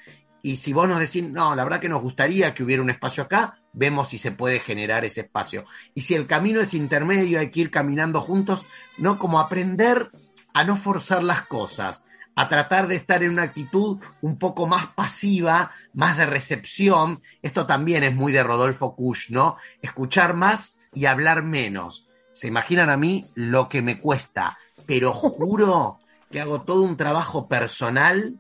Y 0.43 0.57
si 0.57 0.71
vos 0.71 0.87
nos 0.87 0.99
decís, 0.99 1.23
no, 1.23 1.55
la 1.55 1.63
verdad 1.63 1.79
que 1.81 1.89
nos 1.89 2.01
gustaría 2.03 2.53
que 2.53 2.63
hubiera 2.63 2.83
un 2.83 2.91
espacio 2.91 3.23
acá, 3.23 3.59
vemos 3.75 4.09
si 4.09 4.17
se 4.17 4.31
puede 4.31 4.59
generar 4.59 5.05
ese 5.05 5.21
espacio. 5.21 5.65
Y 5.93 6.01
si 6.01 6.15
el 6.15 6.27
camino 6.27 6.61
es 6.61 6.73
intermedio, 6.73 7.39
hay 7.39 7.51
que 7.51 7.61
ir 7.61 7.71
caminando 7.71 8.21
juntos, 8.21 8.65
¿no? 8.97 9.19
Como 9.19 9.39
aprender 9.39 10.09
a 10.53 10.63
no 10.63 10.77
forzar 10.77 11.23
las 11.23 11.41
cosas, 11.45 12.03
a 12.35 12.47
tratar 12.47 12.87
de 12.87 12.95
estar 12.95 13.23
en 13.23 13.31
una 13.31 13.43
actitud 13.43 13.99
un 14.21 14.37
poco 14.37 14.67
más 14.67 14.87
pasiva, 14.87 15.71
más 15.93 16.17
de 16.17 16.25
recepción. 16.25 17.21
Esto 17.41 17.65
también 17.65 18.03
es 18.03 18.15
muy 18.15 18.31
de 18.31 18.43
Rodolfo 18.43 18.95
Kusch, 18.95 19.29
¿no? 19.29 19.57
Escuchar 19.81 20.33
más 20.33 20.79
y 20.93 21.05
hablar 21.05 21.43
menos. 21.43 22.07
Se 22.33 22.47
imaginan 22.47 22.89
a 22.89 22.97
mí 22.97 23.25
lo 23.35 23.69
que 23.69 23.81
me 23.81 23.97
cuesta, 23.97 24.57
pero 24.85 25.11
juro 25.13 25.99
que 26.31 26.41
hago 26.41 26.61
todo 26.61 26.81
un 26.81 26.97
trabajo 26.97 27.47
personal 27.47 28.37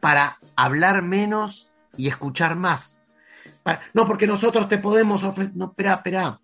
para 0.00 0.38
hablar 0.56 1.02
menos 1.02 1.70
y 1.96 2.08
escuchar 2.08 2.56
más. 2.56 2.99
No, 3.92 4.06
porque 4.06 4.26
nosotros 4.26 4.68
te 4.68 4.78
podemos 4.78 5.22
ofrecer. 5.22 5.54
No, 5.56 5.66
espera, 5.66 5.94
espera. 5.94 6.40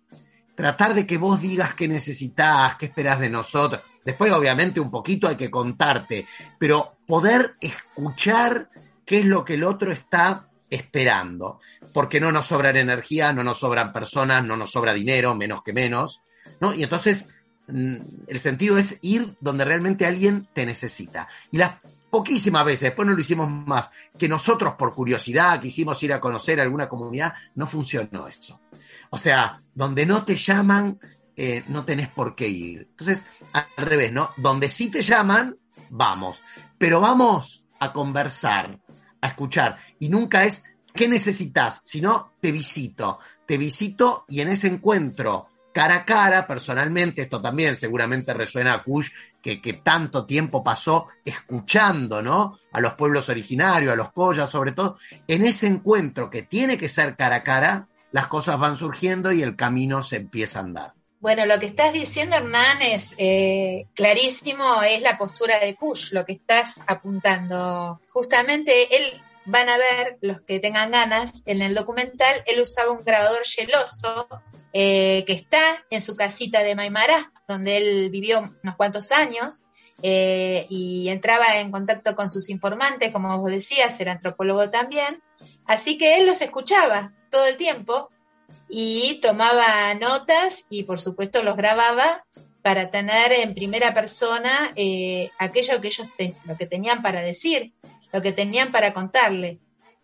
Tratar 0.55 0.93
de 0.93 1.05
que 1.05 1.17
vos 1.17 1.39
digas 1.39 1.75
qué 1.75 1.87
necesitas, 1.87 2.75
qué 2.75 2.87
esperás 2.87 3.19
de 3.19 3.29
nosotros. 3.29 3.81
Después, 4.03 4.31
obviamente, 4.31 4.79
un 4.79 4.89
poquito 4.89 5.27
hay 5.27 5.35
que 5.35 5.51
contarte, 5.51 6.25
pero 6.57 6.97
poder 7.05 7.55
escuchar 7.61 8.69
qué 9.05 9.19
es 9.19 9.25
lo 9.25 9.45
que 9.45 9.53
el 9.53 9.63
otro 9.63 9.91
está 9.91 10.49
esperando. 10.69 11.59
Porque 11.93 12.19
no 12.19 12.31
nos 12.31 12.47
sobran 12.47 12.77
energía, 12.77 13.33
no 13.33 13.43
nos 13.43 13.59
sobran 13.59 13.93
personas, 13.93 14.43
no 14.43 14.57
nos 14.57 14.71
sobra 14.71 14.93
dinero, 14.93 15.35
menos 15.35 15.61
que 15.61 15.73
menos. 15.73 16.21
¿no? 16.59 16.73
Y 16.73 16.83
entonces, 16.83 17.27
mm, 17.67 17.95
el 18.27 18.39
sentido 18.39 18.77
es 18.77 18.97
ir 19.01 19.37
donde 19.39 19.65
realmente 19.65 20.05
alguien 20.05 20.47
te 20.53 20.65
necesita. 20.65 21.27
Y 21.51 21.57
las 21.57 21.75
poquísimas 22.09 22.65
veces, 22.65 22.81
después 22.81 23.07
no 23.07 23.13
lo 23.13 23.21
hicimos 23.21 23.49
más, 23.49 23.89
que 24.17 24.27
nosotros 24.27 24.73
por 24.77 24.93
curiosidad 24.93 25.61
quisimos 25.61 26.01
ir 26.03 26.13
a 26.13 26.19
conocer 26.19 26.59
alguna 26.59 26.87
comunidad, 26.87 27.33
no 27.55 27.67
funcionó 27.67 28.27
eso. 28.27 28.61
O 29.09 29.17
sea, 29.17 29.59
donde 29.73 30.05
no 30.05 30.23
te 30.23 30.35
llaman, 30.35 30.99
eh, 31.35 31.63
no 31.67 31.85
tenés 31.85 32.09
por 32.09 32.35
qué 32.35 32.47
ir. 32.47 32.87
Entonces, 32.91 33.23
al 33.53 33.85
revés, 33.85 34.11
¿no? 34.11 34.31
Donde 34.37 34.69
sí 34.69 34.89
te 34.89 35.01
llaman, 35.01 35.57
vamos. 35.89 36.41
Pero 36.77 36.99
vamos 36.99 37.63
a 37.79 37.93
conversar, 37.93 38.79
a 39.21 39.27
escuchar. 39.27 39.77
Y 39.99 40.09
nunca 40.09 40.45
es, 40.45 40.63
¿qué 40.93 41.07
necesitas? 41.07 41.79
Sino, 41.83 42.33
te 42.41 42.51
visito. 42.51 43.19
Te 43.45 43.57
visito 43.57 44.25
y 44.27 44.41
en 44.41 44.49
ese 44.49 44.67
encuentro, 44.67 45.47
cara 45.73 45.97
a 45.97 46.05
cara, 46.05 46.47
personalmente, 46.47 47.21
esto 47.21 47.39
también 47.39 47.75
seguramente 47.75 48.33
resuena 48.33 48.73
a 48.73 48.83
Kush, 48.83 49.09
que, 49.55 49.73
tanto 49.83 50.25
tiempo 50.25 50.63
pasó 50.63 51.07
escuchando, 51.23 52.21
¿no? 52.21 52.59
A 52.71 52.81
los 52.81 52.93
pueblos 52.95 53.29
originarios, 53.29 53.93
a 53.93 53.95
los 53.95 54.11
collas, 54.11 54.49
sobre 54.49 54.73
todo. 54.73 54.97
En 55.27 55.45
ese 55.45 55.67
encuentro 55.67 56.29
que 56.29 56.43
tiene 56.43 56.77
que 56.77 56.89
ser 56.89 57.15
cara 57.15 57.37
a 57.37 57.43
cara, 57.43 57.87
las 58.11 58.27
cosas 58.27 58.59
van 58.59 58.77
surgiendo 58.77 59.31
y 59.31 59.41
el 59.41 59.55
camino 59.55 60.03
se 60.03 60.17
empieza 60.17 60.59
a 60.59 60.63
andar. 60.63 60.93
Bueno, 61.19 61.45
lo 61.45 61.57
que 61.57 61.65
estás 61.65 61.93
diciendo, 61.93 62.35
Hernán, 62.35 62.81
es 62.81 63.15
eh, 63.17 63.85
clarísimo, 63.95 64.63
es 64.83 65.01
la 65.01 65.17
postura 65.17 65.59
de 65.59 65.75
Kush, 65.75 66.11
lo 66.11 66.25
que 66.25 66.33
estás 66.33 66.81
apuntando. 66.85 67.99
Justamente 68.11 68.95
él, 68.95 69.21
van 69.47 69.69
a 69.69 69.77
ver, 69.77 70.17
los 70.21 70.41
que 70.41 70.59
tengan 70.59 70.91
ganas, 70.91 71.43
en 71.45 71.61
el 71.61 71.73
documental, 71.73 72.43
él 72.45 72.59
usaba 72.59 72.91
un 72.91 73.03
grabador 73.03 73.45
geloso 73.45 74.27
eh, 74.73 75.23
que 75.25 75.33
está 75.33 75.85
en 75.89 76.01
su 76.01 76.15
casita 76.15 76.63
de 76.63 76.75
Maimará, 76.75 77.31
donde 77.47 77.77
él 77.77 78.09
vivió 78.09 78.39
unos 78.61 78.75
cuantos 78.75 79.11
años, 79.11 79.63
eh, 80.03 80.67
y 80.69 81.07
entraba 81.09 81.59
en 81.59 81.71
contacto 81.71 82.13
con 82.13 82.29
sus 82.29 82.49
informantes, 82.49 83.11
como 83.11 83.35
vos 83.39 83.49
decías, 83.49 83.99
era 83.99 84.11
antropólogo 84.11 84.69
también, 84.69 85.23
así 85.65 85.97
que 85.97 86.17
él 86.17 86.27
los 86.27 86.41
escuchaba 86.41 87.13
todo 87.31 87.47
el 87.47 87.57
tiempo 87.57 88.09
y 88.69 89.19
tomaba 89.21 89.93
notas 89.95 90.65
y 90.69 90.83
por 90.83 90.99
supuesto 90.99 91.41
los 91.41 91.55
grababa 91.55 92.25
para 92.61 92.91
tener 92.91 93.31
en 93.31 93.55
primera 93.55 93.93
persona 93.93 94.73
eh, 94.75 95.31
aquello 95.39 95.79
que 95.79 95.87
ellos 95.87 96.07
lo 96.43 96.57
que 96.57 96.65
tenían 96.65 97.01
para 97.01 97.21
decir, 97.21 97.73
lo 98.11 98.21
que 98.21 98.31
tenían 98.31 98.71
para 98.71 98.93
contarle. 98.93 99.59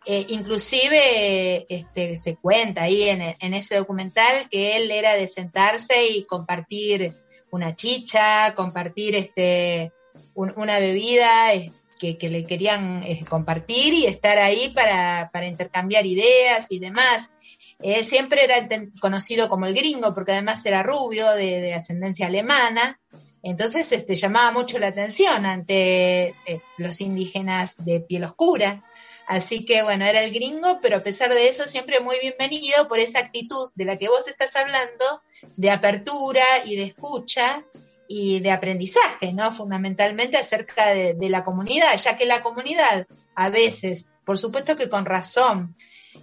Eh, 0.06 0.26
inclusive 0.30 1.66
este, 1.74 2.18
se 2.18 2.36
cuenta 2.36 2.84
ahí 2.84 3.04
en, 3.10 3.22
en 3.22 3.54
ese 3.54 3.76
documental 3.76 4.49
que 4.49 4.76
él 4.76 4.91
era 4.91 5.14
de 5.16 5.28
sentarse 5.30 6.08
y 6.08 6.26
compartir 6.26 7.14
una 7.51 7.76
chicha, 7.76 8.54
compartir 8.56 9.16
este, 9.16 9.93
un- 10.34 10.54
una 10.58 10.80
bebida 10.80 11.51
que, 11.99 12.18
que 12.18 12.30
le 12.30 12.43
querían 12.43 13.01
eh, 13.04 13.24
compartir 13.30 13.93
y 13.93 14.06
estar 14.06 14.39
ahí 14.39 14.70
para, 14.76 15.30
para 15.32 15.47
intercambiar 15.47 16.06
ideas 16.06 16.72
y 16.72 16.80
demás. 16.80 17.32
Él 17.80 18.04
siempre 18.04 18.43
era 18.43 18.68
conocido 18.99 19.47
como 19.49 19.66
el 19.66 19.74
gringo, 19.74 20.14
porque 20.14 20.32
además 20.34 20.66
era 20.66 20.84
rubio, 20.84 21.30
de 21.32 21.74
ascendencia 21.74 22.28
alemana. 22.28 22.99
Entonces 23.43 23.91
este, 23.91 24.15
llamaba 24.15 24.51
mucho 24.51 24.79
la 24.79 24.87
atención 24.87 25.45
ante 25.45 26.29
eh, 26.45 26.61
los 26.77 27.01
indígenas 27.01 27.75
de 27.77 27.99
piel 27.99 28.23
oscura. 28.23 28.83
Así 29.27 29.65
que 29.65 29.83
bueno, 29.83 30.05
era 30.05 30.23
el 30.23 30.33
gringo, 30.33 30.79
pero 30.81 30.97
a 30.97 31.03
pesar 31.03 31.33
de 31.33 31.49
eso 31.49 31.65
siempre 31.65 31.99
muy 31.99 32.15
bienvenido 32.21 32.87
por 32.87 32.99
esa 32.99 33.19
actitud 33.19 33.69
de 33.75 33.85
la 33.85 33.97
que 33.97 34.07
vos 34.07 34.27
estás 34.27 34.55
hablando, 34.55 35.21
de 35.57 35.71
apertura 35.71 36.43
y 36.65 36.77
de 36.77 36.83
escucha 36.83 37.65
y 38.07 38.39
de 38.39 38.51
aprendizaje, 38.51 39.33
¿no? 39.33 39.51
Fundamentalmente 39.51 40.37
acerca 40.37 40.89
de, 40.89 41.13
de 41.13 41.29
la 41.29 41.43
comunidad, 41.43 41.95
ya 41.97 42.17
que 42.17 42.25
la 42.25 42.41
comunidad 42.41 43.07
a 43.35 43.49
veces, 43.49 44.09
por 44.25 44.37
supuesto 44.37 44.75
que 44.75 44.89
con 44.89 45.05
razón, 45.05 45.75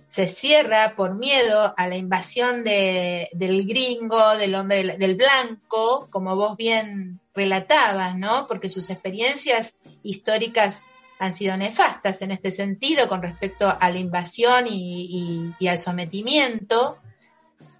se 0.07 0.28
cierra 0.28 0.95
por 0.97 1.14
miedo 1.14 1.74
a 1.76 1.88
la 1.88 1.97
invasión 1.97 2.64
de- 2.64 3.28
del 3.32 3.66
gringo, 3.66 4.36
del 4.36 4.55
hombre, 4.55 4.97
del 4.97 5.14
blanco, 5.16 6.09
como 6.11 6.36
vos 6.36 6.57
bien 6.57 7.20
relatabas, 7.34 8.16
¿no? 8.16 8.47
Porque 8.47 8.68
sus 8.68 8.91
experiencias 8.91 9.74
históricas 10.03 10.80
han 11.18 11.32
sido 11.32 11.57
nefastas 11.57 12.22
en 12.22 12.30
este 12.30 12.51
sentido 12.51 13.07
con 13.07 13.22
respecto 13.22 13.76
a 13.78 13.91
la 13.91 13.99
invasión 13.99 14.66
y, 14.68 15.53
al 15.68 15.78
sometimiento, 15.78 16.99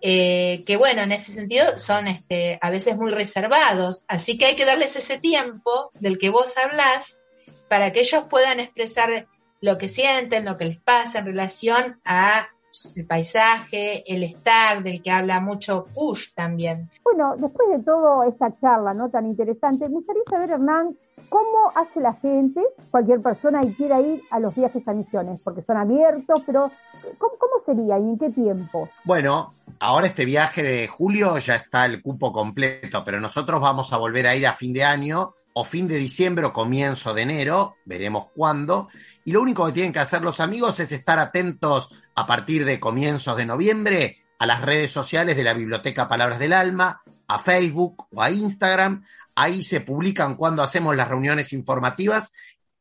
eh, 0.03 0.63
que 0.67 0.77
bueno, 0.77 1.03
en 1.03 1.13
ese 1.13 1.33
sentido 1.33 1.79
son 1.79 2.07
este, 2.07 2.59
a 2.61 2.71
veces 2.71 2.97
muy 2.97 3.11
reservados, 3.11 4.05
así 4.09 4.39
que 4.39 4.47
hay 4.47 4.57
que 4.57 4.65
darles 4.65 4.97
ese 4.97 5.19
tiempo 5.19 5.91
del 6.01 6.19
que 6.19 6.31
vos 6.31 6.57
hablás 6.57 7.19
para 7.69 7.93
que 7.93 8.01
ellos 8.01 8.25
puedan 8.29 8.61
expresar 8.61 9.27
lo 9.61 9.79
que 9.79 9.89
sienten, 9.89 10.45
lo 10.45 10.57
que 10.57 10.65
les 10.65 10.79
pasa 10.79 11.21
en 11.21 11.27
relación 11.27 12.01
a 12.05 12.49
el 12.95 13.05
paisaje, 13.05 14.05
el 14.07 14.23
estar, 14.23 14.83
del 14.83 15.03
que 15.03 15.11
habla 15.11 15.41
mucho 15.41 15.87
Kush 15.93 16.33
también. 16.35 16.89
Bueno, 17.03 17.35
después 17.37 17.69
de 17.71 17.83
toda 17.83 18.27
esta 18.29 18.57
charla 18.57 18.95
no 18.95 19.11
tan 19.11 19.27
interesante, 19.27 19.89
me 19.89 19.97
gustaría 19.97 20.23
saber, 20.31 20.51
Hernán, 20.51 20.97
cómo 21.29 21.73
hace 21.75 22.01
la 22.01 22.15
gente, 22.15 22.63
cualquier 22.91 23.21
persona 23.21 23.63
que 23.63 23.75
quiera 23.75 24.01
ir 24.01 24.23
a 24.31 24.39
los 24.39 24.55
viajes 24.55 24.87
a 24.87 24.93
misiones, 24.93 25.41
porque 25.43 25.63
son 25.63 25.77
abiertos, 25.77 26.43
pero 26.47 26.71
¿cómo, 27.19 27.35
cómo 27.39 27.65
sería 27.67 27.99
y 27.99 28.03
en 28.03 28.19
qué 28.19 28.31
tiempo? 28.31 28.89
Bueno, 29.05 29.53
ahora 29.81 30.07
este 30.07 30.25
viaje 30.25 30.63
de 30.63 30.89
julio 30.89 31.39
ya 31.39 31.57
está 31.57 31.87
el 31.87 32.01
cupo 32.03 32.33
completo, 32.33 33.03
pero 33.05 33.21
nosotros 33.21 33.61
vamos 33.61 33.93
a 33.93 33.99
volver 33.99 34.27
a 34.27 34.37
ir 34.37 34.47
a 34.47 34.55
fin 34.55 34.73
de 34.73 34.85
año 34.85 35.35
o 35.53 35.65
fin 35.65 35.89
de 35.89 35.97
diciembre 35.97 36.47
o 36.47 36.53
comienzo 36.53 37.13
de 37.13 37.23
enero, 37.23 37.75
veremos 37.85 38.27
cuándo. 38.35 38.89
Y 39.31 39.33
lo 39.33 39.43
único 39.43 39.65
que 39.65 39.73
tienen 39.73 39.93
que 39.93 40.01
hacer 40.01 40.23
los 40.23 40.41
amigos 40.41 40.81
es 40.81 40.91
estar 40.91 41.21
atentos 41.21 41.89
a 42.17 42.27
partir 42.27 42.65
de 42.65 42.81
comienzos 42.81 43.37
de 43.37 43.47
noviembre 43.47 44.25
a 44.41 44.45
las 44.45 44.61
redes 44.61 44.91
sociales 44.91 45.37
de 45.37 45.45
la 45.45 45.55
Biblioteca 45.55 46.09
Palabras 46.09 46.41
del 46.41 46.53
Alma, 46.53 47.01
a 47.29 47.39
Facebook 47.39 48.09
o 48.11 48.23
a 48.25 48.33
Instagram. 48.33 49.05
Ahí 49.37 49.63
se 49.63 49.83
publican 49.83 50.35
cuando 50.35 50.65
hacemos 50.65 50.97
las 50.97 51.07
reuniones 51.07 51.53
informativas 51.53 52.33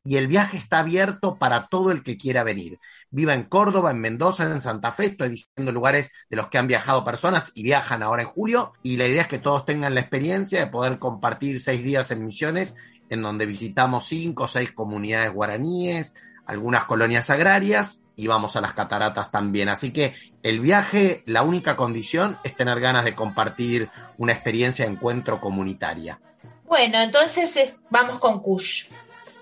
y 0.03 0.15
el 0.15 0.25
viaje 0.25 0.57
está 0.57 0.79
abierto 0.79 1.37
para 1.37 1.67
todo 1.67 1.91
el 1.91 2.01
que 2.01 2.17
quiera 2.17 2.43
venir. 2.43 2.79
Viva 3.11 3.35
en 3.35 3.43
Córdoba, 3.43 3.91
en 3.91 4.01
Mendoza, 4.01 4.51
en 4.51 4.59
Santa 4.59 4.91
Fe, 4.91 5.05
estoy 5.05 5.29
diciendo 5.29 5.71
lugares 5.71 6.11
de 6.31 6.35
los 6.35 6.47
que 6.47 6.57
han 6.57 6.65
viajado 6.65 7.05
personas 7.05 7.51
y 7.53 7.61
viajan 7.61 8.01
ahora 8.01 8.23
en 8.23 8.29
julio. 8.29 8.73
Y 8.81 8.97
la 8.97 9.05
idea 9.05 9.21
es 9.21 9.27
que 9.27 9.37
todos 9.37 9.65
tengan 9.65 9.93
la 9.93 10.01
experiencia 10.01 10.61
de 10.61 10.71
poder 10.71 10.97
compartir 10.97 11.59
seis 11.59 11.83
días 11.83 12.09
en 12.09 12.25
misiones, 12.25 12.73
en 13.07 13.21
donde 13.21 13.45
visitamos 13.45 14.07
cinco 14.07 14.45
o 14.45 14.47
seis 14.47 14.71
comunidades 14.71 15.31
guaraníes, 15.31 16.15
algunas 16.49 16.85
colonias 16.85 17.29
agrarias 17.29 17.99
y 18.15 18.25
vamos 18.25 18.55
a 18.55 18.61
las 18.61 18.73
cataratas 18.73 19.29
también. 19.29 19.69
Así 19.69 19.93
que 19.93 20.15
el 20.41 20.59
viaje, 20.59 21.21
la 21.27 21.43
única 21.43 21.75
condición 21.75 22.39
es 22.43 22.55
tener 22.55 22.79
ganas 22.79 23.05
de 23.05 23.13
compartir 23.13 23.89
una 24.17 24.33
experiencia 24.33 24.85
de 24.85 24.91
encuentro 24.91 25.39
comunitaria. 25.39 26.19
Bueno, 26.65 26.99
entonces 27.01 27.77
vamos 27.91 28.17
con 28.17 28.41
Kush. 28.41 28.87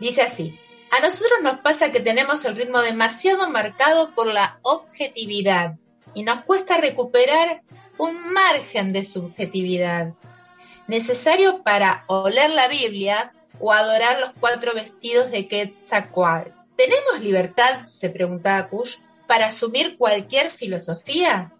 Dice 0.01 0.21
así, 0.21 0.59
a 0.91 0.99
nosotros 0.99 1.39
nos 1.43 1.59
pasa 1.59 1.93
que 1.93 2.01
tenemos 2.01 2.43
el 2.43 2.57
ritmo 2.57 2.79
demasiado 2.81 3.49
marcado 3.49 4.11
por 4.11 4.27
la 4.27 4.59
objetividad 4.63 5.77
y 6.13 6.23
nos 6.23 6.41
cuesta 6.41 6.75
recuperar 6.75 7.63
un 7.97 8.33
margen 8.33 8.91
de 8.91 9.05
subjetividad 9.05 10.13
necesario 10.87 11.63
para 11.63 12.03
oler 12.07 12.49
la 12.49 12.67
Biblia 12.67 13.31
o 13.59 13.71
adorar 13.71 14.19
los 14.19 14.33
cuatro 14.39 14.73
vestidos 14.73 15.31
de 15.31 15.47
Quetzalcoatl. 15.47 16.56
¿Tenemos 16.77 17.21
libertad, 17.21 17.81
se 17.85 18.11
preguntaba 18.11 18.69
Kush, 18.69 18.97
para 19.25 19.47
asumir 19.47 19.97
cualquier 19.97 20.51
filosofía? 20.51 21.51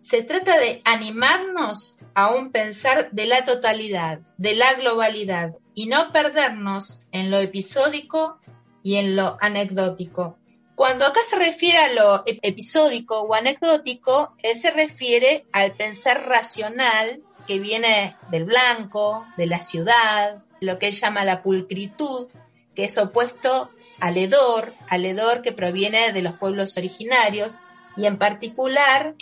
Se 0.00 0.24
trata 0.24 0.58
de 0.58 0.82
animarnos 0.84 1.98
a 2.14 2.34
un 2.34 2.50
pensar 2.50 3.12
de 3.12 3.26
la 3.26 3.44
totalidad, 3.44 4.18
de 4.38 4.56
la 4.56 4.74
globalidad, 4.74 5.54
y 5.74 5.86
no 5.86 6.12
perdernos 6.12 7.02
en 7.12 7.30
lo 7.30 7.38
episódico 7.38 8.40
y 8.82 8.96
en 8.96 9.14
lo 9.14 9.36
anecdótico. 9.40 10.36
Cuando 10.74 11.06
acá 11.06 11.20
se 11.28 11.36
refiere 11.36 11.78
a 11.78 11.92
lo 11.92 12.24
episódico 12.26 13.20
o 13.20 13.34
anecdótico, 13.34 14.34
él 14.42 14.56
se 14.56 14.70
refiere 14.72 15.46
al 15.52 15.74
pensar 15.74 16.26
racional 16.26 17.22
que 17.46 17.60
viene 17.60 18.16
del 18.30 18.46
blanco, 18.46 19.26
de 19.36 19.46
la 19.46 19.62
ciudad, 19.62 20.42
lo 20.60 20.78
que 20.78 20.88
él 20.88 20.94
llama 20.94 21.24
la 21.24 21.42
pulcritud, 21.42 22.28
que 22.74 22.84
es 22.84 22.98
opuesto 22.98 23.70
al 24.00 24.16
hedor, 24.16 24.74
al 24.88 25.04
hedor 25.04 25.42
que 25.42 25.52
proviene 25.52 26.12
de 26.12 26.22
los 26.22 26.34
pueblos 26.34 26.76
originarios 26.76 27.58
y 27.96 28.06
en 28.06 28.18
particular 28.18 29.14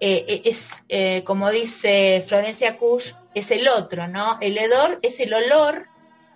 eh, 0.00 0.42
es, 0.44 0.82
eh, 0.88 1.22
como 1.24 1.50
dice 1.50 2.22
Florencia 2.26 2.76
Kusch, 2.76 3.14
es 3.34 3.50
el 3.50 3.68
otro, 3.68 4.08
¿no? 4.08 4.38
El 4.40 4.58
hedor 4.58 4.98
es 5.02 5.20
el 5.20 5.32
olor 5.32 5.86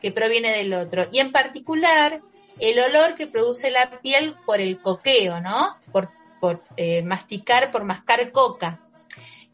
que 0.01 0.13
proviene 0.13 0.57
del 0.57 0.73
otro 0.75 1.09
y 1.13 1.19
en 1.19 1.33
particular 1.33 2.23
el 2.61 2.79
olor 2.79 3.15
que 3.17 3.27
produce 3.27 3.71
la 3.71 4.01
piel 4.01 4.37
por 4.47 4.61
el 4.61 4.81
coqueo, 4.81 5.41
¿no? 5.41 5.77
Por, 5.93 6.11
por 6.41 6.63
eh, 6.77 7.03
masticar, 7.03 7.71
por 7.73 7.85
mascar 7.85 8.31
coca 8.33 8.81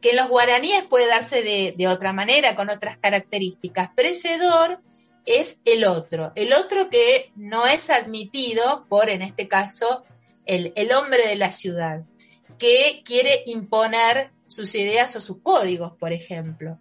que 0.02 0.10
en 0.10 0.16
los 0.16 0.28
guaraníes 0.28 0.84
puede 0.84 1.06
darse 1.06 1.42
de, 1.42 1.88
otra 1.88 2.12
manera, 2.12 2.56
con 2.56 2.68
otras 2.68 2.98
características, 2.98 3.90
pero 3.94 4.08
ese 4.08 4.34
hedor 4.34 4.80
es 5.26 5.60
el 5.64 5.84
otro, 5.84 6.32
el 6.34 6.52
otro 6.52 6.90
que 6.90 7.30
no 7.36 7.66
es 7.66 7.90
admitido 7.90 8.86
por, 8.88 9.08
en 9.08 9.22
este 9.22 9.48
caso, 9.48 10.04
el, 10.46 10.92
hombre 10.92 11.26
de 11.28 11.36
la 11.36 11.52
ciudad, 11.52 12.02
que 12.58 13.02
quiere 13.04 13.42
imponer 13.46 14.30
sus 14.46 14.74
ideas 14.74 15.14
o 15.16 15.20
sus 15.20 15.40
códigos, 15.40 15.92
por 15.98 16.12
ejemplo. 16.12 16.78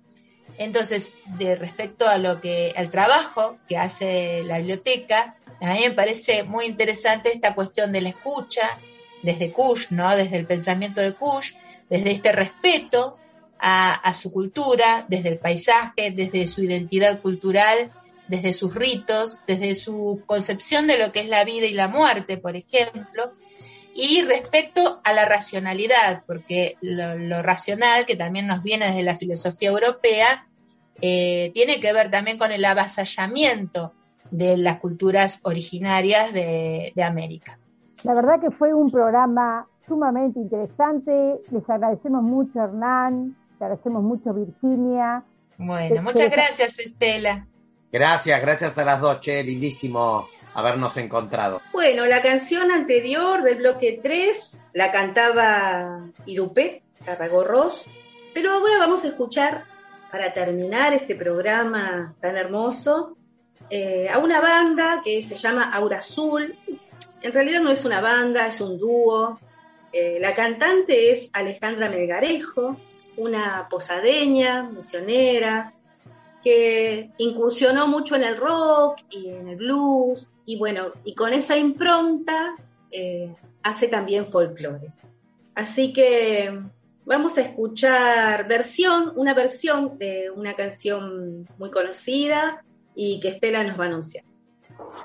Entonces, 0.57 1.13
de 1.37 1.55
respecto 1.55 2.07
a 2.07 2.17
lo 2.17 2.41
que, 2.41 2.73
al 2.75 2.91
trabajo 2.91 3.57
que 3.67 3.77
hace 3.77 4.43
la 4.43 4.57
biblioteca, 4.57 5.37
a 5.61 5.73
mí 5.73 5.81
me 5.83 5.91
parece 5.91 6.43
muy 6.43 6.65
interesante 6.65 7.31
esta 7.31 7.55
cuestión 7.55 7.91
de 7.91 8.01
la 8.01 8.09
escucha, 8.09 8.79
desde 9.21 9.51
Kush, 9.51 9.91
¿no? 9.91 10.15
Desde 10.15 10.37
el 10.37 10.47
pensamiento 10.47 10.99
de 10.99 11.13
Kush, 11.13 11.53
desde 11.89 12.11
este 12.11 12.31
respeto 12.31 13.17
a, 13.59 14.13
su 14.15 14.31
cultura, 14.31 15.05
desde 15.07 15.29
el 15.29 15.37
paisaje, 15.37 16.09
desde 16.09 16.47
su 16.47 16.63
identidad 16.63 17.21
cultural, 17.21 17.91
desde 18.31 18.53
sus 18.53 18.73
ritos, 18.73 19.37
desde 19.45 19.75
su 19.75 20.23
concepción 20.25 20.87
de 20.87 20.97
lo 20.97 21.11
que 21.11 21.19
es 21.19 21.29
la 21.29 21.43
vida 21.43 21.67
y 21.67 21.73
la 21.73 21.87
muerte, 21.87 22.37
por 22.37 22.55
ejemplo, 22.55 23.33
y 23.93 24.21
respecto 24.23 25.01
a 25.03 25.13
la 25.13 25.25
racionalidad, 25.25 26.23
porque 26.25 26.77
lo, 26.81 27.43
racional, 27.43 28.05
que 28.05 28.15
también 28.15 28.47
nos 28.47 28.63
viene 28.63 28.87
desde 28.87 29.03
la 29.03 29.15
filosofía 29.15 29.69
europea, 29.69 30.47
eh, 31.01 31.51
tiene 31.53 31.79
que 31.79 31.93
ver 31.93 32.09
también 32.09 32.37
con 32.37 32.51
el 32.51 32.65
avasallamiento 32.65 33.93
de 34.31 34.57
las 34.57 34.79
culturas 34.79 35.41
originarias 35.43 36.33
de 36.33 37.03
América. 37.03 37.59
La 38.03 38.13
verdad 38.13 38.39
que 38.39 38.49
fue 38.49 38.73
un 38.73 38.89
programa 38.89 39.67
sumamente 39.87 40.39
interesante. 40.39 41.41
Les 41.51 41.69
agradecemos 41.69 42.23
mucho, 42.23 42.63
Hernán. 42.63 43.35
Te 43.59 43.65
agradecemos 43.65 44.03
mucho, 44.03 44.33
Virginia. 44.33 45.23
Bueno, 45.57 46.01
muchas 46.01 46.31
gracias, 46.31 46.79
Estela. 46.79 47.47
Gracias, 47.91 48.41
gracias 48.41 48.77
a 48.77 48.85
las 48.85 49.01
dos, 49.01 49.19
che, 49.19 49.43
lindísimo 49.43 50.29
habernos 50.53 50.95
encontrado. 50.97 51.61
Bueno, 51.73 52.05
la 52.05 52.21
canción 52.21 52.71
anterior 52.71 53.43
del 53.43 53.57
bloque 53.57 53.99
3 54.01 54.61
la 54.73 54.91
cantaba 54.91 56.09
Irupé, 56.25 56.83
Carragorros, 57.05 57.87
pero 58.33 58.51
ahora 58.51 58.77
vamos 58.77 59.03
a 59.03 59.09
escuchar, 59.09 59.65
para 60.09 60.33
terminar 60.33 60.93
este 60.93 61.15
programa 61.15 62.13
tan 62.19 62.37
hermoso, 62.37 63.17
eh, 63.69 64.09
a 64.09 64.19
una 64.19 64.41
banda 64.41 65.01
que 65.03 65.21
se 65.21 65.35
llama 65.35 65.71
Aura 65.73 65.99
Azul. 65.99 66.53
En 67.21 67.33
realidad 67.33 67.61
no 67.61 67.71
es 67.71 67.85
una 67.85 68.01
banda, 68.01 68.47
es 68.47 68.59
un 68.61 68.77
dúo, 68.77 69.39
eh, 69.91 70.17
la 70.19 70.33
cantante 70.33 71.11
es 71.11 71.29
Alejandra 71.33 71.89
Melgarejo, 71.89 72.77
una 73.17 73.67
posadeña, 73.69 74.63
misionera, 74.63 75.73
que 76.43 77.11
incursionó 77.17 77.87
mucho 77.87 78.15
en 78.15 78.23
el 78.23 78.37
rock 78.37 78.99
y 79.09 79.29
en 79.29 79.49
el 79.49 79.57
blues, 79.57 80.27
y 80.45 80.57
bueno, 80.57 80.91
y 81.03 81.15
con 81.15 81.33
esa 81.33 81.57
impronta 81.57 82.55
eh, 82.91 83.35
hace 83.63 83.87
también 83.87 84.27
folclore. 84.27 84.91
Así 85.55 85.93
que 85.93 86.61
vamos 87.05 87.37
a 87.37 87.41
escuchar 87.41 88.47
versión, 88.47 89.13
una 89.15 89.33
versión 89.33 89.97
de 89.97 90.31
una 90.35 90.55
canción 90.55 91.47
muy 91.57 91.71
conocida 91.71 92.63
y 92.95 93.19
que 93.19 93.29
Estela 93.29 93.63
nos 93.63 93.79
va 93.79 93.85
a 93.85 93.87
anunciar 93.87 94.23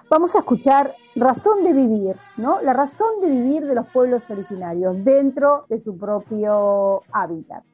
vamos 0.09 0.35
a 0.35 0.39
escuchar 0.39 0.95
Razón 1.15 1.65
de 1.65 1.73
Vivir, 1.73 2.17
¿no? 2.37 2.61
La 2.63 2.73
razón 2.73 3.21
de 3.23 3.31
vivir 3.31 3.65
de 3.65 3.75
los 3.75 3.89
pueblos 3.89 4.23
originarios 4.29 5.05
dentro 5.05 5.67
de 5.69 5.81
su 5.81 5.97
propio 5.97 7.03
hábitat. 7.13 7.65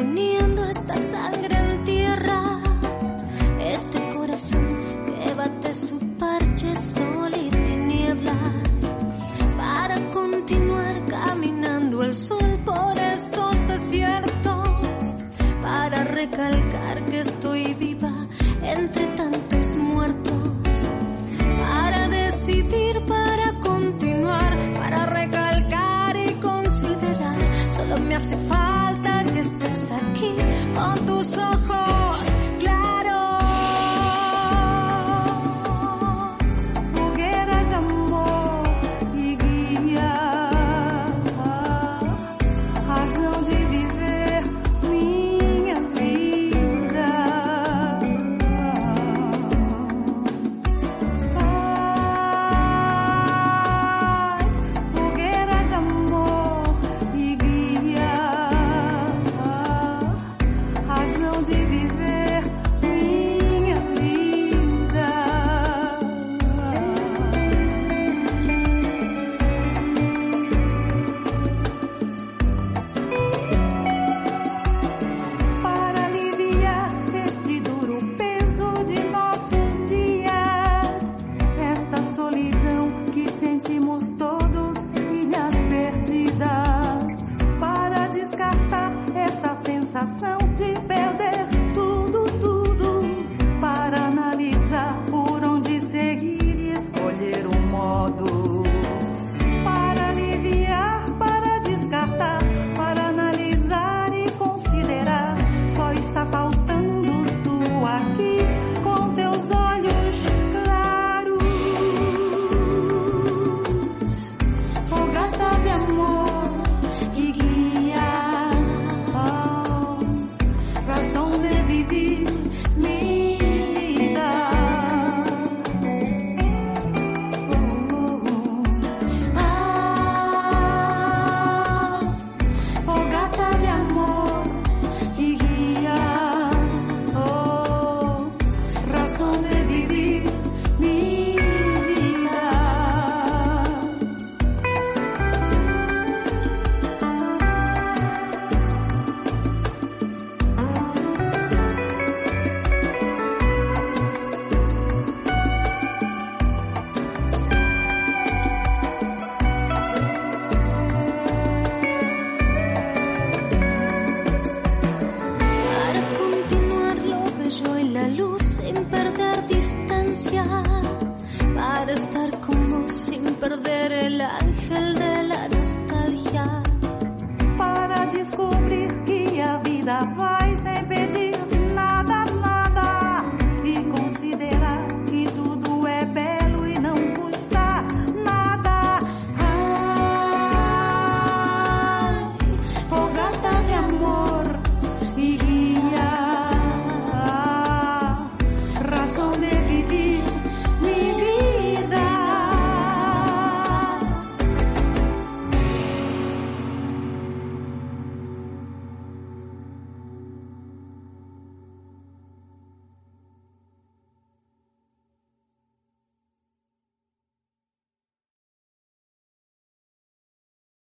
dunia 0.00 0.39